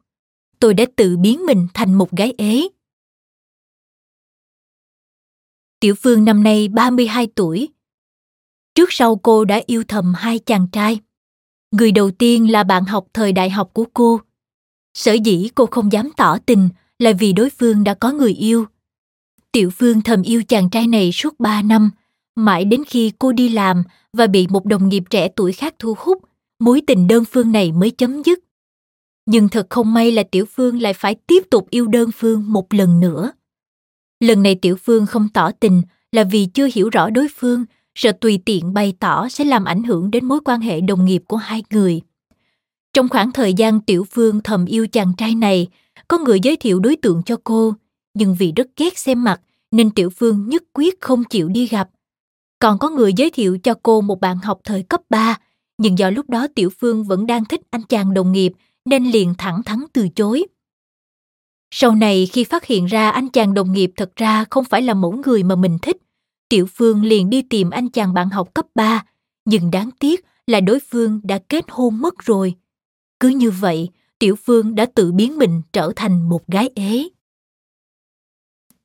[0.60, 2.68] tôi đã tự biến mình thành một gái ế.
[5.80, 7.68] Tiểu Phương năm nay 32 tuổi.
[8.81, 11.01] Trước sau cô đã yêu thầm hai chàng trai.
[11.70, 14.20] Người đầu tiên là bạn học thời đại học của cô.
[14.94, 18.65] Sở dĩ cô không dám tỏ tình là vì đối phương đã có người yêu.
[19.52, 21.90] Tiểu Phương thầm yêu chàng trai này suốt ba năm,
[22.35, 23.82] mãi đến khi cô đi làm
[24.12, 26.19] và bị một đồng nghiệp trẻ tuổi khác thu hút,
[26.59, 28.39] mối tình đơn phương này mới chấm dứt.
[29.27, 32.74] Nhưng thật không may là Tiểu Phương lại phải tiếp tục yêu đơn phương một
[32.74, 33.32] lần nữa.
[34.20, 35.82] Lần này Tiểu Phương không tỏ tình
[36.12, 37.65] là vì chưa hiểu rõ đối phương,
[37.95, 41.23] sợ tùy tiện bày tỏ sẽ làm ảnh hưởng đến mối quan hệ đồng nghiệp
[41.27, 42.01] của hai người.
[42.93, 45.67] Trong khoảng thời gian Tiểu Phương thầm yêu chàng trai này,
[46.09, 47.75] có người giới thiệu đối tượng cho cô,
[48.15, 49.41] nhưng vì rất ghét xem mặt
[49.71, 51.89] nên Tiểu Phương nhất quyết không chịu đi gặp.
[52.59, 55.39] Còn có người giới thiệu cho cô một bạn học thời cấp 3,
[55.79, 58.53] nhưng do lúc đó Tiểu Phương vẫn đang thích anh chàng đồng nghiệp
[58.85, 60.47] nên liền thẳng thắn từ chối.
[61.71, 64.95] Sau này khi phát hiện ra anh chàng đồng nghiệp thật ra không phải là
[64.95, 65.97] mẫu người mà mình thích,
[66.51, 69.05] Tiểu Phương liền đi tìm anh chàng bạn học cấp 3,
[69.44, 72.55] nhưng đáng tiếc là đối phương đã kết hôn mất rồi.
[73.20, 77.09] Cứ như vậy, Tiểu Phương đã tự biến mình trở thành một gái ế.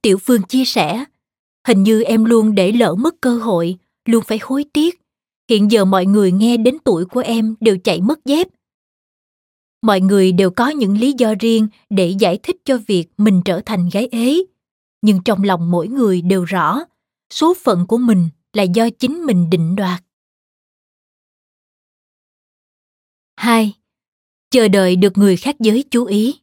[0.01, 1.05] Tiểu Phương chia sẻ,
[1.67, 5.01] hình như em luôn để lỡ mất cơ hội, luôn phải hối tiếc.
[5.49, 8.47] Hiện giờ mọi người nghe đến tuổi của em đều chạy mất dép.
[9.81, 13.61] Mọi người đều có những lý do riêng để giải thích cho việc mình trở
[13.65, 14.43] thành gái ế.
[15.01, 16.79] Nhưng trong lòng mỗi người đều rõ,
[17.35, 20.03] số phận của mình là do chính mình định đoạt.
[23.35, 23.73] 2.
[24.49, 26.39] Chờ đợi được người khác giới chú ý.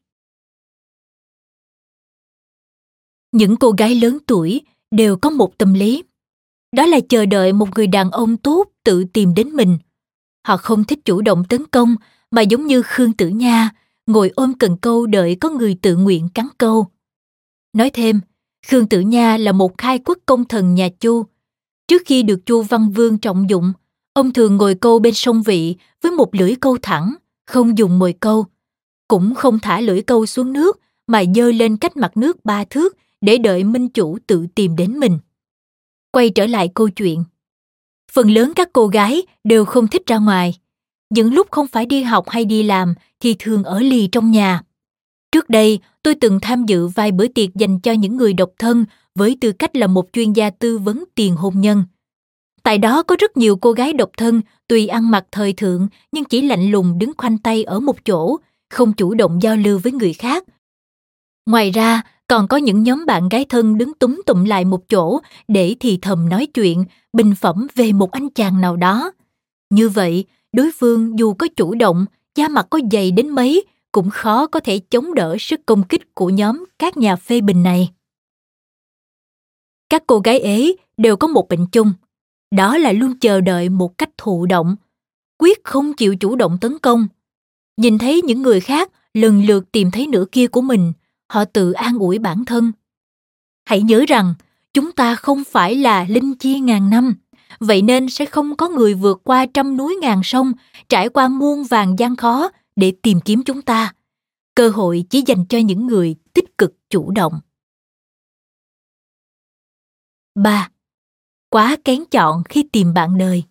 [3.33, 4.61] Những cô gái lớn tuổi
[4.91, 6.03] đều có một tâm lý.
[6.77, 9.79] Đó là chờ đợi một người đàn ông tốt tự tìm đến mình.
[10.47, 11.97] Họ không thích chủ động tấn công
[12.31, 13.71] mà giống như Khương Tử Nha,
[14.07, 16.87] ngồi ôm cần câu đợi có người tự nguyện cắn câu.
[17.73, 18.21] Nói thêm,
[18.67, 21.25] Khương Tử Nha là một khai quốc công thần nhà Chu.
[21.89, 23.73] Trước khi được Chu Văn Vương trọng dụng,
[24.13, 27.15] ông thường ngồi câu bên sông vị với một lưỡi câu thẳng,
[27.47, 28.47] không dùng mồi câu.
[29.09, 32.97] Cũng không thả lưỡi câu xuống nước mà dơ lên cách mặt nước ba thước
[33.21, 35.19] để đợi minh chủ tự tìm đến mình.
[36.13, 37.25] Quay trở lại câu chuyện.
[38.13, 40.55] Phần lớn các cô gái đều không thích ra ngoài.
[41.11, 44.63] Những lúc không phải đi học hay đi làm thì thường ở lì trong nhà.
[45.33, 48.85] Trước đây, tôi từng tham dự vài bữa tiệc dành cho những người độc thân
[49.15, 51.85] với tư cách là một chuyên gia tư vấn tiền hôn nhân.
[52.63, 56.25] Tại đó có rất nhiều cô gái độc thân tuy ăn mặc thời thượng nhưng
[56.25, 58.37] chỉ lạnh lùng đứng khoanh tay ở một chỗ,
[58.71, 60.45] không chủ động giao lưu với người khác.
[61.47, 65.21] Ngoài ra, còn có những nhóm bạn gái thân đứng túm tụm lại một chỗ
[65.49, 69.13] để thì thầm nói chuyện, bình phẩm về một anh chàng nào đó.
[69.71, 74.11] Như vậy, đối phương dù có chủ động, da mặt có dày đến mấy, cũng
[74.11, 77.93] khó có thể chống đỡ sức công kích của nhóm các nhà phê bình này.
[79.91, 81.93] Các cô gái ấy đều có một bệnh chung,
[82.51, 84.77] đó là luôn chờ đợi một cách thụ động,
[85.39, 87.09] quyết không chịu chủ động tấn công.
[87.77, 90.93] Nhìn thấy những người khác lần lượt tìm thấy nửa kia của mình,
[91.29, 92.73] họ tự an ủi bản thân.
[93.65, 94.35] Hãy nhớ rằng,
[94.75, 97.15] chúng ta không phải là linh chi ngàn năm,
[97.61, 100.53] vậy nên sẽ không có người vượt qua trăm núi ngàn sông,
[100.89, 103.95] trải qua muôn vàng gian khó để tìm kiếm chúng ta.
[104.55, 107.41] Cơ hội chỉ dành cho những người tích cực chủ động.
[110.35, 110.71] 3.
[111.51, 113.45] Quá kén chọn khi tìm bạn đời.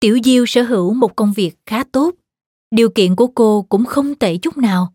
[0.00, 2.14] Tiểu Diêu sở hữu một công việc khá tốt.
[2.70, 4.94] Điều kiện của cô cũng không tệ chút nào.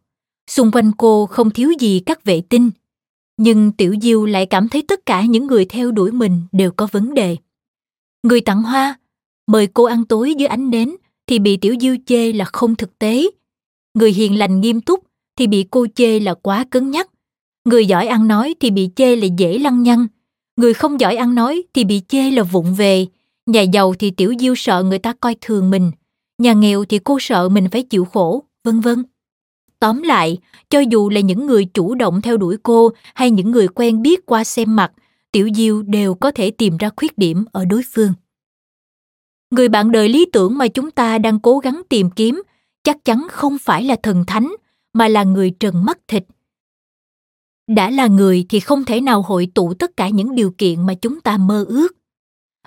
[0.49, 2.72] Xung quanh cô không thiếu gì các vệ tinh.
[3.38, 6.88] Nhưng Tiểu Diêu lại cảm thấy tất cả những người theo đuổi mình đều có
[6.91, 7.38] vấn đề.
[8.23, 8.99] Người tặng hoa,
[9.47, 10.95] mời cô ăn tối dưới ánh nến
[11.27, 13.30] thì bị Tiểu Diêu chê là không thực tế.
[13.93, 15.03] Người hiền lành nghiêm túc
[15.38, 17.10] thì bị cô chê là quá cứng nhắc.
[17.65, 20.07] Người giỏi ăn nói thì bị chê là dễ lăng nhăng.
[20.56, 23.06] Người không giỏi ăn nói thì bị chê là vụng về.
[23.45, 25.91] Nhà giàu thì Tiểu Diêu sợ người ta coi thường mình.
[26.38, 29.03] Nhà nghèo thì cô sợ mình phải chịu khổ, vân vân.
[29.80, 30.38] Tóm lại,
[30.69, 34.26] cho dù là những người chủ động theo đuổi cô hay những người quen biết
[34.26, 34.91] qua xem mặt,
[35.31, 38.14] Tiểu Diêu đều có thể tìm ra khuyết điểm ở đối phương.
[39.51, 42.43] Người bạn đời lý tưởng mà chúng ta đang cố gắng tìm kiếm
[42.84, 44.55] chắc chắn không phải là thần thánh,
[44.93, 46.23] mà là người trần mắt thịt.
[47.67, 50.93] Đã là người thì không thể nào hội tụ tất cả những điều kiện mà
[50.93, 51.95] chúng ta mơ ước.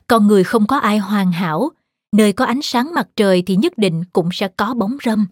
[0.07, 1.71] Con người không có ai hoàn hảo,
[2.17, 5.27] nơi có ánh sáng mặt trời thì nhất định cũng sẽ có bóng râm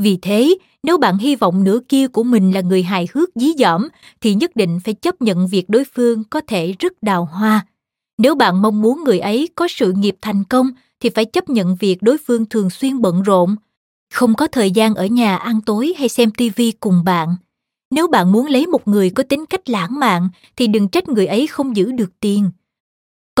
[0.00, 3.52] vì thế, nếu bạn hy vọng nửa kia của mình là người hài hước dí
[3.58, 3.88] dỏm,
[4.20, 7.66] thì nhất định phải chấp nhận việc đối phương có thể rất đào hoa.
[8.20, 10.70] Nếu bạn mong muốn người ấy có sự nghiệp thành công,
[11.00, 13.56] thì phải chấp nhận việc đối phương thường xuyên bận rộn,
[14.12, 17.28] không có thời gian ở nhà ăn tối hay xem tivi cùng bạn.
[17.90, 21.26] nếu bạn muốn lấy một người có tính cách lãng mạn thì đừng trách người
[21.26, 22.50] ấy không giữ được tiền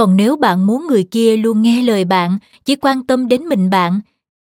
[0.00, 3.70] còn nếu bạn muốn người kia luôn nghe lời bạn chỉ quan tâm đến mình
[3.70, 4.00] bạn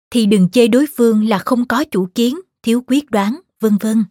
[0.09, 4.03] thì đừng chê đối phương là không có chủ kiến thiếu quyết đoán vân vân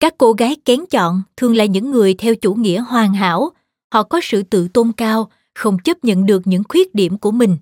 [0.00, 3.50] các cô gái kén chọn thường là những người theo chủ nghĩa hoàn hảo.
[3.92, 7.56] Họ có sự tự tôn cao, không chấp nhận được những khuyết điểm của mình.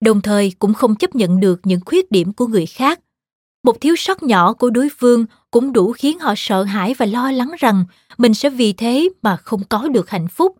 [0.00, 3.00] Đồng thời cũng không chấp nhận được những khuyết điểm của người khác.
[3.64, 7.30] Một thiếu sót nhỏ của đối phương cũng đủ khiến họ sợ hãi và lo
[7.32, 7.84] lắng rằng
[8.18, 10.56] mình sẽ vì thế mà không có được hạnh phúc.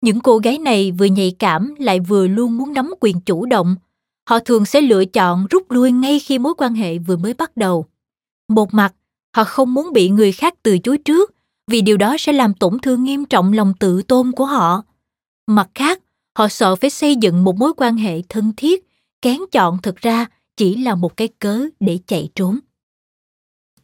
[0.00, 3.76] Những cô gái này vừa nhạy cảm lại vừa luôn muốn nắm quyền chủ động.
[4.28, 7.56] Họ thường sẽ lựa chọn rút lui ngay khi mối quan hệ vừa mới bắt
[7.56, 7.86] đầu.
[8.48, 8.94] Một mặt
[9.32, 11.34] họ không muốn bị người khác từ chối trước,
[11.66, 14.82] vì điều đó sẽ làm tổn thương nghiêm trọng lòng tự tôn của họ
[15.46, 16.02] mặt khác,
[16.38, 18.86] họ sợ phải xây dựng một mối quan hệ thân thiết,
[19.22, 20.26] kén chọn thực ra
[20.56, 22.58] chỉ là một cái cớ để chạy trốn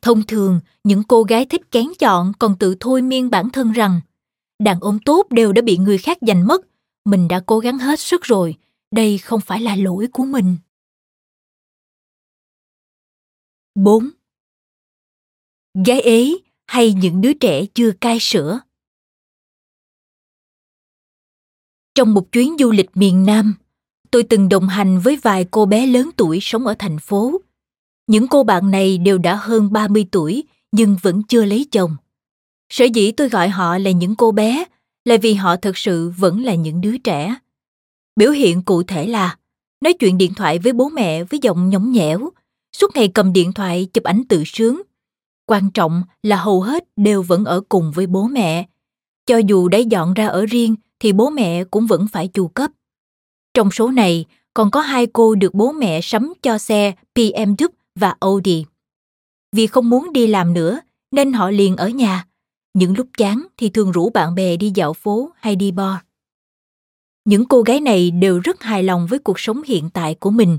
[0.02, 4.00] thông thường, những cô gái thích kén chọn còn tự thôi miên bản thân rằng,
[4.58, 6.66] đàn ông tốt đều đã bị người khác giành mất,
[7.04, 8.54] mình đã cố gắng hết sức rồi,
[8.90, 10.56] đây không phải là lỗi của mình
[13.74, 14.10] 4.
[15.74, 16.34] Gái ế
[16.66, 18.60] hay những đứa trẻ chưa cai sữa
[21.94, 23.54] Trong một chuyến du lịch miền Nam,
[24.10, 27.40] tôi từng đồng hành với vài cô bé lớn tuổi sống ở thành phố.
[28.06, 31.96] Những cô bạn này đều đã hơn 30 tuổi nhưng vẫn chưa lấy chồng.
[32.72, 34.64] Sở dĩ tôi gọi họ là những cô bé
[35.04, 37.34] là vì họ thực sự vẫn là những đứa trẻ.
[38.16, 39.36] Biểu hiện cụ thể là
[39.80, 42.30] nói chuyện điện thoại với bố mẹ với giọng nhõng nhẽo,
[42.76, 44.82] suốt ngày cầm điện thoại chụp ảnh tự sướng.
[45.48, 48.68] Quan trọng là hầu hết đều vẫn ở cùng với bố mẹ.
[49.26, 52.70] Cho dù đã dọn ra ở riêng thì bố mẹ cũng vẫn phải chu cấp.
[53.54, 58.14] Trong số này, còn có hai cô được bố mẹ sắm cho xe BMW và
[58.20, 58.64] Audi.
[59.52, 60.80] Vì không muốn đi làm nữa,
[61.10, 62.26] nên họ liền ở nhà.
[62.74, 65.96] Những lúc chán thì thường rủ bạn bè đi dạo phố hay đi bar.
[67.24, 70.58] Những cô gái này đều rất hài lòng với cuộc sống hiện tại của mình.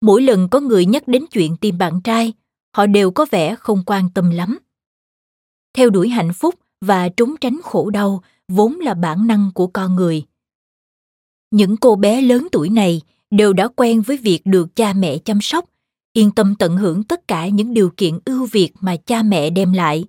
[0.00, 2.32] Mỗi lần có người nhắc đến chuyện tìm bạn trai,
[2.74, 4.58] họ đều có vẻ không quan tâm lắm.
[5.76, 9.94] Theo đuổi hạnh phúc và trốn tránh khổ đau vốn là bản năng của con
[9.96, 10.24] người
[11.54, 15.40] những cô bé lớn tuổi này đều đã quen với việc được cha mẹ chăm
[15.40, 15.64] sóc,
[16.12, 19.72] yên tâm tận hưởng tất cả những điều kiện ưu việt mà cha mẹ đem
[19.72, 20.04] lại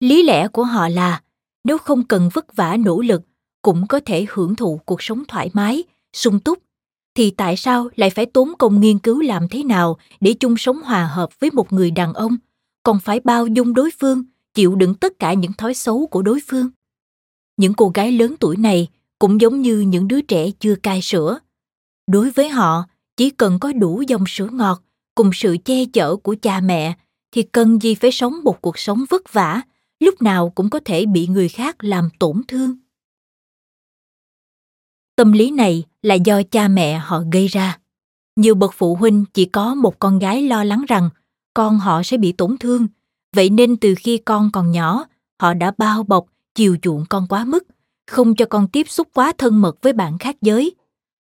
[0.00, 1.22] lý lẽ của họ là,
[1.64, 3.22] nếu không cần vất vả nỗ lực,
[3.62, 6.58] cũng có thể hưởng thụ cuộc sống thoải mái, sung túc
[7.14, 10.82] thì tại sao lại phải tốn công nghiên cứu làm thế nào để chung sống
[10.82, 12.36] hòa hợp với một người đàn ông?
[12.82, 14.24] Còn phải bao dung đối phương,
[14.54, 16.70] chịu đựng tất cả những thói xấu của đối phương.
[17.56, 18.88] Những cô gái lớn tuổi này
[19.18, 21.38] cũng giống như những đứa trẻ chưa cai sữa.
[22.06, 22.84] Đối với họ,
[23.16, 24.82] chỉ cần có đủ dòng sữa ngọt
[25.14, 26.94] cùng sự che chở của cha mẹ
[27.32, 29.62] thì cần gì phải sống một cuộc sống vất vả,
[30.00, 32.76] lúc nào cũng có thể bị người khác làm tổn thương
[35.16, 37.78] tâm lý này là do cha mẹ họ gây ra
[38.36, 41.10] nhiều bậc phụ huynh chỉ có một con gái lo lắng rằng
[41.54, 42.86] con họ sẽ bị tổn thương
[43.34, 45.04] vậy nên từ khi con còn nhỏ
[45.40, 47.64] họ đã bao bọc chiều chuộng con quá mức,
[48.06, 50.74] không cho con tiếp xúc quá thân mật với bạn khác giới.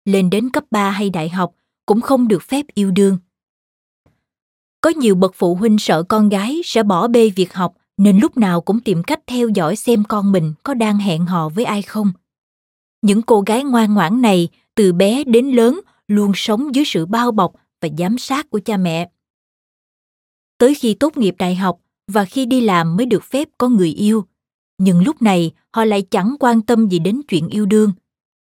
[0.05, 1.51] Lên đến cấp 3 hay đại học
[1.85, 3.17] cũng không được phép yêu đương.
[4.81, 8.37] Có nhiều bậc phụ huynh sợ con gái sẽ bỏ bê việc học nên lúc
[8.37, 11.81] nào cũng tìm cách theo dõi xem con mình có đang hẹn hò với ai
[11.81, 12.11] không.
[13.01, 17.31] Những cô gái ngoan ngoãn này từ bé đến lớn luôn sống dưới sự bao
[17.31, 19.09] bọc và giám sát của cha mẹ.
[20.57, 23.89] Tới khi tốt nghiệp đại học và khi đi làm mới được phép có người
[23.89, 24.25] yêu,
[24.77, 27.91] nhưng lúc này họ lại chẳng quan tâm gì đến chuyện yêu đương.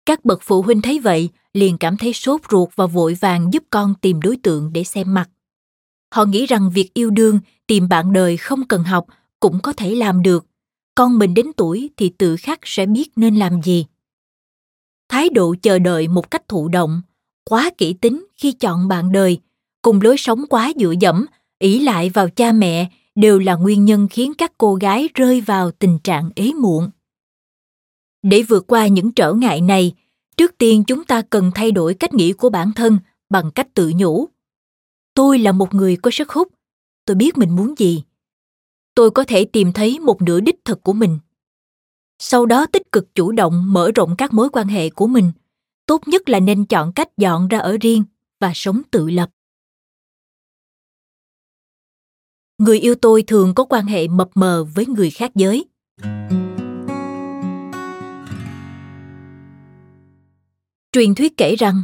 [0.05, 3.63] Các bậc phụ huynh thấy vậy liền cảm thấy sốt ruột và vội vàng giúp
[3.69, 5.29] con tìm đối tượng để xem mặt.
[6.15, 9.05] Họ nghĩ rằng việc yêu đương, tìm bạn đời không cần học
[9.39, 10.45] cũng có thể làm được.
[10.95, 13.85] Con mình đến tuổi thì tự khắc sẽ biết nên làm gì
[15.09, 17.01] thái độ chờ đợi một cách thụ động,
[17.43, 19.39] quá kỹ tính khi chọn bạn đời,
[19.81, 21.25] cùng lối sống quá dựa dẫm,
[21.59, 25.71] ỷ lại vào cha mẹ đều là nguyên nhân khiến các cô gái rơi vào
[25.71, 26.89] tình trạng ế muộn.
[28.23, 29.93] Để vượt qua những trở ngại này,
[30.37, 32.99] trước tiên chúng ta cần thay đổi cách nghĩ của bản thân
[33.29, 34.25] bằng cách tự nhủ.
[35.13, 36.47] Tôi là một người có sức hút,
[37.05, 38.03] tôi biết mình muốn gì.
[38.95, 41.19] Tôi có thể tìm thấy một nửa đích thực của mình
[42.19, 45.31] sau đó tích cực chủ động mở rộng các mối quan hệ của mình.
[45.85, 48.03] Tốt nhất là nên chọn cách dọn ra ở riêng
[48.39, 49.29] và sống tự lập.
[52.57, 55.65] Người yêu tôi thường có quan hệ mập mờ với người khác giới.
[60.91, 61.83] Truyền thuyết kể rằng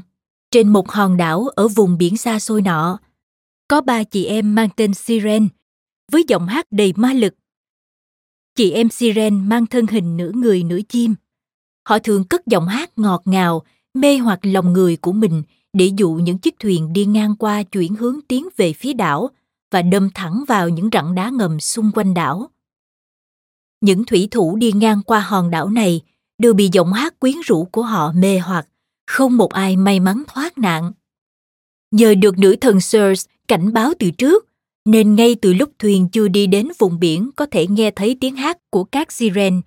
[0.52, 3.00] trên một hòn đảo ở vùng biển xa xôi nọ
[3.72, 5.48] có ba chị em mang tên Siren,
[6.12, 7.34] với giọng hát đầy ma lực.
[8.56, 11.16] Chị em Siren mang thân hình nửa người nửa chim.
[11.88, 13.64] Họ thường cất giọng hát ngọt ngào,
[13.94, 17.96] mê hoặc lòng người của mình để dụ những chiếc thuyền đi ngang qua chuyển
[17.96, 19.30] hướng tiến về phía đảo
[19.72, 22.50] và đâm thẳng vào những rặng đá ngầm xung quanh đảo.
[23.82, 26.02] Những thủy thủ đi ngang qua hòn đảo này
[26.38, 28.68] đều bị giọng hát quyến rũ của họ mê hoặc,
[29.08, 30.92] không một ai may mắn thoát nạn.
[31.92, 34.46] Nhờ được nữ thần Sirs cảnh báo từ trước,
[34.86, 38.36] nên ngay từ lúc thuyền chưa đi đến vùng biển có thể nghe thấy tiếng
[38.36, 39.62] hát của các siren.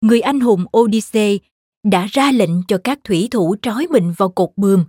[0.00, 1.40] Người anh hùng Odyssey
[1.84, 4.84] đã ra lệnh cho các thủy thủ trói mình vào cột buồm,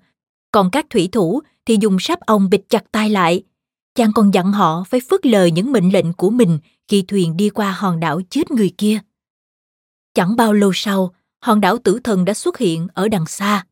[0.52, 3.44] còn các thủy thủ thì dùng sáp ong bịt chặt tay lại.
[3.96, 7.50] Chàng còn dặn họ phải phớt lờ những mệnh lệnh của mình khi thuyền đi
[7.50, 9.00] qua hòn đảo chết người kia.
[10.14, 13.66] Chẳng bao lâu sau, hòn đảo tử thần đã xuất hiện ở đằng xa.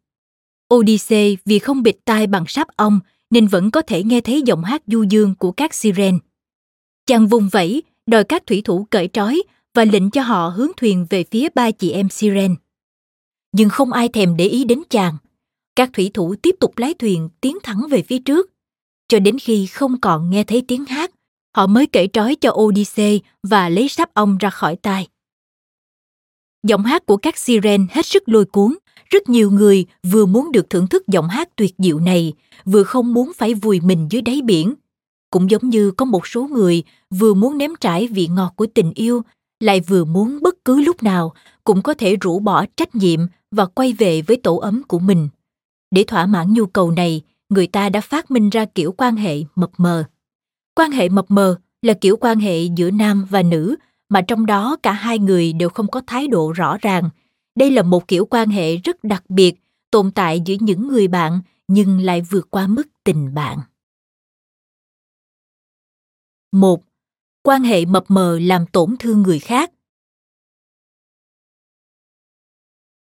[0.73, 4.63] Odyssey vì không bịt tai bằng sáp ong nên vẫn có thể nghe thấy giọng
[4.63, 6.19] hát du dương của các siren.
[7.05, 9.43] Chàng vùng vẫy, đòi các thủy thủ cởi trói
[9.73, 12.55] và lệnh cho họ hướng thuyền về phía ba chị em siren.
[13.51, 15.17] Nhưng không ai thèm để ý đến chàng.
[15.75, 18.51] Các thủy thủ tiếp tục lái thuyền tiến thẳng về phía trước.
[19.07, 21.11] Cho đến khi không còn nghe thấy tiếng hát,
[21.55, 25.07] họ mới cởi trói cho Odyssey và lấy sáp ong ra khỏi tai.
[26.63, 28.77] Giọng hát của các siren hết sức lôi cuốn,
[29.09, 32.34] rất nhiều người vừa muốn được thưởng thức giọng hát tuyệt diệu này,
[32.65, 34.73] vừa không muốn phải vùi mình dưới đáy biển.
[35.31, 38.91] Cũng giống như có một số người vừa muốn nếm trải vị ngọt của tình
[38.95, 39.21] yêu,
[39.59, 43.19] lại vừa muốn bất cứ lúc nào cũng có thể rũ bỏ trách nhiệm
[43.51, 45.29] và quay về với tổ ấm của mình.
[45.91, 49.43] Để thỏa mãn nhu cầu này, người ta đã phát minh ra kiểu quan hệ
[49.55, 50.03] mập mờ.
[50.75, 53.75] Quan hệ mập mờ là kiểu quan hệ giữa nam và nữ
[54.09, 57.09] mà trong đó cả hai người đều không có thái độ rõ ràng.
[57.57, 59.55] Đây là một kiểu quan hệ rất đặc biệt,
[59.91, 63.59] tồn tại giữa những người bạn nhưng lại vượt qua mức tình bạn.
[66.51, 66.84] Một,
[67.43, 69.71] Quan hệ mập mờ làm tổn thương người khác.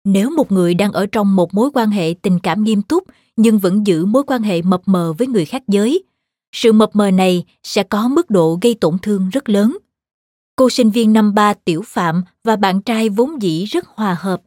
[0.04, 3.04] Nếu một người đang ở trong một mối quan hệ tình cảm nghiêm túc
[3.36, 6.04] nhưng vẫn giữ mối quan hệ mập mờ với người khác giới,
[6.52, 9.78] sự mập mờ này sẽ có mức độ gây tổn thương rất lớn.
[10.58, 14.42] Cô sinh viên năm ba Tiểu Phạm và bạn trai vốn dĩ rất hòa hợp,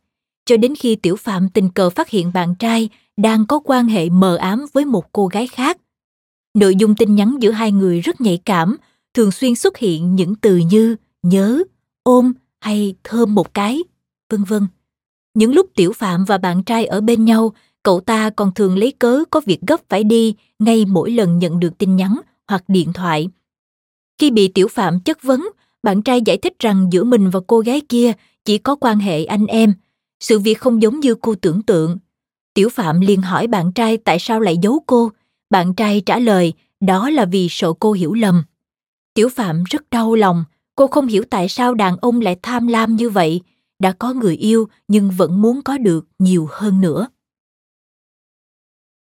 [0.46, 4.10] cho đến khi Tiểu Phạm tình cờ phát hiện bạn trai đang có quan hệ
[4.10, 5.78] mờ ám với một cô gái khác.
[6.54, 8.78] Nội dung tin nhắn giữa hai người rất nhạy cảm,
[9.14, 11.64] thường xuyên xuất hiện những từ như nhớ,
[12.04, 13.84] ôm hay thơm một cái,
[14.30, 14.68] vân vân.
[15.34, 18.92] Những lúc Tiểu Phạm và bạn trai ở bên nhau, cậu ta còn thường lấy
[18.92, 22.94] cớ có việc gấp phải đi ngay mỗi lần nhận được tin nhắn hoặc điện
[22.94, 23.30] thoại.
[24.18, 25.50] Khi bị Tiểu Phạm chất vấn,
[25.84, 28.12] bạn trai giải thích rằng giữa mình và cô gái kia
[28.46, 29.74] chỉ có quan hệ anh em.
[30.20, 31.98] Sự việc không giống như cô tưởng tượng.
[32.54, 35.12] Tiểu Phạm liền hỏi bạn trai tại sao lại giấu cô.
[35.50, 38.44] Bạn trai trả lời đó là vì sợ cô hiểu lầm.
[39.14, 40.44] Tiểu Phạm rất đau lòng,
[40.76, 43.42] cô không hiểu tại sao đàn ông lại tham lam như vậy,
[43.80, 47.08] đã có người yêu nhưng vẫn muốn có được nhiều hơn nữa.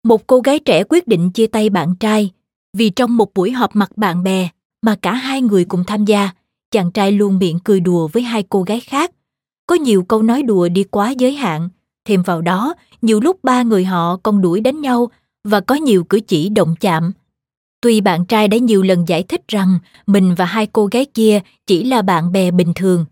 [0.03, 2.31] Một cô gái trẻ quyết định chia tay bạn trai
[2.73, 4.49] vì trong một buổi họp mặt bạn bè
[4.81, 6.30] mà cả hai người cùng tham gia,
[6.76, 9.11] chàng trai luôn miệng cười đùa với hai cô gái khác.
[9.68, 11.69] Có nhiều câu nói đùa đi quá giới hạn,
[12.06, 15.11] thêm vào đó, nhiều lúc ba người họ còn đuổi đánh nhau
[15.43, 17.11] và có nhiều cử chỉ động chạm.
[17.81, 21.39] Tuy bạn trai đã nhiều lần giải thích rằng mình và hai cô gái kia
[21.68, 23.06] chỉ là bạn bè bình thường,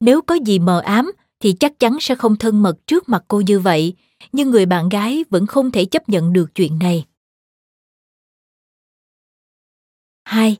[0.00, 3.40] nếu có gì mờ ám thì chắc chắn sẽ không thân mật trước mặt cô
[3.40, 3.94] như vậy,
[4.32, 7.04] nhưng người bạn gái vẫn không thể chấp nhận được chuyện này.
[10.24, 10.56] 2.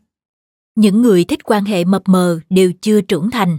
[0.77, 3.59] Những người thích quan hệ mập mờ đều chưa trưởng thành.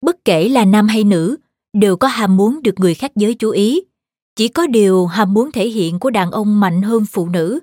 [0.00, 1.36] Bất kể là nam hay nữ,
[1.72, 3.80] đều có ham muốn được người khác giới chú ý.
[4.36, 7.60] Chỉ có điều ham muốn thể hiện của đàn ông mạnh hơn phụ nữ.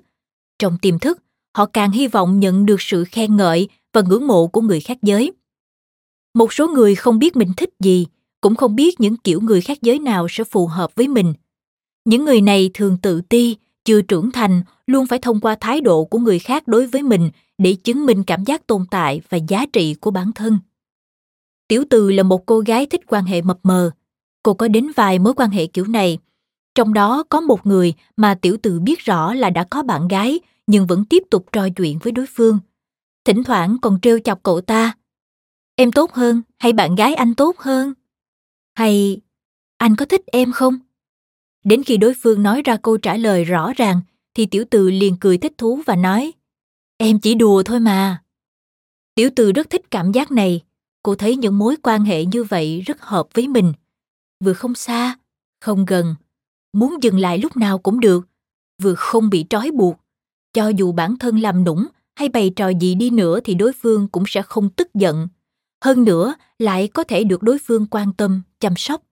[0.58, 1.22] Trong tiềm thức,
[1.56, 4.98] họ càng hy vọng nhận được sự khen ngợi và ngưỡng mộ của người khác
[5.02, 5.32] giới.
[6.34, 8.06] Một số người không biết mình thích gì,
[8.40, 11.34] cũng không biết những kiểu người khác giới nào sẽ phù hợp với mình.
[12.04, 13.56] Những người này thường tự ti,
[13.88, 17.30] chưa trưởng thành, luôn phải thông qua thái độ của người khác đối với mình
[17.58, 20.58] để chứng minh cảm giác tồn tại và giá trị của bản thân.
[21.68, 23.90] Tiểu Từ là một cô gái thích quan hệ mập mờ.
[24.42, 26.18] Cô có đến vài mối quan hệ kiểu này.
[26.74, 30.40] Trong đó có một người mà Tiểu Từ biết rõ là đã có bạn gái
[30.66, 32.58] nhưng vẫn tiếp tục trò chuyện với đối phương.
[33.24, 34.96] Thỉnh thoảng còn trêu chọc cậu ta.
[35.76, 37.94] Em tốt hơn hay bạn gái anh tốt hơn?
[38.74, 39.20] Hay
[39.76, 40.78] anh có thích em không?
[41.64, 44.00] Đến khi đối phương nói ra câu trả lời rõ ràng
[44.34, 46.32] thì tiểu từ liền cười thích thú và nói
[46.96, 48.22] Em chỉ đùa thôi mà.
[49.14, 50.60] Tiểu từ rất thích cảm giác này.
[51.02, 53.72] Cô thấy những mối quan hệ như vậy rất hợp với mình.
[54.44, 55.18] Vừa không xa,
[55.60, 56.14] không gần.
[56.72, 58.28] Muốn dừng lại lúc nào cũng được.
[58.82, 59.96] vừa không bị trói buộc
[60.52, 64.08] cho dù bản thân làm nũng hay bày trò gì đi nữa thì đối phương
[64.08, 65.28] cũng sẽ không tức giận
[65.84, 69.02] hơn nữa lại có thể được đối phương quan tâm chăm sóc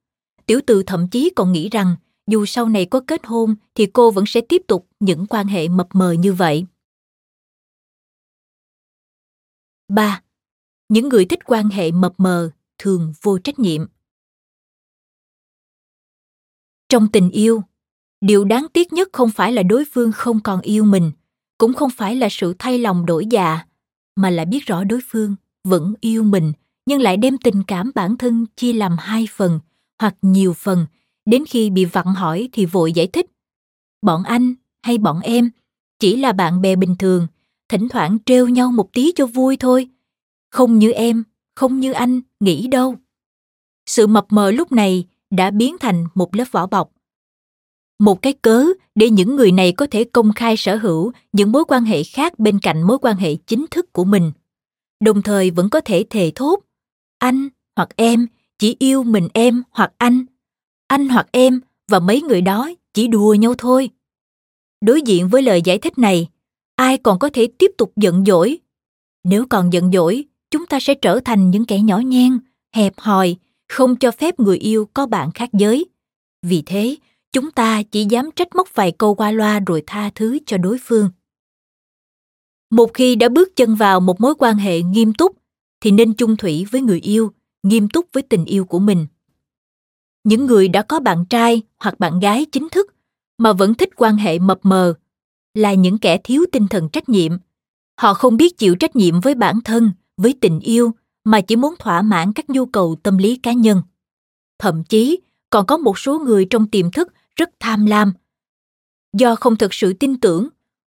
[0.47, 4.11] tiểu từ thậm chí còn nghĩ rằng dù sau này có kết hôn thì cô
[4.11, 6.67] vẫn sẽ tiếp tục những quan hệ mập mờ như vậy
[9.89, 10.23] 3.
[10.89, 13.87] Những người thích quan hệ mập mờ thường vô trách nhiệm.
[16.89, 17.63] Trong tình yêu,
[18.21, 21.13] điều đáng tiếc nhất không phải là đối phương không còn yêu mình,
[21.59, 23.67] cũng không phải là sự thay lòng đổi dạ,
[24.17, 26.53] mà là biết rõ đối phương vẫn yêu mình
[26.87, 29.61] nhưng lại đem tình cảm bản thân chia làm hai phần
[29.99, 30.87] hoặc nhiều phần
[31.27, 33.27] đến khi bị vặn hỏi thì vội giải thích.
[34.03, 35.51] Bọn anh hay bọn em
[35.99, 37.27] chỉ là bạn bè bình thường,
[37.69, 39.89] thỉnh thoảng trêu nhau một tí cho vui thôi.
[40.51, 41.25] Không như em,
[41.55, 42.97] không như anh, nghĩ đâu.
[43.87, 46.91] Sự mập mờ lúc này đã biến thành một lớp vỏ bọc.
[47.99, 51.65] Một cái cớ để những người này có thể công khai sở hữu những mối
[51.69, 54.33] quan hệ khác bên cạnh mối quan hệ chính thức của mình.
[55.01, 56.61] Đồng thời vẫn có thể thề thốt,
[57.19, 58.27] anh hoặc em
[58.59, 60.25] chỉ yêu mình em hoặc anh
[60.89, 63.91] anh hoặc em và mấy người đó chỉ đùa nhau thôi.
[64.81, 66.29] Đối diện với lời giải thích này,
[66.77, 68.59] ai còn có thể tiếp tục giận dỗi?
[69.25, 72.39] Nếu còn giận dỗi, chúng ta sẽ trở thành những kẻ nhỏ nhen,
[72.75, 73.37] hẹp hòi,
[73.69, 75.87] không cho phép người yêu có bạn khác giới.
[76.43, 76.97] Vì thế,
[77.33, 80.79] chúng ta chỉ dám trách móc vài câu qua loa rồi tha thứ cho đối
[80.83, 81.11] phương.
[82.71, 85.37] Một khi đã bước chân vào một mối quan hệ nghiêm túc,
[85.81, 87.33] thì nên chung thủy với người yêu,
[87.63, 89.07] nghiêm túc với tình yêu của mình
[90.27, 92.95] những người đã có bạn trai hoặc bạn gái chính thức
[93.39, 94.95] mà vẫn thích quan hệ mập mờ
[95.55, 97.33] là những kẻ thiếu tinh thần trách nhiệm.
[98.01, 100.95] Họ không biết chịu trách nhiệm với bản thân, với tình yêu,
[101.25, 103.83] mà chỉ muốn thỏa mãn các nhu cầu tâm lý cá nhân.
[104.59, 105.21] Thậm chí,
[105.51, 108.13] còn có một số người trong tiềm thức rất tham lam.
[109.13, 110.49] Do không thực sự tin tưởng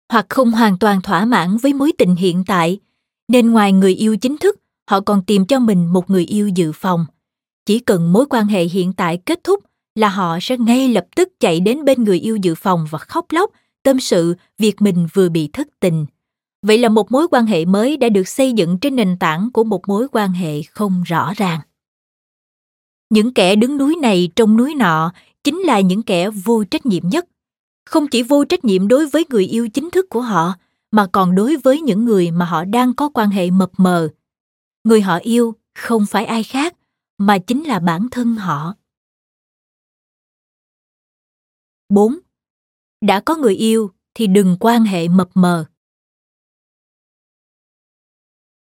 [0.08, 2.80] hoặc không hoàn toàn thỏa mãn với mối tình hiện tại,
[3.28, 4.56] nên ngoài người yêu chính thức,
[4.90, 7.06] họ còn tìm cho mình một người yêu dự phòng
[7.70, 9.64] chỉ cần mối quan hệ hiện tại kết thúc
[9.94, 13.26] là họ sẽ ngay lập tức chạy đến bên người yêu dự phòng và khóc
[13.32, 13.50] lóc
[13.82, 16.06] tâm sự việc mình vừa bị thất tình.
[16.62, 19.64] Vậy là một mối quan hệ mới đã được xây dựng trên nền tảng của
[19.64, 21.60] một mối quan hệ không rõ ràng.
[23.10, 25.12] Những kẻ đứng núi này trong núi nọ
[25.44, 27.26] chính là những kẻ vô trách nhiệm nhất.
[27.86, 30.54] Không chỉ vô trách nhiệm đối với người yêu chính thức của họ,
[30.90, 34.08] mà còn đối với những người mà họ đang có quan hệ mập mờ.
[34.84, 36.74] Người họ yêu không phải ai khác
[37.20, 38.74] mà chính là bản thân họ
[41.88, 42.18] 4.
[43.00, 45.64] Đã có người yêu thì đừng quan hệ mập mờ.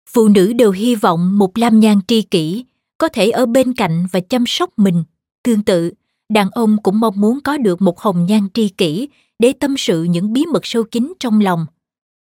[0.08, 2.64] Phụ nữ đều hy vọng một lam nhan tri kỷ
[2.98, 5.04] có thể ở bên cạnh và chăm sóc mình.
[5.42, 5.92] Tương tự,
[6.28, 9.08] đàn ông cũng mong muốn có được một hồng nhan tri kỷ
[9.38, 11.66] để tâm sự những bí mật sâu kín trong lòng.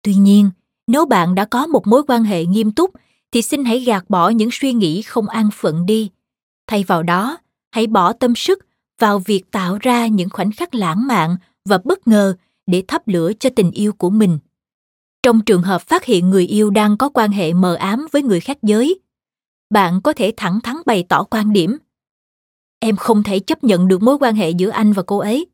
[0.02, 0.50] Tuy nhiên,
[0.86, 2.90] nếu bạn đã có một mối quan hệ nghiêm túc
[3.32, 6.10] thì xin hãy gạt bỏ những suy nghĩ không an phận đi.
[6.66, 7.38] Thay vào đó,
[7.70, 8.66] hãy bỏ tâm sức
[8.98, 12.36] vào việc tạo ra những khoảnh khắc lãng mạn và bất ngờ
[12.66, 14.38] để thắp lửa cho tình yêu của mình.
[15.22, 18.40] Trong trường hợp phát hiện người yêu đang có quan hệ mờ ám với người
[18.40, 19.00] khác giới,
[19.70, 21.76] bạn có thể thẳng thắn bày tỏ quan điểm.
[22.78, 25.46] Em không thể chấp nhận được mối quan hệ giữa anh và cô ấy.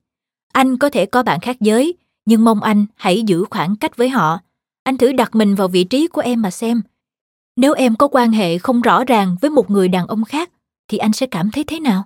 [0.53, 1.95] Anh có thể có bạn khác giới,
[2.25, 4.39] nhưng mong anh hãy giữ khoảng cách với họ.
[4.83, 6.83] Anh thử đặt mình vào vị trí của em mà xem.
[7.57, 10.51] Nếu em có quan hệ không rõ ràng với một người đàn ông khác,
[10.89, 12.05] thì anh sẽ cảm thấy thế nào?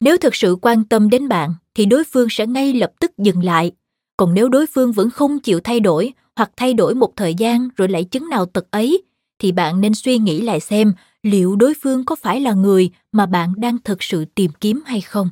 [0.00, 3.44] Nếu thực sự quan tâm đến bạn thì đối phương sẽ ngay lập tức dừng
[3.44, 3.72] lại.
[4.16, 7.68] Còn nếu đối phương vẫn không chịu thay đổi hoặc thay đổi một thời gian
[7.76, 9.02] rồi lại chứng nào tật ấy
[9.38, 10.92] thì bạn nên suy nghĩ lại xem
[11.22, 15.00] liệu đối phương có phải là người mà bạn đang thực sự tìm kiếm hay
[15.00, 15.28] không.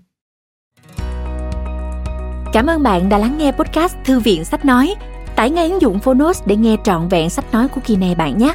[2.53, 4.95] Cảm ơn bạn đã lắng nghe podcast Thư viện Sách Nói.
[5.37, 8.39] Tải ngay ứng dụng Phonos để nghe trọn vẹn sách nói của kỳ này bạn
[8.39, 8.55] nhé.